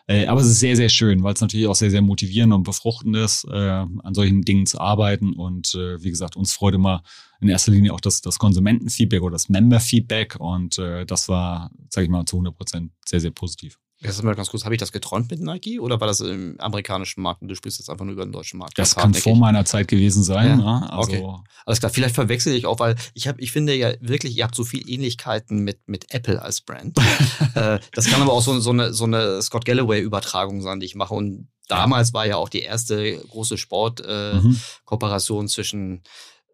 Äh, 0.07 0.25
aber 0.27 0.39
es 0.39 0.47
ist 0.47 0.59
sehr, 0.59 0.77
sehr 0.77 0.89
schön, 0.89 1.21
weil 1.23 1.33
es 1.33 1.41
natürlich 1.41 1.67
auch 1.67 1.75
sehr, 1.75 1.91
sehr 1.91 2.01
motivierend 2.01 2.53
und 2.53 2.63
befruchtend 2.63 3.15
ist, 3.17 3.45
äh, 3.45 3.57
an 3.57 4.13
solchen 4.13 4.41
Dingen 4.41 4.65
zu 4.65 4.79
arbeiten. 4.79 5.33
Und 5.33 5.75
äh, 5.75 6.01
wie 6.01 6.09
gesagt, 6.09 6.37
uns 6.37 6.53
freut 6.53 6.75
immer 6.75 7.03
in 7.41 7.49
erster 7.49 7.71
Linie 7.73 7.93
auch 7.93 7.99
das, 7.99 8.21
das 8.21 8.39
Konsumentenfeedback 8.39 9.21
oder 9.21 9.33
das 9.33 9.49
Member-Feedback. 9.49 10.37
Und 10.39 10.77
äh, 10.79 11.05
das 11.05 11.27
war, 11.27 11.71
sage 11.89 12.05
ich 12.05 12.11
mal, 12.11 12.25
zu 12.25 12.37
100 12.37 12.55
Prozent 12.55 12.91
sehr, 13.05 13.19
sehr 13.19 13.31
positiv. 13.31 13.77
Ist 13.99 14.21
mal 14.23 14.35
ganz 14.35 14.49
kurz, 14.49 14.63
habe 14.63 14.75
ich 14.75 14.79
das 14.79 14.91
geträumt 14.91 15.31
mit 15.31 15.39
Nike 15.39 15.79
oder 15.79 15.99
war 15.99 16.07
das 16.07 16.19
im 16.19 16.55
amerikanischen 16.59 17.21
Markt 17.21 17.41
und 17.41 17.47
du 17.47 17.55
spielst 17.55 17.79
jetzt 17.79 17.89
einfach 17.89 18.05
nur 18.05 18.13
über 18.13 18.25
den 18.25 18.31
deutschen 18.31 18.59
Markt? 18.59 18.77
Das 18.77 18.95
kann 18.95 19.13
vor 19.15 19.35
meiner 19.35 19.65
Zeit 19.65 19.87
gewesen 19.87 20.23
sein. 20.23 20.59
Ja, 20.59 20.67
Ne? 20.67 20.91
Also, 20.91 21.11
okay. 21.11 21.25
Alles 21.65 21.79
klar, 21.79 21.91
vielleicht 21.91 22.13
verwechsel 22.13 22.53
ich 22.53 22.67
auch, 22.67 22.79
weil 22.79 22.95
ich 23.15 23.27
habe, 23.27 23.41
ich 23.41 23.51
finde 23.51 23.73
ja 23.73 23.93
wirklich, 23.99 24.37
ihr 24.37 24.43
habt 24.43 24.55
so 24.55 24.63
viel 24.63 24.87
Ähnlichkeiten 24.87 25.63
mit, 25.63 25.87
mit 25.87 26.13
Apple 26.13 26.41
als 26.41 26.61
Brand. 26.61 26.97
äh, 27.55 27.79
das 27.93 28.05
kann 28.05 28.21
aber 28.21 28.33
auch 28.33 28.41
so, 28.41 28.59
so 28.59 28.69
eine, 28.69 28.93
so 28.93 29.05
eine 29.05 29.41
Scott 29.41 29.65
Galloway-Übertragung 29.65 30.61
sein, 30.61 30.79
die 30.79 30.85
ich 30.85 30.95
mache. 30.95 31.15
Und 31.15 31.47
damals 31.67 32.13
war 32.13 32.27
ja 32.27 32.37
auch 32.37 32.49
die 32.49 32.61
erste 32.61 33.17
große 33.17 33.57
Sport-Kooperation 33.57 35.45
mhm. 35.45 35.49
zwischen 35.49 36.03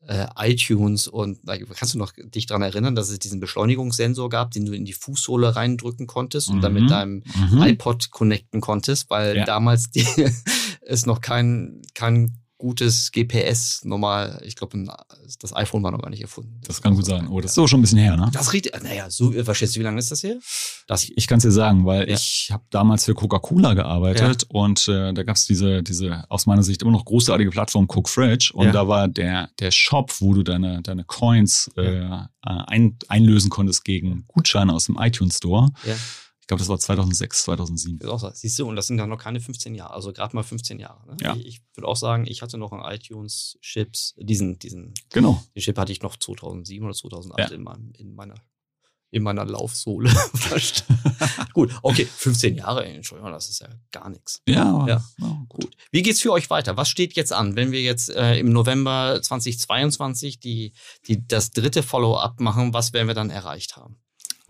äh, 0.08 0.28
iTunes 0.38 1.08
und 1.08 1.40
na, 1.44 1.58
kannst 1.58 1.94
du 1.94 1.98
noch 1.98 2.12
dich 2.18 2.46
daran 2.46 2.62
erinnern, 2.62 2.94
dass 2.96 3.10
es 3.10 3.20
diesen 3.20 3.40
Beschleunigungssensor 3.40 4.30
gab, 4.30 4.52
den 4.52 4.66
du 4.66 4.74
in 4.74 4.86
die 4.86 4.94
Fußsohle 4.94 5.56
reindrücken 5.56 6.08
konntest 6.08 6.50
und 6.50 6.62
dann 6.62 6.74
mit 6.74 6.84
Mhm. 6.84 6.88
deinem 6.88 7.24
Mhm. 7.52 7.62
iPod 7.64 8.12
connecten 8.12 8.60
konntest, 8.62 9.10
weil 9.10 9.38
Ja. 9.38 9.46
damals 9.46 9.90
die, 9.96 10.06
es 10.82 11.06
noch 11.06 11.22
kein, 11.22 11.82
kein 11.94 12.38
gutes 12.64 13.12
GPS 13.12 13.82
normal, 13.84 14.42
ich 14.46 14.56
glaube, 14.56 14.82
das 15.42 15.54
iPhone 15.54 15.84
war 15.84 15.92
noch 15.92 16.02
gar 16.02 16.10
nicht 16.10 16.22
erfunden. 16.22 16.62
Das 16.66 16.82
kann 16.82 16.96
gut 16.96 17.06
sein. 17.06 17.28
Oh, 17.28 17.42
das 17.42 17.52
ist 17.52 17.56
so 17.56 17.68
schon 17.68 17.80
ein 17.80 17.82
bisschen 17.82 17.98
her, 18.00 18.16
ne? 18.16 18.30
Das 18.32 18.54
riecht, 18.54 18.72
naja, 18.82 19.10
so, 19.10 19.34
was 19.46 19.58
schätzt 19.58 19.76
du, 19.76 19.82
wie 19.82 19.84
lange 19.84 20.00
ist 20.00 20.10
das 20.12 20.24
her? 20.24 20.38
Das, 20.88 21.04
Ich 21.14 21.28
kann 21.28 21.40
es 21.40 21.44
dir 21.44 21.52
sagen, 21.52 21.86
weil 21.86 22.08
Ja. 22.10 22.16
ich 22.16 22.48
habe 22.52 22.64
damals 22.70 23.04
für 23.04 23.14
Coca-Cola 23.14 23.74
gearbeitet 23.74 24.46
und 24.48 24.88
äh, 24.88 25.14
da 25.14 25.24
gab 25.24 25.36
es 25.36 25.46
diese, 25.46 25.84
diese 25.84 26.24
aus 26.30 26.46
meiner 26.46 26.64
Sicht 26.64 26.82
immer 26.82 26.92
noch 26.92 27.04
großartige 27.04 27.50
Plattform 27.50 27.86
Cook 27.90 28.08
Fridge 28.08 28.52
und 28.54 28.68
Ja. 28.68 28.72
da 28.72 28.88
war 28.88 29.10
der, 29.10 29.50
der 29.60 29.72
Shop, 29.72 30.14
wo 30.20 30.34
du 30.34 30.44
deine, 30.44 30.82
deine 30.82 31.04
Coins 31.04 31.70
äh, 31.76 32.08
ein, 32.42 32.98
einlösen 33.10 33.50
konntest 33.50 33.84
gegen 33.84 34.24
Gutscheine 34.28 34.74
aus 34.74 34.86
dem 34.86 34.98
iTunes 34.98 35.38
Store. 35.38 35.72
ja, 35.86 35.94
Ich 35.94 36.33
glaube, 36.56 36.60
das 36.60 36.70
war 36.70 36.80
2006, 36.80 37.44
2007. 37.44 38.00
ist 38.00 38.08
auch. 38.08 38.34
Siehst 38.34 38.60
du, 38.60 38.68
und 38.68 38.76
das 38.76 38.88
sind 38.88 38.98
dann 38.98 39.10
noch 39.10 39.18
keine 39.18 39.40
15 39.40 39.76
Jahre, 39.76 39.94
also 39.94 40.14
gerade 40.14 40.36
mal 40.36 40.44
15 40.44 40.80
Jahre. 40.80 41.06
Ne? 41.08 41.18
Ja. 41.22 41.36
Ich, 41.36 41.46
ich 41.46 41.62
würde 41.76 41.88
auch 41.88 41.96
sagen, 41.98 42.26
ich 42.28 42.42
hatte 42.42 42.58
noch 42.58 42.72
einen 42.72 42.84
iTunes-Chips, 42.84 44.16
diesen, 44.18 44.60
diesen, 44.60 44.94
Genau. 45.12 45.44
den 45.56 45.62
Chip 45.62 45.78
hatte 45.78 45.92
ich 45.92 46.02
noch 46.02 46.16
2007 46.18 46.86
oder 46.86 46.94
2008 46.96 47.50
Ja. 47.50 47.56
in, 47.56 47.64
meinem, 47.64 47.92
in 47.98 48.14
meiner 48.16 48.36
in 49.12 49.22
meiner 49.22 49.46
Laufsohle. 49.46 50.10
Gut, 51.54 51.72
okay, 51.84 52.04
15 52.06 52.56
Jahre, 52.56 52.84
Entschuldigung, 52.86 53.32
das 53.32 53.48
ist 53.48 53.62
ja 53.62 53.70
gar 53.92 54.10
nichts. 54.10 54.42
Ja, 54.48 54.88
Ja. 54.88 55.04
ja 55.20 55.46
gut. 55.48 55.66
Gut. 55.66 55.78
Wie 55.92 56.02
geht's 56.02 56.20
für 56.22 56.32
euch 56.32 56.50
weiter? 56.50 56.78
Was 56.78 56.90
steht 56.90 57.14
jetzt 57.14 57.32
an, 57.32 57.56
wenn 57.56 57.72
wir 57.72 57.84
jetzt 57.84 58.10
äh, 58.10 58.40
im 58.40 58.52
November 58.52 59.20
2022 59.22 60.40
die, 60.40 60.74
die, 61.08 61.28
das 61.28 61.52
dritte 61.52 61.84
Follow-up 61.84 62.40
machen? 62.40 62.74
Was 62.74 62.92
werden 62.94 63.08
wir 63.08 63.14
dann 63.14 63.30
erreicht 63.30 63.78
haben? 63.78 63.98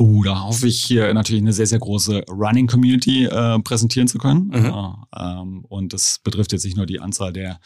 Oh, 0.05 0.21
da 0.21 0.43
hoffe 0.43 0.67
ich 0.67 0.83
hier 0.83 1.13
natürlich 1.13 1.41
eine 1.41 1.53
sehr, 1.53 1.65
sehr 1.65 1.79
große 1.79 2.25
Running-Community 2.29 3.23
äh, 3.23 3.59
präsentieren 3.59 4.09
zu 4.09 4.17
können. 4.17 4.47
Mhm. 4.47 4.65
Ja, 4.65 5.07
ähm, 5.17 5.63
und 5.69 5.93
das 5.93 6.19
betrifft 6.21 6.51
jetzt 6.51 6.65
nicht 6.65 6.75
nur 6.75 6.85
die 6.85 6.99
Anzahl 6.99 7.31
der, 7.31 7.61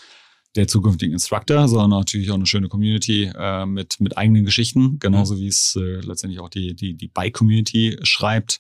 der 0.55 0.67
zukünftigen 0.67 1.13
Instructor, 1.13 1.67
sondern 1.67 1.89
natürlich 1.99 2.29
auch 2.29 2.35
eine 2.35 2.45
schöne 2.45 2.67
Community 2.67 3.31
äh, 3.35 3.65
mit, 3.65 3.99
mit 3.99 4.19
eigenen 4.19 4.45
Geschichten, 4.45 4.99
genauso 4.99 5.33
Mhm. 5.33 5.39
wie 5.39 5.47
es 5.47 5.75
äh, 5.81 5.99
letztendlich 6.05 6.39
auch 6.39 6.49
die, 6.49 6.75
die, 6.75 6.93
die 6.93 7.07
Bike-Community 7.07 7.97
schreibt. 8.03 8.59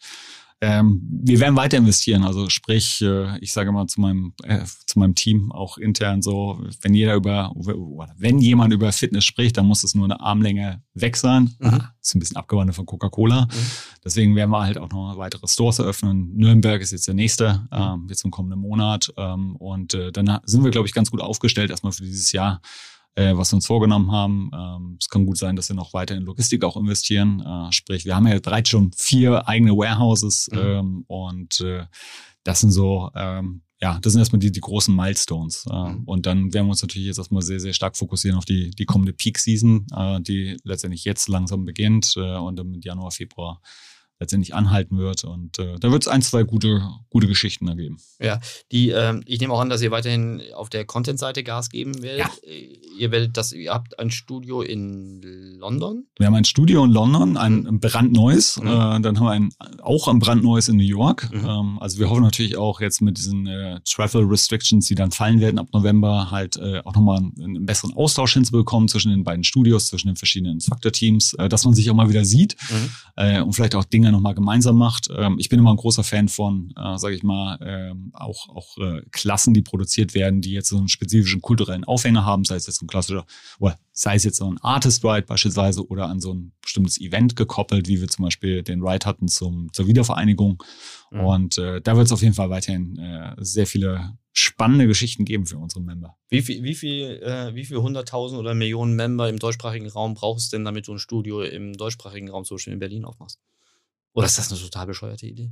Ähm, 0.59 1.01
wir 1.07 1.39
werden 1.39 1.55
weiter 1.55 1.77
investieren, 1.77 2.23
also 2.23 2.49
sprich, 2.49 2.99
äh, 3.01 3.37
ich 3.39 3.53
sage 3.53 3.71
mal 3.71 3.85
zu 3.85 4.01
meinem, 4.01 4.33
äh, 4.43 4.63
zu 4.87 4.97
meinem 4.97 5.13
Team 5.13 5.51
auch 5.51 5.77
intern 5.77 6.23
so, 6.23 6.59
wenn 6.81 6.95
jeder 6.95 7.13
über, 7.13 7.55
oder 7.55 8.15
wenn 8.17 8.39
jemand 8.39 8.73
über 8.73 8.91
Fitness 8.91 9.23
spricht, 9.25 9.57
dann 9.57 9.67
muss 9.67 9.83
es 9.83 9.93
nur 9.93 10.05
eine 10.05 10.19
Armlänge 10.19 10.81
weg 10.95 11.15
sein. 11.15 11.55
Mhm. 11.59 11.83
Ist 12.01 12.15
ein 12.15 12.19
bisschen 12.19 12.37
abgewandelt 12.37 12.75
von 12.75 12.87
Coca-Cola. 12.87 13.47
Deswegen 14.03 14.35
werden 14.35 14.49
wir 14.49 14.63
halt 14.63 14.79
auch 14.79 14.89
noch 14.89 15.17
weitere 15.17 15.47
Stores 15.47 15.77
eröffnen. 15.77 16.33
Nürnberg 16.33 16.81
ist 16.81 16.91
jetzt 16.91 17.07
der 17.07 17.13
nächste, 17.13 17.67
ähm, 17.71 18.07
jetzt 18.09 18.25
im 18.25 18.31
kommenden 18.31 18.59
Monat. 18.59 19.13
Ähm, 19.15 19.57
und 19.57 19.93
äh, 19.93 20.11
dann 20.11 20.39
sind 20.45 20.63
wir, 20.63 20.71
glaube 20.71 20.87
ich, 20.87 20.93
ganz 20.93 21.11
gut 21.11 21.21
aufgestellt 21.21 21.69
erstmal 21.69 21.91
für 21.91 22.03
dieses 22.03 22.31
Jahr, 22.31 22.61
äh, 23.17 23.35
was 23.35 23.51
wir 23.51 23.55
uns 23.55 23.65
vorgenommen 23.65 24.11
haben. 24.11 24.51
Ähm, 24.53 24.97
es 24.99 25.09
kann 25.09 25.25
gut 25.25 25.37
sein, 25.37 25.55
dass 25.55 25.69
wir 25.69 25.75
noch 25.75 25.93
weiter 25.93 26.15
in 26.15 26.23
Logistik 26.23 26.63
auch 26.63 26.77
investieren. 26.77 27.41
Äh, 27.41 27.71
sprich, 27.71 28.05
wir 28.05 28.15
haben 28.15 28.27
ja 28.27 28.39
bereits 28.39 28.69
schon 28.69 28.91
vier 28.95 29.47
eigene 29.47 29.71
Warehouses 29.75 30.47
Mhm. 30.51 30.59
ähm, 30.59 31.03
und 31.07 31.59
äh, 31.61 31.85
das 32.43 32.59
sind 32.59 32.71
so, 32.71 33.09
ähm, 33.15 33.61
ja, 33.81 33.99
das 34.01 34.13
sind 34.13 34.21
erstmal 34.21 34.39
die, 34.39 34.51
die 34.51 34.61
großen 34.61 34.95
Milestones. 34.95 35.65
Äh, 35.69 35.73
Mhm. 35.73 36.03
Und 36.05 36.25
dann 36.27 36.53
werden 36.53 36.67
wir 36.67 36.71
uns 36.71 36.81
natürlich 36.81 37.07
jetzt 37.07 37.17
erstmal 37.17 37.41
sehr, 37.41 37.59
sehr 37.59 37.73
stark 37.73 37.97
fokussieren 37.97 38.37
auf 38.37 38.45
die, 38.45 38.69
die 38.71 38.85
kommende 38.85 39.13
Peak-Season, 39.13 39.87
äh, 39.95 40.21
die 40.21 40.57
letztendlich 40.63 41.03
jetzt 41.03 41.27
langsam 41.27 41.65
beginnt 41.65 42.13
äh, 42.17 42.37
und 42.37 42.55
dann 42.57 42.69
mit 42.69 42.85
Januar, 42.85 43.11
Februar 43.11 43.61
letztendlich 44.19 44.53
anhalten 44.55 44.97
wird. 44.97 45.23
Und 45.23 45.59
äh, 45.59 45.75
da 45.79 45.91
wird 45.91 46.03
es 46.03 46.07
ein, 46.07 46.21
zwei 46.21 46.43
gute, 46.43 46.81
gute 47.09 47.27
Geschichten 47.27 47.67
ergeben. 47.67 47.97
Die, 48.71 48.89
ähm, 48.89 49.21
ich 49.25 49.39
nehme 49.39 49.53
auch 49.53 49.59
an, 49.59 49.69
dass 49.69 49.81
ihr 49.81 49.91
weiterhin 49.91 50.41
auf 50.55 50.69
der 50.69 50.85
Content-Seite 50.85 51.43
Gas 51.43 51.69
geben 51.69 52.01
werdet. 52.01 52.27
Äh, 52.43 52.77
Ihr 52.97 53.11
werdet 53.11 53.37
das, 53.37 53.51
ihr 53.51 53.71
habt 53.71 53.99
ein 53.99 54.09
Studio 54.09 54.63
in 54.63 55.21
London. 55.59 56.05
Wir 56.17 56.25
haben 56.25 56.33
ein 56.33 56.45
Studio 56.45 56.83
in 56.83 56.89
London, 56.89 57.37
ein 57.37 57.59
Mhm. 57.61 57.79
brandneues. 57.79 58.57
Mhm. 58.59 58.67
Äh, 58.67 58.71
dann 59.01 59.19
haben 59.19 59.25
wir 59.25 59.31
ein, 59.31 59.49
auch 59.83 60.07
ein 60.07 60.17
brandneues 60.17 60.67
in 60.67 60.77
New 60.77 60.83
York. 60.83 61.29
Mhm. 61.31 61.45
Ähm, 61.47 61.77
also 61.79 61.99
wir 61.99 62.09
hoffen 62.09 62.23
natürlich 62.23 62.57
auch 62.57 62.81
jetzt 62.81 63.01
mit 63.01 63.19
diesen 63.19 63.45
äh, 63.45 63.79
Travel 63.85 64.23
Restrictions, 64.23 64.87
die 64.87 64.95
dann 64.95 65.11
fallen 65.11 65.39
werden 65.41 65.59
ab 65.59 65.67
November, 65.73 66.31
halt 66.31 66.57
äh, 66.57 66.79
auch 66.85 66.95
nochmal 66.95 67.17
einen, 67.19 67.33
einen 67.39 67.65
besseren 67.67 67.93
Austausch 67.95 68.33
hinzubekommen 68.33 68.87
zwischen 68.89 69.11
den 69.11 69.23
beiden 69.23 69.43
Studios, 69.43 69.85
zwischen 69.85 70.07
den 70.07 70.15
verschiedenen 70.15 70.53
Instructor-Teams, 70.53 71.33
äh, 71.35 71.47
dass 71.49 71.65
man 71.65 71.75
sich 71.75 71.87
auch 71.91 71.95
mal 71.95 72.09
wieder 72.09 72.25
sieht 72.25 72.55
äh, 73.15 73.41
und 73.41 73.53
vielleicht 73.53 73.75
auch 73.75 73.83
Dinge 73.85 74.06
nochmal 74.11 74.35
gemeinsam 74.35 74.77
macht. 74.77 75.09
Ähm, 75.15 75.37
ich 75.39 75.49
bin 75.49 75.59
immer 75.59 75.71
ein 75.71 75.77
großer 75.77 76.03
Fan 76.03 76.27
von, 76.27 76.73
äh, 76.77 76.97
sage 76.97 77.15
ich 77.15 77.23
mal, 77.23 77.57
ähm, 77.61 78.11
auch, 78.13 78.49
auch 78.49 78.77
äh, 78.77 79.01
Klassen, 79.11 79.53
die 79.53 79.61
produziert 79.61 80.13
werden, 80.13 80.41
die 80.41 80.51
jetzt 80.51 80.69
so 80.69 80.77
einen 80.77 80.87
spezifischen 80.87 81.41
kulturellen 81.41 81.83
Aufhänger 81.83 82.25
haben, 82.25 82.43
sei 82.43 82.55
es 82.55 82.67
jetzt 82.67 82.81
ein 82.81 82.87
klassischer, 82.87 83.25
oder 83.59 83.77
sei 83.91 84.15
es 84.15 84.23
jetzt 84.23 84.37
so 84.37 84.49
ein 84.49 84.59
Artist 84.61 85.03
Ride 85.03 85.23
beispielsweise 85.23 85.87
oder 85.87 86.07
an 86.07 86.19
so 86.19 86.33
ein 86.33 86.51
bestimmtes 86.61 86.99
Event 86.99 87.35
gekoppelt, 87.35 87.87
wie 87.87 87.99
wir 87.99 88.07
zum 88.07 88.25
Beispiel 88.25 88.63
den 88.63 88.83
Ride 88.83 89.05
hatten 89.05 89.27
zum, 89.27 89.71
zur 89.73 89.87
Wiedervereinigung. 89.87 90.63
Mhm. 91.11 91.19
Und 91.19 91.57
äh, 91.57 91.81
da 91.81 91.95
wird 91.95 92.05
es 92.05 92.11
auf 92.11 92.21
jeden 92.21 92.33
Fall 92.33 92.49
weiterhin 92.49 92.97
äh, 92.97 93.35
sehr 93.39 93.67
viele 93.67 94.17
spannende 94.33 94.85
Geschichten 94.85 95.25
geben 95.25 95.47
für 95.47 95.57
unsere 95.57 95.81
Member. 95.81 96.15
Wie 96.29 96.43
viel, 96.43 96.61
wie 96.61 96.75
viel, 96.75 97.19
äh, 97.23 97.55
wie 97.55 97.65
viel 97.65 97.77
hunderttausend 97.77 98.39
oder 98.39 98.53
Millionen 98.53 98.95
Member 98.95 99.27
im 99.29 99.39
deutschsprachigen 99.39 99.89
Raum 99.89 100.13
brauchst 100.13 100.53
du 100.53 100.57
denn, 100.57 100.65
damit 100.65 100.87
du 100.87 100.93
ein 100.93 100.99
Studio 100.99 101.41
im 101.41 101.73
deutschsprachigen 101.73 102.29
Raum 102.29 102.43
zum 102.43 102.55
Beispiel 102.55 102.73
in 102.73 102.79
Berlin 102.79 103.03
aufmachst? 103.03 103.39
Oder 104.17 104.25
ist 104.25 104.39
das 104.39 104.51
eine 104.51 104.59
total 104.59 104.87
bescheuerte 104.87 105.27
Idee? 105.27 105.51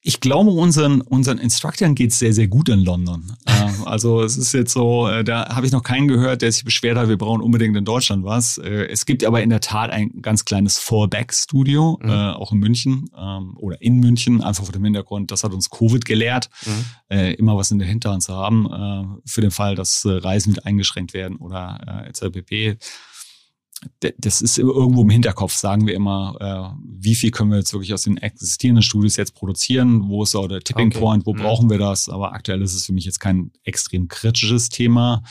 Ich 0.00 0.20
glaube, 0.20 0.50
unseren, 0.50 1.02
unseren 1.02 1.38
Instructoren 1.38 1.94
geht's 1.94 2.18
sehr, 2.18 2.32
sehr 2.32 2.48
gut 2.48 2.68
in 2.68 2.80
London. 2.80 3.36
ähm, 3.46 3.84
also 3.84 4.22
es 4.22 4.36
ist 4.36 4.54
jetzt 4.54 4.72
so, 4.72 5.06
äh, 5.08 5.22
da 5.22 5.54
habe 5.54 5.66
ich 5.66 5.72
noch 5.72 5.84
keinen 5.84 6.08
gehört, 6.08 6.42
der 6.42 6.50
sich 6.50 6.64
beschwert 6.64 6.96
hat, 6.96 7.08
wir 7.08 7.16
brauchen 7.18 7.42
unbedingt 7.42 7.76
in 7.76 7.84
Deutschland 7.84 8.24
was. 8.24 8.58
Äh, 8.58 8.86
es 8.86 9.06
gibt 9.06 9.22
aber 9.22 9.40
in 9.40 9.50
der 9.50 9.60
Tat 9.60 9.90
ein 9.90 10.20
ganz 10.20 10.44
kleines 10.44 10.78
Fallback-Studio, 10.78 12.00
Mhm. 12.02 12.08
äh, 12.08 12.30
auch 12.32 12.50
in 12.50 12.58
München 12.58 13.08
ähm, 13.16 13.56
oder 13.56 13.80
in 13.80 14.00
München, 14.00 14.42
einfach 14.42 14.64
vor 14.64 14.72
dem 14.72 14.84
Hintergrund, 14.84 15.30
das 15.30 15.44
hat 15.44 15.52
uns 15.52 15.70
Covid 15.70 16.04
gelehrt, 16.04 16.50
äh, 17.08 17.34
immer 17.34 17.56
was 17.56 17.70
in 17.70 17.78
der 17.78 17.86
Hinterhand 17.86 18.24
zu 18.24 18.34
haben, 18.34 19.20
für 19.26 19.42
den 19.42 19.52
Fall, 19.52 19.76
dass 19.76 20.02
Reisen 20.04 20.50
mit 20.54 20.66
eingeschränkt 20.66 21.12
werden 21.14 21.36
oder 21.36 22.04
äh, 22.04 22.08
etc. 22.08 22.46
Das 24.20 24.42
ist 24.42 24.58
irgendwo 24.58 25.02
im 25.02 25.10
Hinterkopf, 25.10 25.52
sagen 25.54 25.86
wir 25.86 25.94
immer, 25.94 26.36
äh, 26.40 26.82
wie 26.84 27.14
viel 27.14 27.30
können 27.30 27.50
wir 27.50 27.58
jetzt 27.58 27.72
wirklich 27.72 27.94
aus 27.94 28.02
den 28.02 28.16
existierenden 28.16 28.82
Studios 28.82 29.16
jetzt 29.16 29.34
produzieren, 29.34 30.08
wo 30.08 30.24
ist 30.24 30.32
so 30.32 30.46
der 30.48 30.60
Tipping 30.60 30.88
Okay. 30.88 30.98
Point, 30.98 31.26
wo 31.26 31.32
Mhm. 31.34 31.38
brauchen 31.38 31.70
wir 31.70 31.78
das, 31.78 32.08
aber 32.08 32.32
aktuell 32.32 32.60
ist 32.62 32.74
es 32.74 32.86
für 32.86 32.92
mich 32.92 33.04
jetzt 33.04 33.20
kein 33.20 33.52
extrem 33.62 34.08
kritisches 34.08 34.68
Thema. 34.68 35.22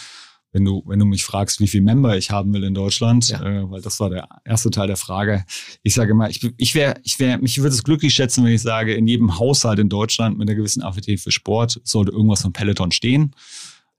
Wenn 0.54 0.64
du, 0.64 0.82
wenn 0.86 0.98
du 0.98 1.06
mich 1.06 1.26
fragst, 1.26 1.60
wie 1.60 1.68
viel 1.68 1.82
Member 1.82 2.18
ich 2.18 2.32
haben 2.32 2.54
will 2.54 2.64
in 2.64 2.74
Deutschland, 2.74 3.28
Ja. 3.28 3.44
äh, 3.44 3.70
weil 3.70 3.82
das 3.82 4.00
war 4.00 4.10
der 4.10 4.30
erste 4.46 4.72
Teil 4.72 4.88
der 4.88 4.96
Frage. 4.96 5.44
Ich 5.84 5.94
sage 5.94 6.12
immer, 6.12 6.30
ich, 6.30 6.50
ich 6.56 6.74
wäre, 6.74 6.96
ich 7.04 7.20
wäre, 7.20 7.38
mich 7.40 7.58
würde 7.58 7.76
es 7.76 7.84
glücklich 7.84 8.14
schätzen, 8.14 8.46
wenn 8.46 8.54
ich 8.54 8.62
sage, 8.62 8.94
in 8.96 9.08
jedem 9.08 9.38
Haushalt 9.40 9.78
in 9.78 9.90
Deutschland 9.90 10.38
mit 10.38 10.48
einer 10.50 10.56
gewissen 10.56 10.82
Affinität 10.84 11.20
für 11.20 11.32
Sport 11.32 11.82
sollte 11.84 12.12
irgendwas 12.14 12.44
von 12.44 12.54
Peloton 12.54 12.92
stehen. 12.92 13.34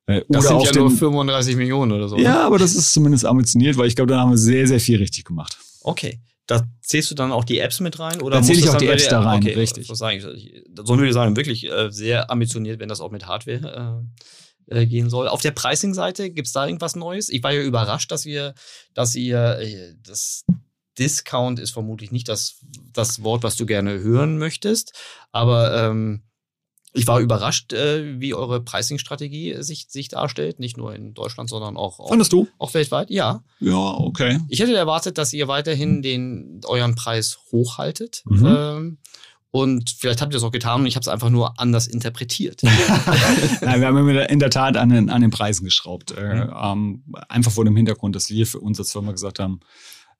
Äh, 0.08 0.22
Das 0.28 0.40
oder 0.46 0.48
sind 0.48 0.56
auf 0.56 0.64
ja 0.64 0.72
den, 0.72 0.82
nur 0.82 0.90
35 0.90 1.56
Millionen 1.56 1.92
oder 1.92 2.08
so. 2.08 2.16
ne? 2.16 2.22
ja, 2.22 2.42
aber 2.44 2.58
das 2.58 2.74
ist 2.74 2.92
zumindest 2.92 3.24
ambitioniert, 3.26 3.76
weil 3.76 3.86
ich 3.86 3.94
glaube, 3.94 4.10
da 4.10 4.20
haben 4.20 4.30
wir 4.30 4.38
sehr, 4.38 4.66
sehr 4.66 4.80
viel 4.80 4.96
richtig 4.98 5.24
gemacht. 5.24 5.56
Okay. 5.82 6.20
Da 6.46 6.66
zählst 6.80 7.10
du 7.10 7.14
dann 7.14 7.30
auch 7.30 7.44
die 7.44 7.58
Apps 7.58 7.78
mit 7.80 7.98
rein? 7.98 8.22
Oder 8.22 8.38
Da 8.38 8.42
zähle 8.42 8.58
ich 8.58 8.68
auch 8.70 8.78
die 8.78 8.86
Apps 8.86 9.06
da 9.08 9.20
rein, 9.20 9.42
okay, 9.42 9.52
richtig. 9.52 9.86
So 9.86 9.94
würde 10.00 11.06
ich 11.06 11.12
sagen, 11.12 11.36
wirklich 11.36 11.70
äh, 11.70 11.90
sehr 11.90 12.30
ambitioniert, 12.30 12.80
wenn 12.80 12.88
das 12.88 13.02
auch 13.02 13.10
mit 13.10 13.26
Hardware 13.26 14.02
äh, 14.70 14.80
äh, 14.80 14.86
gehen 14.86 15.10
soll. 15.10 15.28
Auf 15.28 15.42
der 15.42 15.50
Pricing-Seite 15.50 16.30
gibt 16.30 16.46
es 16.46 16.54
da 16.54 16.66
irgendwas 16.66 16.96
Neues? 16.96 17.28
Ich 17.28 17.42
war 17.42 17.52
ja 17.52 17.60
überrascht, 17.60 18.10
dass 18.10 18.24
ihr, 18.24 18.54
dass 18.94 19.14
ihr 19.14 19.58
äh, 19.58 19.94
das 20.02 20.46
Discount 20.98 21.58
ist 21.60 21.70
vermutlich 21.72 22.12
nicht 22.12 22.28
das, 22.28 22.56
das 22.94 23.22
Wort, 23.22 23.42
was 23.42 23.56
du 23.56 23.66
gerne 23.66 23.98
hören 24.00 24.38
möchtest, 24.38 24.92
aber 25.32 25.88
ähm, 25.90 26.22
ich 26.98 27.06
war 27.06 27.20
überrascht, 27.20 27.72
äh, 27.72 28.20
wie 28.20 28.34
eure 28.34 28.60
Pricing-Strategie 28.62 29.52
äh, 29.52 29.62
sich, 29.62 29.86
sich 29.88 30.08
darstellt. 30.08 30.58
Nicht 30.60 30.76
nur 30.76 30.94
in 30.94 31.14
Deutschland, 31.14 31.48
sondern 31.50 31.76
auch, 31.76 31.98
auch, 32.00 32.08
Fandest 32.08 32.32
du? 32.32 32.48
auch 32.58 32.74
weltweit. 32.74 33.10
Ja. 33.10 33.42
Ja, 33.60 33.74
okay. 33.94 34.40
Ich 34.48 34.60
hätte 34.60 34.74
erwartet, 34.76 35.18
dass 35.18 35.32
ihr 35.32 35.48
weiterhin 35.48 36.02
den, 36.02 36.60
euren 36.66 36.94
Preis 36.94 37.38
hochhaltet. 37.52 38.22
Mhm. 38.26 38.46
Ähm, 38.46 38.98
und 39.50 39.90
vielleicht 39.98 40.20
habt 40.20 40.34
ihr 40.34 40.36
es 40.36 40.42
auch 40.42 40.52
getan 40.52 40.82
und 40.82 40.86
ich 40.86 40.94
habe 40.96 41.02
es 41.02 41.08
einfach 41.08 41.30
nur 41.30 41.58
anders 41.58 41.86
interpretiert. 41.86 42.60
Nein, 43.62 43.80
wir 43.80 43.86
haben 43.86 44.08
in 44.08 44.38
der 44.38 44.50
Tat 44.50 44.76
an 44.76 44.90
den, 44.90 45.08
an 45.08 45.22
den 45.22 45.30
Preisen 45.30 45.64
geschraubt. 45.64 46.10
Äh, 46.12 46.34
Mhm. 46.46 46.52
ähm, 46.62 47.04
einfach 47.28 47.50
vor 47.52 47.64
dem 47.64 47.74
Hintergrund, 47.76 48.14
dass 48.14 48.28
wir 48.28 48.46
für 48.46 48.60
uns 48.60 48.78
als 48.78 48.92
Firma 48.92 49.12
gesagt 49.12 49.38
haben, 49.38 49.60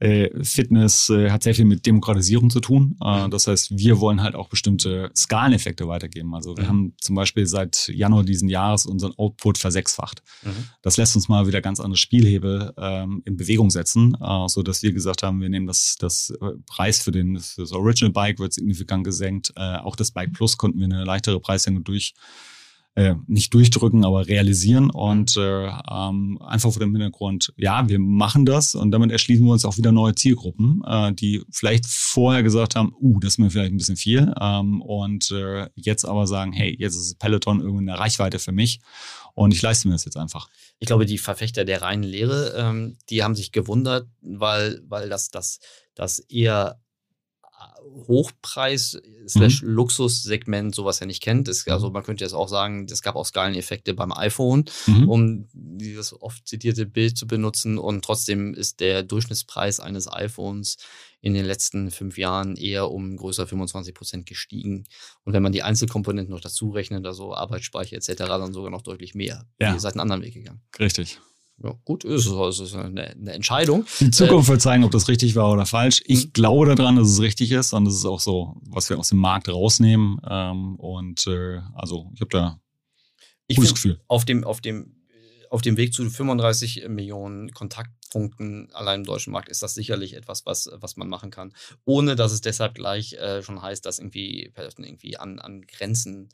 äh, 0.01 0.31
Fitness 0.45 1.09
äh, 1.11 1.31
hat 1.31 1.43
sehr 1.43 1.55
viel 1.55 1.65
mit 1.65 1.85
Demokratisierung 1.87 2.51
zu 2.51 2.61
tun. 2.61 2.97
Äh, 3.03 3.25
Mhm. 3.27 3.31
das 3.31 3.47
heißt, 3.49 3.77
wir 3.77 3.99
wollen 4.01 4.23
halt 4.23 4.35
auch 4.37 4.49
bestimmte 4.49 5.11
Skaleneffekte 5.17 5.89
weitergeben. 5.89 6.35
Also 6.35 6.57
wir 6.57 6.65
Mhm. 6.65 6.69
haben 6.69 6.95
zum 7.01 7.17
Beispiel 7.17 7.47
seit 7.47 7.89
Januar 7.89 8.23
diesen 8.25 8.49
Jahres 8.49 8.87
unseren 8.87 9.13
Output 9.17 9.59
versechsfacht. 9.59 10.23
Mhm. 10.45 10.51
Das 10.83 10.97
lässt 10.99 11.17
uns 11.17 11.29
mal 11.29 11.47
wieder 11.49 11.61
ganz 11.61 11.81
andere 11.81 11.97
Spielhebel 11.97 12.73
ähm, 12.79 13.23
in 13.25 13.37
Bewegung 13.37 13.71
setzen, 13.71 14.17
äh, 14.21 14.49
so 14.49 14.63
dass 14.63 14.83
wir 14.83 14.93
gesagt 14.93 15.23
haben, 15.23 15.41
wir 15.41 15.49
nehmen 15.49 15.67
das, 15.67 15.97
das 15.99 16.31
äh, 16.31 16.53
Preis 16.67 17.01
für, 17.03 17.11
den, 17.11 17.39
für 17.41 17.63
das 17.63 17.73
Original 17.73 18.13
Bike 18.13 18.39
wird 18.39 18.53
signifikant 18.53 19.03
gesenkt. 19.05 19.53
Äh, 19.57 19.79
auch 19.79 19.97
das 19.97 20.13
Bike 20.13 20.33
Plus 20.33 20.57
konnten 20.57 20.79
wir 20.79 20.85
eine 20.85 21.05
leichtere 21.05 21.41
Preissenkung 21.41 21.83
durch 21.85 22.15
äh, 22.99 23.15
nicht 23.29 23.55
durchdrücken, 23.55 24.05
aber 24.05 24.27
realisieren. 24.27 24.91
Und 24.91 25.37
äh, 25.37 25.69
ähm, 25.69 26.37
einfach 26.43 26.73
vor 26.73 26.81
dem 26.81 26.91
Hintergrund, 26.91 27.53
ja, 27.57 27.89
wir 27.89 28.01
machen 28.01 28.45
das. 28.45 28.75
Und 28.75 28.91
damit 28.91 29.13
erschließen 29.13 29.47
wir 29.47 29.53
uns 29.53 29.65
auch 29.65 29.77
wieder 29.77 29.93
neue 29.93 30.17
Zielgruppen, 30.17 30.83
äh, 30.85 31.13
die 31.13 31.45
vielleicht 31.49 31.87
vorher 31.87 32.43
gesagt 32.43 32.75
haben, 32.75 32.93
uh, 33.01 33.21
das 33.21 33.35
ist 33.35 33.39
mir 33.39 33.51
vielleicht 33.51 33.73
ein 33.73 33.77
bisschen 33.77 33.97
viel. 33.97 34.35
Ähm, 34.41 34.83
und 34.83 35.31
äh, 35.31 35.69
jetzt 35.77 36.05
aber 36.05 36.27
sagen, 36.27 36.53
hey, 36.53 36.75
jetzt 36.77 36.97
ist 36.97 37.21
Peloton 37.21 37.61
irgendwie 37.61 37.89
eine 37.89 38.01
Reichweite 38.01 38.41
für 38.41 38.51
mich. 38.51 38.81
Und 39.35 39.55
ich 39.55 39.63
leiste 39.63 39.87
mir 39.87 39.95
das 39.95 40.05
jetzt 40.05 40.17
einfach. 40.17 40.49
Ich 40.81 40.89
glaube, 40.89 41.07
die 41.07 41.19
Verfechter 41.19 41.65
der 41.65 41.83
reinen 41.83 42.03
Lehre, 42.03 42.55
ähm, 42.57 42.97
die 43.11 43.23
haben 43.23 43.37
sich 43.37 43.53
gewundert, 43.53 44.09
weil, 44.23 44.83
weil 44.89 45.09
das, 45.09 45.31
das, 45.31 45.61
das 45.95 46.19
eher 46.19 46.81
Hochpreis 48.07 49.01
slash 49.27 49.63
Luxussegment 49.63 50.75
sowas 50.75 51.01
ja 51.01 51.07
nicht 51.07 51.23
kennt. 51.23 51.49
Das, 51.49 51.67
also 51.69 51.91
man 51.91 52.03
könnte 52.03 52.25
jetzt 52.25 52.33
auch 52.35 52.49
sagen, 52.49 52.87
es 52.91 53.03
gab 53.03 53.17
auch 53.17 53.27
Skaleneffekte 53.27 53.95
beim 53.95 54.13
iPhone, 54.13 54.65
Mhm. 54.87 55.09
um 55.09 55.49
dieses 55.53 56.21
oft 56.21 56.47
zitierte 56.47 56.87
Bild 56.87 57.17
zu 57.17 57.27
benutzen. 57.27 57.79
Und 57.79 58.05
trotzdem 58.05 58.55
ist 58.55 58.81
der 58.81 59.03
Durchschnittspreis 59.03 59.81
eines 59.81 60.11
iPhones 60.11 60.77
in 61.21 61.35
den 61.35 61.45
letzten 61.45 61.91
fünf 61.91 62.17
Jahren 62.17 62.57
eher 62.57 62.91
um 62.91 63.17
größer 63.17 63.47
25 63.47 63.93
Prozent 63.95 64.27
gestiegen. 64.27 64.85
Und 65.25 65.33
wenn 65.33 65.43
man 65.43 65.53
die 65.53 65.63
Einzelkomponenten 65.63 66.33
noch 66.33 66.41
dazu 66.41 66.71
rechnet, 66.71 67.05
also 67.07 67.35
Arbeitsspeicher 67.35 67.97
etc., 67.97 68.15
dann 68.17 68.53
sogar 68.53 68.71
noch 68.71 68.83
deutlich 68.83 69.15
mehr. 69.15 69.45
Ja. 69.61 69.75
Ihr 69.75 69.81
seid 69.81 69.95
einen 69.95 70.01
anderen 70.01 70.23
Weg 70.23 70.35
gegangen. 70.35 70.63
Richtig. 70.79 71.19
Ja, 71.63 71.75
gut, 71.85 72.05
ist 72.05 72.27
es 72.27 72.33
also 72.33 72.65
ist 72.65 72.75
eine, 72.75 73.11
eine 73.11 73.33
Entscheidung. 73.33 73.85
Die 73.99 74.11
Zukunft 74.11 74.49
äh, 74.49 74.53
wird 74.53 74.63
zeigen, 74.63 74.85
ob 74.85 74.93
das 74.93 75.09
richtig 75.09 75.35
war 75.35 75.53
oder 75.53 75.67
falsch. 75.67 76.03
Ich 76.07 76.27
mhm. 76.27 76.33
glaube 76.33 76.75
daran, 76.75 76.97
dass 76.97 77.09
es 77.09 77.21
richtig 77.21 77.51
ist 77.51 77.73
und 77.73 77.85
das 77.85 77.95
ist 77.95 78.05
auch 78.05 78.21
so, 78.21 78.57
was 78.63 78.89
wir 78.91 78.99
aus 78.99 79.09
dem 79.09 79.19
Markt 79.19 79.49
rausnehmen. 79.49 80.21
Ähm, 80.29 80.77
und 80.77 81.27
äh, 81.27 81.61
also 81.75 82.11
ich 82.15 82.21
habe 82.21 82.31
da 82.31 82.61
ich 83.49 83.57
gutes 83.57 83.75
Gefühl. 83.75 84.01
Auf 84.07 84.25
dem, 84.25 84.45
auf 84.45 84.61
dem 84.61 84.95
auf 85.51 85.63
dem 85.63 85.77
Weg 85.77 85.95
zu 85.95 86.09
35 86.09 86.89
Millionen 86.89 87.53
Kontaktpunkten 87.53 88.71
allein 88.73 89.01
im 89.01 89.07
deutschen 89.07 89.33
Markt 89.33 89.49
ist 89.49 89.63
das 89.63 89.75
sicherlich 89.75 90.15
etwas, 90.15 90.47
was, 90.47 90.69
was 90.75 90.97
man 90.97 91.09
machen 91.09 91.31
kann, 91.31 91.55
ohne 91.85 92.17
dass 92.17 92.33
es 92.33 92.41
deshalb 92.41 92.75
gleich 92.75 93.15
äh, 93.15 93.43
schon 93.43 93.63
heißt, 93.63 93.85
dass 93.87 93.99
irgendwie, 93.99 94.53
irgendwie 94.57 95.17
an, 95.17 95.39
an 95.39 95.63
Grenzen 95.63 96.29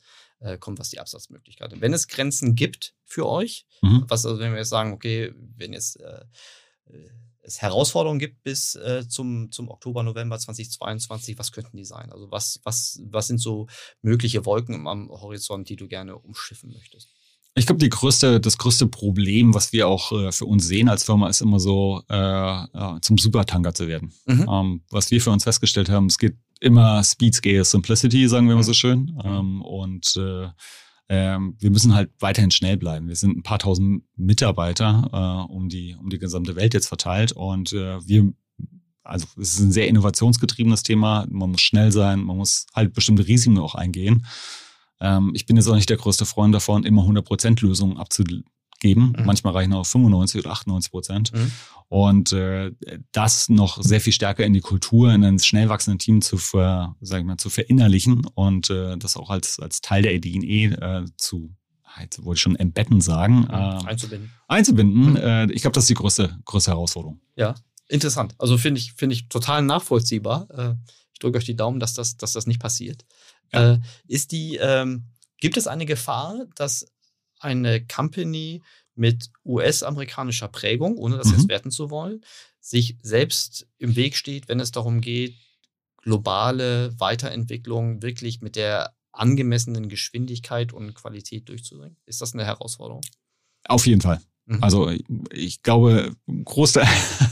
äh, 0.45 0.57
kommt, 0.57 0.79
was 0.79 0.89
die 0.89 0.99
Absatzmöglichkeiten. 0.99 1.81
Wenn 1.81 1.93
es 1.93 2.07
Grenzen 2.07 2.55
gibt 2.55 2.93
für 3.03 3.27
euch, 3.27 3.65
mhm. 3.81 4.05
was 4.07 4.25
also 4.25 4.39
wenn 4.39 4.51
wir 4.51 4.59
jetzt 4.59 4.69
sagen, 4.69 4.93
okay, 4.93 5.33
wenn 5.57 5.73
jetzt 5.73 5.99
äh, 5.99 6.23
äh 6.87 7.09
es 7.47 7.61
Herausforderungen 7.61 8.17
gibt 8.17 8.41
bis 8.41 8.73
äh, 8.73 9.07
zum, 9.07 9.51
zum 9.51 9.69
Oktober, 9.69 10.01
November 10.01 10.39
2022, 10.39 11.37
was 11.37 11.51
könnten 11.51 11.77
die 11.77 11.85
sein? 11.85 12.11
Also 12.11 12.31
was, 12.31 12.59
was, 12.63 12.99
was 13.05 13.27
sind 13.27 13.37
so 13.37 13.67
mögliche 14.01 14.45
Wolken 14.45 14.87
am 14.87 15.09
Horizont, 15.09 15.69
die 15.69 15.75
du 15.75 15.87
gerne 15.87 16.17
umschiffen 16.17 16.71
möchtest? 16.71 17.14
Ich 17.57 17.65
glaube, 17.65 17.79
die 17.79 17.89
größte, 17.89 18.41
das 18.41 18.57
größte 18.57 18.87
Problem, 18.87 19.53
was 19.53 19.71
wir 19.71 19.87
auch 19.87 20.11
äh, 20.11 20.31
für 20.33 20.45
uns 20.45 20.67
sehen 20.67 20.89
als 20.89 21.05
Firma, 21.05 21.29
ist 21.29 21.41
immer 21.41 21.59
so, 21.59 22.01
äh, 22.09 22.63
äh, 22.63 22.99
zum 23.01 23.17
Supertanker 23.17 23.73
zu 23.73 23.87
werden. 23.87 24.11
Mhm. 24.25 24.45
Ähm, 24.49 24.81
was 24.89 25.09
wir 25.09 25.21
für 25.21 25.31
uns 25.31 25.45
festgestellt 25.45 25.89
haben, 25.89 26.07
es 26.07 26.17
geht 26.17 26.35
immer 26.59 27.01
Speed, 27.03 27.35
Scale, 27.35 27.63
Simplicity, 27.63 28.27
sagen 28.27 28.47
wir 28.47 28.55
mhm. 28.55 28.59
mal 28.59 28.63
so 28.63 28.73
schön. 28.73 28.99
Mhm. 28.99 29.21
Ähm, 29.23 29.61
und 29.61 30.17
äh, 30.17 30.49
ähm, 31.07 31.55
wir 31.59 31.71
müssen 31.71 31.95
halt 31.95 32.11
weiterhin 32.19 32.51
schnell 32.51 32.75
bleiben. 32.75 33.07
Wir 33.07 33.15
sind 33.15 33.37
ein 33.37 33.43
paar 33.43 33.59
tausend 33.59 34.03
Mitarbeiter 34.17 35.09
äh, 35.49 35.53
um, 35.53 35.69
die, 35.69 35.95
um 35.95 36.09
die 36.09 36.19
gesamte 36.19 36.57
Welt 36.57 36.73
jetzt 36.73 36.87
verteilt 36.87 37.31
und 37.31 37.71
äh, 37.71 38.05
wir 38.05 38.33
also 39.05 39.27
es 39.39 39.53
ist 39.53 39.59
ein 39.59 39.71
sehr 39.71 39.87
innovationsgetriebenes 39.87 40.81
Thema. 40.81 41.27
Man 41.29 41.51
muss 41.51 41.61
schnell 41.61 41.91
sein, 41.91 42.21
man 42.21 42.37
muss 42.37 42.65
halt 42.73 42.93
bestimmte 42.93 43.27
Risiken 43.27 43.59
auch 43.59 43.75
eingehen. 43.75 44.25
Ähm, 44.99 45.31
ich 45.33 45.45
bin 45.45 45.55
jetzt 45.57 45.67
auch 45.67 45.75
nicht 45.75 45.89
der 45.89 45.97
größte 45.97 46.25
Freund 46.25 46.53
davon, 46.53 46.83
immer 46.83 47.03
100% 47.03 47.61
Lösungen 47.61 47.97
abzugeben. 47.97 48.43
Mhm. 48.83 49.25
Manchmal 49.25 49.53
reichen 49.53 49.73
auch 49.73 49.85
95 49.85 50.41
oder 50.41 50.51
98 50.51 50.91
Prozent. 50.91 51.33
Mhm. 51.33 51.51
Und 51.87 52.31
äh, 52.33 52.71
das 53.11 53.49
noch 53.49 53.81
sehr 53.81 54.01
viel 54.01 54.13
stärker 54.13 54.45
in 54.45 54.53
die 54.53 54.61
Kultur, 54.61 55.13
in 55.13 55.23
ein 55.23 55.39
schnell 55.39 55.69
wachsenden 55.69 55.99
Team 55.99 56.21
zu, 56.21 56.37
ver, 56.37 56.95
sag 57.01 57.19
ich 57.19 57.25
mal, 57.25 57.37
zu 57.37 57.49
verinnerlichen 57.49 58.25
und 58.33 58.69
äh, 58.69 58.97
das 58.97 59.17
auch 59.17 59.29
als, 59.29 59.59
als 59.59 59.81
Teil 59.81 60.01
der 60.01 60.19
DNA 60.19 61.01
äh, 61.01 61.05
zu 61.17 61.55
jetzt 62.01 62.23
wollte 62.23 62.37
ich 62.37 62.41
schon 62.41 62.55
entbetten 62.55 63.01
sagen. 63.01 63.41
Mhm. 63.41 63.49
Äh, 63.49 63.87
einzubinden. 63.87 64.31
Einzubinden. 64.47 65.11
Mhm. 65.11 65.17
Äh, 65.17 65.51
ich 65.51 65.61
glaube, 65.61 65.75
das 65.75 65.85
ist 65.85 65.89
die 65.89 65.95
größte, 65.95 66.37
größte 66.45 66.71
Herausforderung. 66.71 67.21
Ja, 67.35 67.55
interessant. 67.87 68.35
Also 68.37 68.57
finde 68.57 68.79
ich, 68.79 68.93
finde 68.93 69.15
ich 69.15 69.29
total 69.29 69.61
nachvollziehbar. 69.61 70.47
Äh, 70.51 70.75
ich 71.13 71.19
drücke 71.19 71.37
euch 71.37 71.45
die 71.45 71.55
Daumen, 71.55 71.79
dass 71.79 71.93
das, 71.93 72.17
dass 72.17 72.33
das 72.33 72.47
nicht 72.47 72.59
passiert. 72.59 73.05
Ja. 73.53 73.73
Äh, 73.73 73.79
ist 74.07 74.31
die, 74.31 74.57
ähm, 74.57 75.05
gibt 75.39 75.57
es 75.57 75.67
eine 75.67 75.85
Gefahr, 75.85 76.45
dass 76.55 76.85
eine 77.39 77.85
Company 77.85 78.61
mit 78.95 79.29
US-amerikanischer 79.43 80.47
Prägung, 80.47 80.97
ohne 80.97 81.17
das 81.17 81.27
mhm. 81.27 81.33
jetzt 81.33 81.49
werten 81.49 81.71
zu 81.71 81.89
wollen, 81.89 82.23
sich 82.59 82.97
selbst 83.01 83.67
im 83.77 83.95
Weg 83.95 84.15
steht, 84.15 84.47
wenn 84.47 84.59
es 84.59 84.71
darum 84.71 85.01
geht, 85.01 85.35
globale 85.97 86.97
Weiterentwicklung 86.99 88.01
wirklich 88.01 88.41
mit 88.41 88.55
der 88.55 88.95
angemessenen 89.11 89.89
Geschwindigkeit 89.89 90.73
und 90.73 90.93
Qualität 90.93 91.49
durchzubringen? 91.49 91.97
Ist 92.05 92.21
das 92.21 92.33
eine 92.33 92.45
Herausforderung? 92.45 93.01
Auf 93.67 93.85
jeden 93.87 94.01
Fall. 94.01 94.21
Mhm. 94.47 94.63
Also 94.63 94.91
ich 95.31 95.63
glaube, 95.63 96.11
Großteil, 96.43 96.87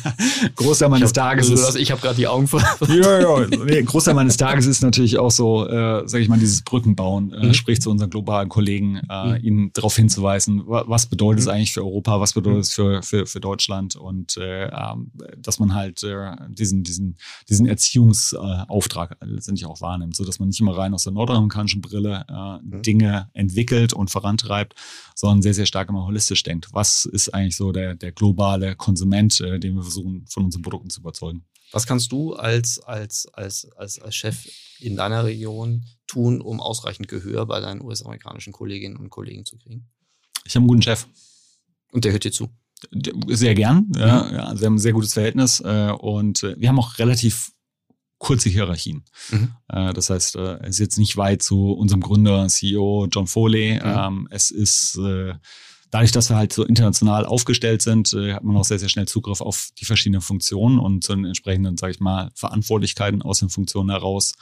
Großteil 0.56 0.90
meines 0.90 1.12
ich 1.12 1.18
hab, 1.18 1.30
Tages 1.30 1.52
also, 1.52 1.68
ist. 1.70 1.76
Ich 1.76 1.92
habe 1.92 2.02
gerade 2.02 2.16
die 2.16 2.28
Augen 2.28 2.48
voll. 2.48 2.64
ja, 2.88 3.22
ja. 3.22 3.48
Nee, 3.66 3.84
Großteil 3.84 4.16
meines 4.16 4.36
Tages 4.36 4.66
ist 4.66 4.82
natürlich 4.82 5.20
auch 5.20 5.30
so, 5.30 5.68
äh, 5.68 6.08
sage 6.08 6.24
ich 6.24 6.30
mal, 6.30 6.40
dieses 6.40 6.64
Brückenbauen, 6.64 7.32
äh, 7.32 7.48
mhm. 7.48 7.54
sprich 7.54 7.82
zu 7.82 7.92
unseren 7.92 8.10
globalen 8.10 8.50
Kollegen, 8.50 9.00
äh, 9.10 9.40
mhm. 9.40 9.46
ihnen 9.46 9.74
darauf 9.74 9.96
hinzuweisen, 9.96 10.64
was 10.66 11.06
bedeutet 11.06 11.42
es 11.42 11.46
mhm. 11.46 11.52
eigentlich 11.52 11.74
für 11.74 11.84
Europa, 11.84 12.20
was 12.20 12.34
bedeutet 12.34 12.64
es 12.64 12.74
für, 12.74 13.04
für, 13.04 13.28
für 13.28 13.40
Deutschland 13.40 13.96
und 13.96 14.38
äh, 14.38 14.70
ähm, 14.70 15.12
dass 15.38 15.60
man 15.60 15.76
halt 15.76 16.02
äh, 16.02 16.32
diesen, 16.50 16.84
diesen, 16.84 17.18
diesen 17.48 17.68
Erziehungsauftrag 17.68 19.18
letztendlich 19.22 19.68
auch 19.68 19.82
wahrnimmt, 19.82 20.16
so 20.16 20.26
dass 20.26 20.40
man 20.40 20.50
nicht 20.50 20.60
immer 20.60 20.76
rein 20.76 20.96
aus 20.96 21.04
der 21.04 21.14
nordamerikanischen 21.14 21.82
Brille 21.82 22.26
äh, 22.28 22.58
mhm. 22.64 22.82
Dinge 22.82 23.30
entwickelt 23.34 23.94
und 23.94 24.10
vorantreibt, 24.10 24.74
sondern 25.14 25.44
sehr, 25.44 25.54
sehr 25.54 25.68
stark 25.68 25.90
immer 25.90 26.06
holistisch 26.06 26.42
denkt. 26.42 26.70
Was 26.72 27.03
ist 27.06 27.34
eigentlich 27.34 27.56
so 27.56 27.72
der, 27.72 27.96
der 27.96 28.12
globale 28.12 28.76
Konsument, 28.76 29.40
äh, 29.42 29.60
den 29.60 29.76
wir 29.76 29.84
versuchen, 29.84 30.26
von 30.28 30.46
unseren 30.46 30.62
Produkten 30.62 30.90
zu 30.90 31.02
überzeugen. 31.02 31.46
Was 31.72 31.88
kannst 31.88 32.12
du 32.12 32.34
als, 32.34 32.80
als, 32.80 33.28
als, 33.34 33.68
als, 33.76 34.00
als 34.00 34.16
Chef 34.16 34.48
in 34.80 34.96
deiner 34.96 35.26
Region 35.26 35.86
tun, 36.08 36.40
um 36.40 36.60
ausreichend 36.60 37.08
Gehör 37.08 37.46
bei 37.48 37.60
deinen 37.60 37.82
US-amerikanischen 37.82 38.54
Kolleginnen 38.54 38.96
und 38.96 39.10
Kollegen 39.10 39.46
zu 39.46 39.58
kriegen? 39.58 39.90
Ich 40.46 40.56
habe 40.56 40.62
einen 40.62 40.68
guten 40.68 40.82
Chef. 40.84 41.08
Und 41.92 42.06
der 42.06 42.12
hört 42.12 42.24
dir 42.24 42.32
zu? 42.32 42.50
Sehr 43.28 43.56
gern. 43.56 43.92
Ja, 43.96 44.24
mhm. 44.24 44.36
ja, 44.36 44.60
wir 44.60 44.66
haben 44.66 44.76
ein 44.76 44.80
sehr 44.80 44.94
gutes 44.94 45.14
Verhältnis 45.14 45.62
äh, 45.62 45.92
und 45.92 46.44
äh, 46.44 46.60
wir 46.60 46.70
haben 46.70 46.80
auch 46.80 47.00
relativ 47.00 47.52
kurze 48.24 48.50
Hierarchien. 48.50 49.04
Mhm. 49.32 49.54
Äh, 49.68 49.94
das 49.94 50.10
heißt, 50.10 50.36
äh, 50.36 50.60
es 50.62 50.76
ist 50.76 50.80
jetzt 50.80 50.98
nicht 50.98 51.18
weit 51.18 51.42
zu 51.42 51.72
unserem 51.72 52.02
Gründer, 52.02 52.48
CEO 52.48 53.08
John 53.12 53.28
Foley. 53.28 53.76
Mhm. 53.76 53.82
Ähm, 53.84 54.28
es 54.32 54.52
ist 54.52 54.98
äh, 54.98 55.34
dadurch, 55.94 56.12
dass 56.12 56.30
wir 56.30 56.36
halt 56.36 56.52
so 56.52 56.66
international 56.66 57.26
aufgestellt 57.26 57.84
sind, 57.84 58.14
äh, 58.14 58.34
hat 58.34 58.44
man 58.44 58.58
auch 58.58 58.66
sehr, 58.66 58.80
sehr 58.80 58.90
schnell 58.90 59.08
Zugriff 59.08 59.42
auf 59.42 59.70
die 59.78 59.86
verschiedenen 59.86 60.22
Funktionen 60.22 60.80
und 60.80 61.04
so 61.04 61.14
entsprechenden, 61.14 61.78
sage 61.78 61.92
ich 61.92 62.00
mal, 62.00 62.32
Verantwortlichkeiten 62.34 63.22
aus 63.22 63.40
den 63.40 63.50
Funktionen 63.50 63.92
heraus. 63.92 64.34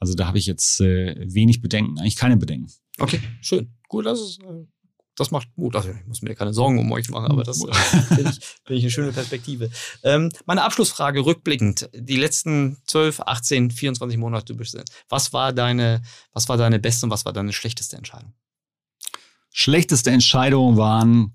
Also 0.00 0.14
da 0.14 0.26
habe 0.26 0.38
ich 0.38 0.46
jetzt 0.46 0.80
äh, 0.80 1.14
wenig 1.32 1.60
Bedenken, 1.60 1.98
eigentlich 1.98 2.16
keine 2.16 2.36
Bedenken. 2.36 2.72
Okay, 2.98 3.20
schön. 3.40 3.72
Gut, 3.88 4.06
das 4.06 4.20
ist, 4.20 4.42
äh, 4.42 4.66
das 5.14 5.30
macht 5.30 5.48
Mut. 5.56 5.76
Also 5.76 5.90
ich 5.90 6.06
muss 6.06 6.20
mir 6.20 6.34
keine 6.34 6.52
Sorgen 6.52 6.80
um 6.80 6.90
euch 6.90 7.08
machen, 7.10 7.30
aber 7.30 7.44
das 7.44 7.62
äh, 7.64 7.72
finde 8.14 8.30
ich, 8.30 8.44
find 8.64 8.78
ich 8.78 8.82
eine 8.82 8.90
schöne 8.90 9.12
Perspektive. 9.12 9.70
Ähm, 10.02 10.32
meine 10.46 10.64
Abschlussfrage 10.64 11.24
rückblickend, 11.24 11.90
die 11.94 12.16
letzten 12.16 12.76
12, 12.86 13.20
18, 13.20 13.70
24 13.70 14.18
Monate, 14.18 14.46
du 14.46 14.56
bist, 14.56 14.76
was 15.08 15.32
war 15.32 15.52
deine, 15.52 16.02
was 16.32 16.48
war 16.48 16.56
deine 16.56 16.80
beste 16.80 17.06
und 17.06 17.10
was 17.10 17.24
war 17.24 17.32
deine 17.32 17.52
schlechteste 17.52 17.96
Entscheidung? 17.96 18.34
Schlechteste 19.60 20.12
Entscheidung 20.12 20.76
waren 20.76 21.34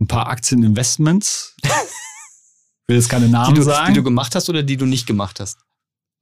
ein 0.00 0.06
paar 0.06 0.28
Aktieninvestments. 0.28 1.54
Ich 1.62 1.70
will 2.88 2.96
jetzt 2.96 3.10
keine 3.10 3.28
Namen 3.28 3.54
die 3.54 3.60
du, 3.60 3.62
sagen. 3.62 3.92
Die 3.92 3.98
du 3.98 4.02
gemacht 4.02 4.34
hast 4.34 4.48
oder 4.48 4.62
die 4.62 4.78
du 4.78 4.86
nicht 4.86 5.06
gemacht 5.06 5.38
hast? 5.38 5.58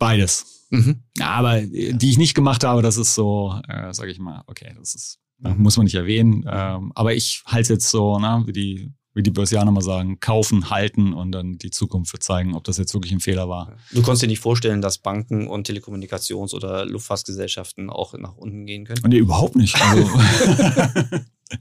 Beides. 0.01 0.66
Mhm. 0.70 1.05
Ja, 1.16 1.35
aber 1.35 1.61
die 1.61 2.11
ich 2.11 2.18
nicht 2.18 2.35
gemacht 2.35 2.64
habe, 2.64 2.83
das 2.83 2.97
ist 2.97 3.14
so, 3.14 3.61
äh, 3.68 3.95
sage 3.95 4.11
ich 4.11 4.18
mal, 4.18 4.43
okay, 4.49 4.74
das 4.76 4.97
ist, 4.97 5.20
mhm. 5.39 5.62
muss 5.62 5.76
man 5.76 5.85
nicht 5.85 5.95
erwähnen. 5.95 6.45
Ähm, 6.51 6.91
aber 6.97 7.14
ich 7.14 7.45
halte 7.47 7.74
jetzt 7.74 7.89
so, 7.89 8.18
na, 8.18 8.45
wie 8.49 8.53
die 8.53 8.93
wie 9.15 9.23
die 9.23 9.31
Börsianer 9.31 9.71
mal 9.71 9.83
sagen, 9.83 10.21
kaufen, 10.21 10.71
halten 10.71 11.13
und 11.13 11.33
dann 11.33 11.59
die 11.59 11.71
Zukunft 11.71 12.13
wird 12.13 12.23
zeigen, 12.23 12.55
ob 12.55 12.65
das 12.65 12.79
jetzt 12.79 12.95
wirklich 12.95 13.13
ein 13.13 13.21
Fehler 13.21 13.49
war. 13.49 13.77
Du 13.91 14.03
konntest 14.03 14.23
dir 14.23 14.29
nicht 14.29 14.41
vorstellen, 14.41 14.81
dass 14.81 14.99
Banken 14.99 15.49
und 15.49 15.69
Telekommunikations- 15.69 16.55
oder 16.55 16.87
Luftfahrtgesellschaften 16.87 17.91
auch 17.91 18.15
nach 18.15 18.37
unten 18.37 18.67
gehen 18.67 18.85
können? 18.85 19.03
Nee, 19.07 19.19
überhaupt 19.19 19.57
nicht. 19.57 19.81
Also 19.81 20.03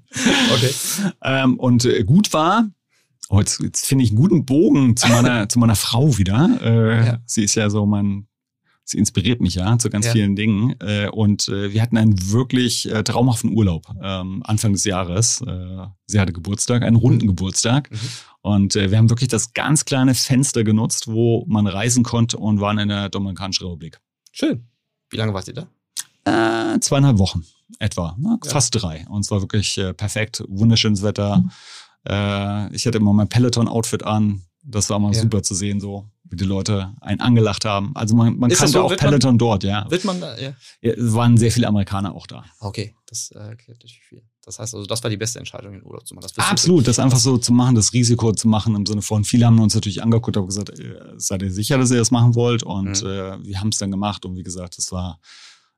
okay. 0.53 0.73
Ähm, 1.23 1.59
und 1.59 1.85
äh, 1.85 2.03
gut 2.03 2.31
war, 2.33 2.69
oh, 3.29 3.39
jetzt, 3.39 3.59
jetzt 3.61 3.85
finde 3.85 4.03
ich 4.03 4.11
einen 4.11 4.19
guten 4.19 4.45
Bogen 4.45 4.95
zu 4.95 5.07
meiner, 5.09 5.49
zu 5.49 5.59
meiner 5.59 5.75
Frau 5.75 6.17
wieder. 6.17 6.59
Äh, 6.61 7.05
ja. 7.05 7.19
Sie 7.25 7.43
ist 7.43 7.55
ja 7.55 7.69
so 7.69 7.85
mein 7.85 8.27
sie 8.91 8.97
inspiriert 8.97 9.41
mich 9.41 9.55
ja 9.55 9.77
zu 9.79 9.89
ganz 9.89 10.05
ja. 10.05 10.11
vielen 10.11 10.35
Dingen. 10.35 10.75
Äh, 10.79 11.09
und 11.09 11.47
äh, 11.47 11.73
wir 11.73 11.81
hatten 11.81 11.97
einen 11.97 12.31
wirklich 12.31 12.89
äh, 12.91 13.03
traumhaften 13.03 13.55
Urlaub 13.55 13.87
ähm, 14.01 14.43
Anfang 14.45 14.73
des 14.73 14.83
Jahres. 14.83 15.41
Äh, 15.41 15.87
sie 16.05 16.19
hatte 16.19 16.33
Geburtstag, 16.33 16.83
einen 16.83 16.97
runden 16.97 17.27
Geburtstag. 17.27 17.89
Mhm. 17.89 17.97
Und 18.41 18.75
äh, 18.75 18.91
wir 18.91 18.97
haben 18.97 19.09
wirklich 19.09 19.29
das 19.29 19.53
ganz 19.53 19.85
kleine 19.85 20.13
Fenster 20.13 20.63
genutzt, 20.63 21.07
wo 21.07 21.45
man 21.47 21.67
reisen 21.67 22.03
konnte 22.03 22.37
und 22.37 22.59
waren 22.59 22.77
in 22.77 22.89
der 22.89 23.09
Dominikanischen 23.09 23.65
Republik. 23.65 23.99
Schön. 24.31 24.67
Wie 25.09 25.17
lange 25.17 25.33
wart 25.33 25.47
ihr 25.47 25.53
da? 25.53 25.67
Äh, 26.75 26.79
zweieinhalb 26.79 27.17
Wochen 27.17 27.45
etwa, 27.79 28.15
ne? 28.19 28.37
ja. 28.43 28.51
fast 28.51 28.75
drei. 28.75 29.05
Und 29.09 29.21
es 29.21 29.31
war 29.31 29.41
wirklich 29.41 29.77
äh, 29.77 29.93
perfekt, 29.93 30.43
wunderschönes 30.47 31.01
Wetter. 31.01 31.37
Mhm. 31.37 31.51
Äh, 32.07 32.75
ich 32.75 32.85
hatte 32.85 32.97
immer 32.97 33.13
mein 33.13 33.29
Peloton-Outfit 33.29 34.03
an. 34.03 34.41
Das 34.63 34.89
war 34.89 34.99
mal 34.99 35.13
ja. 35.13 35.21
super 35.21 35.41
zu 35.41 35.55
sehen, 35.55 35.79
so 35.79 36.07
wie 36.31 36.37
die 36.37 36.45
Leute 36.45 36.93
einen 37.01 37.19
angelacht 37.19 37.65
haben. 37.65 37.91
Also 37.95 38.15
man, 38.15 38.37
man 38.37 38.49
kannte 38.49 38.71
so? 38.71 38.81
auch 38.83 38.89
wird 38.89 38.99
Peloton 38.99 39.31
man, 39.31 39.37
dort, 39.37 39.63
ja. 39.63 39.89
Wird 39.91 40.05
man 40.05 40.21
da, 40.21 40.37
ja. 40.39 40.53
ja. 40.81 40.93
Es 40.93 41.13
waren 41.13 41.37
sehr 41.37 41.51
viele 41.51 41.67
Amerikaner 41.67 42.15
auch 42.15 42.25
da. 42.25 42.45
Okay, 42.59 42.95
das 43.05 43.31
äh, 43.31 43.39
erklärt 43.39 43.79
natürlich 43.79 43.99
viel. 43.99 44.23
Das 44.43 44.57
heißt 44.57 44.73
also, 44.73 44.87
das 44.87 45.03
war 45.03 45.09
die 45.09 45.17
beste 45.17 45.39
Entscheidung, 45.39 45.73
in 45.73 45.83
Urlaub 45.83 46.07
zu 46.07 46.15
machen. 46.15 46.27
Absolut, 46.37 46.87
das 46.87 46.97
einfach 46.97 47.19
so 47.19 47.37
zu 47.37 47.53
machen, 47.53 47.75
das 47.75 47.93
Risiko 47.93 48.31
zu 48.31 48.47
machen 48.47 48.75
im 48.75 48.85
Sinne 48.85 49.01
von, 49.01 49.23
viele 49.23 49.45
haben 49.45 49.59
uns 49.59 49.75
natürlich 49.75 50.01
angeguckt 50.01 50.35
und 50.37 50.47
gesagt, 50.47 50.79
äh, 50.79 50.95
seid 51.17 51.43
ihr 51.43 51.51
sicher, 51.51 51.77
dass 51.77 51.91
ihr 51.91 51.97
das 51.97 52.11
machen 52.11 52.33
wollt? 52.33 52.63
Und 52.63 53.03
mhm. 53.03 53.09
äh, 53.09 53.43
wir 53.45 53.59
haben 53.59 53.69
es 53.69 53.77
dann 53.77 53.91
gemacht 53.91 54.25
und 54.25 54.35
wie 54.35 54.43
gesagt, 54.43 54.77
das 54.77 54.91
war, 54.91 55.19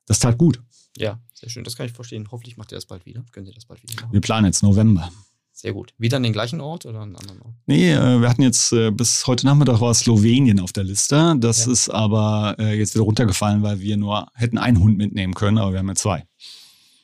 das 0.06 0.20
tat 0.20 0.38
gut. 0.38 0.62
Ja, 0.98 1.20
sehr 1.34 1.50
schön, 1.50 1.64
das 1.64 1.76
kann 1.76 1.88
ich 1.88 1.94
verstehen. 1.94 2.28
Hoffentlich 2.32 2.56
macht 2.58 2.72
ihr 2.72 2.76
das 2.76 2.86
bald 2.86 3.06
wieder. 3.06 3.26
Können 3.32 3.48
Sie 3.48 3.54
das 3.54 3.66
bald 3.66 3.82
wieder 3.82 3.96
machen? 3.96 4.14
Wir 4.14 4.22
planen 4.22 4.46
jetzt 4.46 4.62
November. 4.62 5.12
Sehr 5.56 5.72
gut. 5.72 5.94
Wieder 5.98 6.18
an 6.18 6.24
den 6.24 6.34
gleichen 6.34 6.60
Ort 6.60 6.86
oder 6.86 7.02
einen 7.02 7.16
anderen 7.16 7.42
Ort? 7.42 7.54
Nee, 7.68 7.94
äh, 7.94 8.20
wir 8.20 8.28
hatten 8.28 8.42
jetzt 8.42 8.74
äh, 8.74 8.90
bis 8.92 9.26
heute 9.28 9.46
Nachmittag 9.46 9.80
war 9.80 9.94
Slowenien 9.94 10.60
auf 10.60 10.74
der 10.74 10.84
Liste. 10.84 11.36
Das 11.38 11.66
Ja. 11.68 11.72
ist 11.72 11.90
aber 11.90 12.56
äh, 12.60 12.78
jetzt 12.78 12.96
wieder 12.96 13.04
runtergefallen, 13.06 13.62
weil 13.62 13.80
wir 13.80 13.96
nur 13.96 14.28
hätten 14.34 14.58
einen 14.58 14.80
Hund 14.80 14.98
mitnehmen 14.98 15.34
können, 15.36 15.60
aber 15.60 15.72
wir 15.72 15.80
haben 15.80 15.88
ja 15.88 15.96
zwei. 15.96 16.26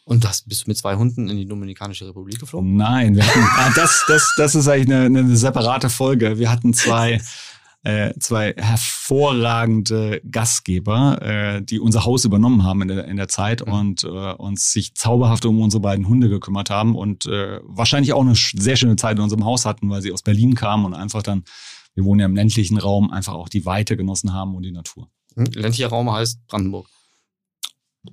Und 0.03 0.23
das 0.23 0.41
bist 0.41 0.65
du 0.65 0.71
mit 0.71 0.77
zwei 0.77 0.95
Hunden 0.95 1.29
in 1.29 1.37
die 1.37 1.45
Dominikanische 1.45 2.07
Republik 2.07 2.39
geflogen? 2.39 2.75
Nein, 2.75 3.15
wir 3.15 3.23
hatten, 3.25 3.39
ah, 3.43 3.71
das, 3.75 4.03
das, 4.07 4.33
das 4.35 4.55
ist 4.55 4.67
eigentlich 4.67 4.95
eine, 4.95 5.19
eine 5.19 5.37
separate 5.37 5.87
Folge. 5.89 6.39
Wir 6.39 6.49
hatten 6.51 6.73
zwei, 6.73 7.21
äh, 7.83 8.13
zwei 8.19 8.53
hervorragende 8.57 10.21
Gastgeber, 10.29 11.21
äh, 11.21 11.61
die 11.61 11.79
unser 11.79 12.05
Haus 12.05 12.25
übernommen 12.25 12.63
haben 12.63 12.81
in 12.81 12.87
der, 12.89 13.05
in 13.05 13.17
der 13.17 13.27
Zeit 13.27 13.65
Mhm. 13.65 13.73
und 13.73 14.03
äh, 14.03 14.07
uns 14.33 14.71
sich 14.71 14.93
zauberhaft 14.95 15.45
um 15.45 15.61
unsere 15.61 15.81
beiden 15.81 16.07
Hunde 16.07 16.29
gekümmert 16.29 16.69
haben 16.69 16.95
und 16.95 17.25
äh, 17.25 17.59
wahrscheinlich 17.63 18.13
auch 18.13 18.21
eine 18.21 18.35
sehr 18.35 18.75
schöne 18.75 18.95
Zeit 18.97 19.17
in 19.17 19.23
unserem 19.23 19.45
Haus 19.45 19.65
hatten, 19.65 19.89
weil 19.89 20.01
sie 20.01 20.11
aus 20.11 20.21
Berlin 20.23 20.55
kamen 20.55 20.85
und 20.85 20.93
einfach 20.93 21.23
dann, 21.23 21.43
wir 21.95 22.03
wohnen 22.03 22.19
ja 22.19 22.25
im 22.25 22.35
ländlichen 22.35 22.77
Raum, 22.77 23.11
einfach 23.11 23.33
auch 23.33 23.49
die 23.49 23.65
Weite 23.65 23.95
genossen 23.97 24.33
haben 24.33 24.55
und 24.55 24.63
die 24.63 24.71
Natur. 24.71 25.09
Hm? 25.35 25.45
Ländlicher 25.45 25.87
Raum 25.87 26.11
heißt 26.11 26.45
Brandenburg. 26.47 26.87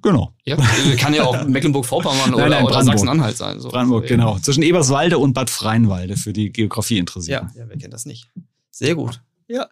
Genau. 0.03 0.33
Ja, 0.45 0.57
äh, 0.57 0.97
kann 0.97 1.14
ja 1.14 1.25
auch 1.25 1.45
Mecklenburg-Vorpommern 1.47 2.35
oder, 2.35 2.49
nein. 2.49 2.85
Sachsen-Anhalt 2.85 3.37
sein. 3.37 3.61
So. 3.61 3.69
Brandenburg, 3.69 4.07
genau. 4.07 4.39
Zwischen 4.39 4.62
Eberswalde 4.62 5.19
und 5.19 5.33
Bad 5.33 5.49
Freienwalde 5.51 6.17
für 6.17 6.33
die 6.33 6.51
Geografie 6.53 6.99
interessiert. 6.99 7.45
Ja, 7.55 7.62
ja, 7.62 7.69
wer 7.69 7.77
kennt 7.79 7.95
das 7.95 8.05
nicht? 8.05 8.29
Sehr 8.71 8.95
gut. 8.95 9.23
Ja. 9.49 9.69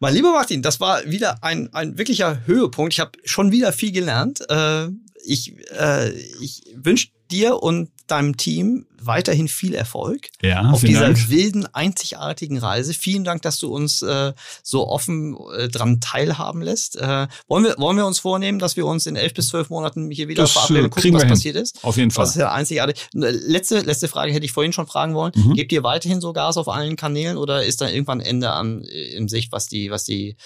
Mein 0.00 0.14
lieber 0.14 0.32
Martin, 0.32 0.62
das 0.62 0.80
war 0.80 1.04
wieder 1.04 1.42
ein, 1.42 1.72
ein 1.72 1.98
wirklicher 1.98 2.46
Höhepunkt. 2.46 2.92
Ich 2.92 3.00
habe 3.00 3.12
schon 3.24 3.50
wieder 3.50 3.72
viel 3.72 3.90
gelernt. 3.90 4.48
Äh, 4.48 4.88
ich 5.24 5.54
äh, 5.72 6.10
ich 6.40 6.62
wünsche 6.74 7.08
dir 7.30 7.62
und 7.62 7.90
deinem 8.10 8.36
Team 8.36 8.86
weiterhin 9.00 9.46
viel 9.46 9.74
Erfolg 9.74 10.26
Ja, 10.42 10.70
auf 10.72 10.80
dieser 10.82 11.02
Dank. 11.12 11.30
wilden, 11.30 11.66
einzigartigen 11.72 12.58
Reise. 12.58 12.92
Vielen 12.94 13.22
Dank, 13.22 13.42
dass 13.42 13.58
du 13.58 13.72
uns 13.72 14.02
äh, 14.02 14.32
so 14.64 14.88
offen 14.88 15.36
äh, 15.56 15.68
dran 15.68 16.00
teilhaben 16.00 16.62
lässt. 16.62 16.96
Äh, 16.96 17.28
wollen, 17.46 17.64
wir, 17.64 17.76
wollen 17.78 17.96
wir 17.96 18.06
uns 18.06 18.18
vornehmen, 18.18 18.58
dass 18.58 18.76
wir 18.76 18.86
uns 18.86 19.06
in 19.06 19.14
elf 19.14 19.34
bis 19.34 19.48
zwölf 19.48 19.70
Monaten 19.70 20.10
hier 20.10 20.26
wieder 20.26 20.42
Das, 20.42 20.50
äh, 20.50 20.54
verabreden 20.54 20.84
und 20.86 20.90
gucken, 20.90 21.12
was 21.14 21.22
hin. 21.22 21.28
passiert 21.30 21.56
ist? 21.56 21.84
Auf 21.84 21.96
jeden 21.96 22.10
Fall. 22.10 22.24
Das 22.24 22.30
ist 22.30 22.40
ja 22.40 22.50
einzigartig. 22.52 23.06
Letzte, 23.14 23.80
letzte 23.80 24.08
Frage 24.08 24.32
hätte 24.32 24.44
ich 24.44 24.52
vorhin 24.52 24.72
schon 24.72 24.88
fragen 24.88 25.14
wollen. 25.14 25.32
Mhm. 25.36 25.54
Gebt 25.54 25.70
ihr 25.70 25.84
weiterhin 25.84 26.20
so 26.20 26.32
Gas 26.32 26.56
auf 26.56 26.68
allen 26.68 26.96
Kanälen 26.96 27.36
oder 27.36 27.64
ist 27.64 27.80
da 27.80 27.88
irgendwann 27.88 28.20
Ende 28.20 28.50
an 28.50 28.82
äh, 28.82 29.14
in 29.14 29.28
Sicht, 29.28 29.52
was 29.52 29.68
die, 29.68 29.90
was 29.92 30.02
die, 30.04 30.36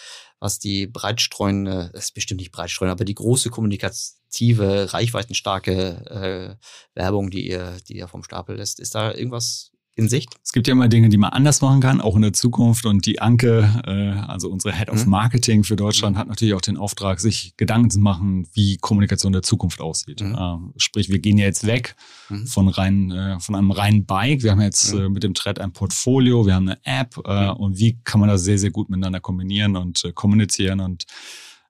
was 0.43 0.59
die 0.59 0.89
breitstreuende, 0.89 1.91
das 1.93 2.07
ist 2.07 2.15
bestimmt 2.15 2.41
nicht 2.41 2.51
breitstreuende, 2.51 2.93
aber 2.93 3.05
die 3.05 3.15
große 3.15 3.49
kommunikative, 3.49 4.93
reichweitenstarke 4.93 6.59
äh, 6.59 6.99
Werbung, 6.99 7.31
die 7.31 7.49
ihr, 7.49 7.79
die 7.89 7.99
ihr 7.99 8.09
vom 8.09 8.25
Stapel 8.25 8.57
lässt, 8.57 8.81
ist 8.81 8.97
da 8.97 9.15
irgendwas 9.15 9.72
in 9.95 10.09
Sicht? 10.09 10.31
Es 10.43 10.53
gibt 10.53 10.67
ja 10.69 10.73
immer 10.73 10.89
Dinge, 10.89 11.09
die 11.11 11.19
man 11.19 11.31
anders 11.31 11.61
machen 11.61 11.81
kann, 11.81 12.01
auch 12.01 12.17
in 12.17 12.23
der 12.23 12.33
Zukunft. 12.33 12.87
Und 12.87 13.05
die 13.05 13.21
Anke, 13.21 13.83
äh, 13.87 14.19
also 14.31 14.49
unsere 14.51 14.75
Head 14.75 14.89
of 14.91 15.05
Mhm. 15.05 15.11
Marketing 15.11 15.65
für 15.65 15.77
Deutschland, 15.77 16.17
hat 16.17 16.29
natürlich 16.29 16.55
auch 16.55 16.61
den 16.63 16.77
Auftrag, 16.79 17.21
sich 17.21 17.55
Gedanken 17.57 17.91
zu 17.91 18.01
machen, 18.01 18.49
wie 18.55 18.79
Kommunikation 18.79 19.33
der 19.33 19.43
Zukunft 19.43 19.81
aussieht. 19.81 20.23
Mhm. 20.23 20.35
Äh, 20.35 20.81
sprich, 20.81 21.09
wir 21.11 21.19
gehen 21.19 21.37
ja 21.39 21.45
jetzt 21.45 21.67
weg 21.67 21.95
Mhm. 22.31 22.47
von 22.47 22.69
rein, 22.69 23.11
äh, 23.11 23.39
von 23.41 23.55
einem 23.55 23.71
reinen 23.71 24.07
Bike. 24.07 24.43
Wir 24.43 24.53
haben 24.53 24.61
jetzt 24.63 24.93
äh, 24.95 25.09
mit 25.09 25.23
dem 25.23 25.35
Thread 25.35 25.59
ein 25.59 25.73
Portfolio, 25.73 26.47
wir 26.47 26.55
haben 26.55 26.69
eine 26.69 26.79
App 26.85 27.19
äh, 27.25 27.51
und 27.51 27.79
wie 27.79 27.99
kann 28.05 28.21
man 28.21 28.29
das 28.31 28.45
sehr, 28.45 28.59
sehr 28.59 28.71
gut 28.71 28.89
miteinander 28.89 29.21
kombinieren 29.21 29.77
und 29.77 30.11
kommunizieren 30.15 30.81
und 30.81 31.05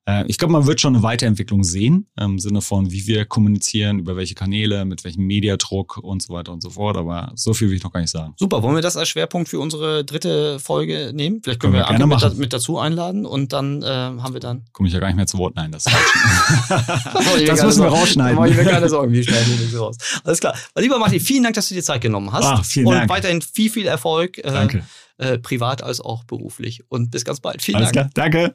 äh, 0.07 0.24
ich 0.26 0.38
glaube, 0.38 0.53
man 0.53 0.66
wird 0.66 0.80
schon 0.80 0.94
eine 0.94 1.03
Weiterentwicklung 1.03 1.62
sehen, 1.62 2.09
im 2.18 2.38
Sinne 2.38 2.61
von, 2.61 2.90
wie 2.90 3.07
wir 3.07 3.24
kommunizieren, 3.24 3.98
über 4.00 4.16
welche 4.16 4.34
Kanäle, 4.34 4.84
mit 4.84 5.05
welchem 5.05 5.24
Mediadruck 5.26 5.98
und 5.98 6.22
so 6.22 6.34
weiter 6.34 6.53
und 6.53 6.61
so 6.62 6.70
fort. 6.70 6.96
Aber 6.96 7.32
so 7.36 7.55
viel 7.55 7.68
will 7.68 7.76
ich 7.76 7.84
noch 7.84 7.92
gar 7.92 8.00
nicht 8.00 8.11
sagen. 8.11 8.34
Super, 8.36 8.62
wollen 8.62 8.74
wir 8.74 8.82
das 8.82 8.96
als 8.96 9.09
Schwerpunkt 9.09 9.48
für 9.48 9.61
unsere 9.61 10.05
dritte 10.05 10.59
Folge 10.59 11.12
nehmen? 11.14 11.40
Vielleicht 11.42 11.61
können, 11.61 11.74
Können 11.74 11.84
wir 11.84 12.09
wir, 12.09 12.16
Anke 12.16 12.28
mit, 12.28 12.38
mit 12.38 12.53
dazu 12.53 12.78
einladen 12.78 13.24
und 13.26 13.53
dann 13.53 13.82
äh, 13.82 13.86
haben 13.86 14.32
wir 14.32 14.40
dann. 14.40 14.64
Komme 14.72 14.88
ich 14.88 14.94
ja 14.94 15.00
gar 15.00 15.07
nicht 15.07 15.16
mehr 15.16 15.26
zu 15.26 15.38
Wort. 15.38 15.55
Nein, 15.55 15.70
das 15.70 15.86
ist 15.86 15.94
Das 16.68 17.46
Das 17.46 17.62
müssen 17.62 17.82
wir 17.82 17.88
rausschneiden. 17.90 18.36
Mach 18.38 18.46
ich 18.46 18.57
mir 18.57 18.64
keine 18.64 18.88
Sorgen, 18.88 19.12
wir 19.12 19.22
schneiden 19.22 19.57
nichts 19.61 19.78
raus. 19.78 19.96
Alles 20.24 20.40
klar. 20.40 20.55
Lieber 20.76 20.98
Martin, 20.98 21.20
vielen 21.20 21.44
Dank, 21.44 21.55
dass 21.55 21.68
du 21.68 21.74
dir 21.74 21.82
Zeit 21.82 22.00
genommen 22.00 22.32
hast. 22.32 22.44
Ah, 22.44 22.62
vielen 22.62 22.86
und 22.88 22.94
Dank. 22.94 23.11
weiterhin 23.11 23.40
viel, 23.40 23.70
viel 23.70 23.86
Erfolg, 23.86 24.38
äh, 24.38 24.42
Danke. 24.42 24.84
äh, 25.18 25.38
privat 25.38 25.82
als 25.82 26.00
auch 26.00 26.24
beruflich. 26.24 26.82
Und 26.88 27.11
bis 27.11 27.24
ganz 27.24 27.40
bald. 27.40 27.62
Vielen 27.62 27.76
Alles 27.76 27.92
Dank. 27.92 28.12
klar. 28.14 28.30
Danke. 28.30 28.55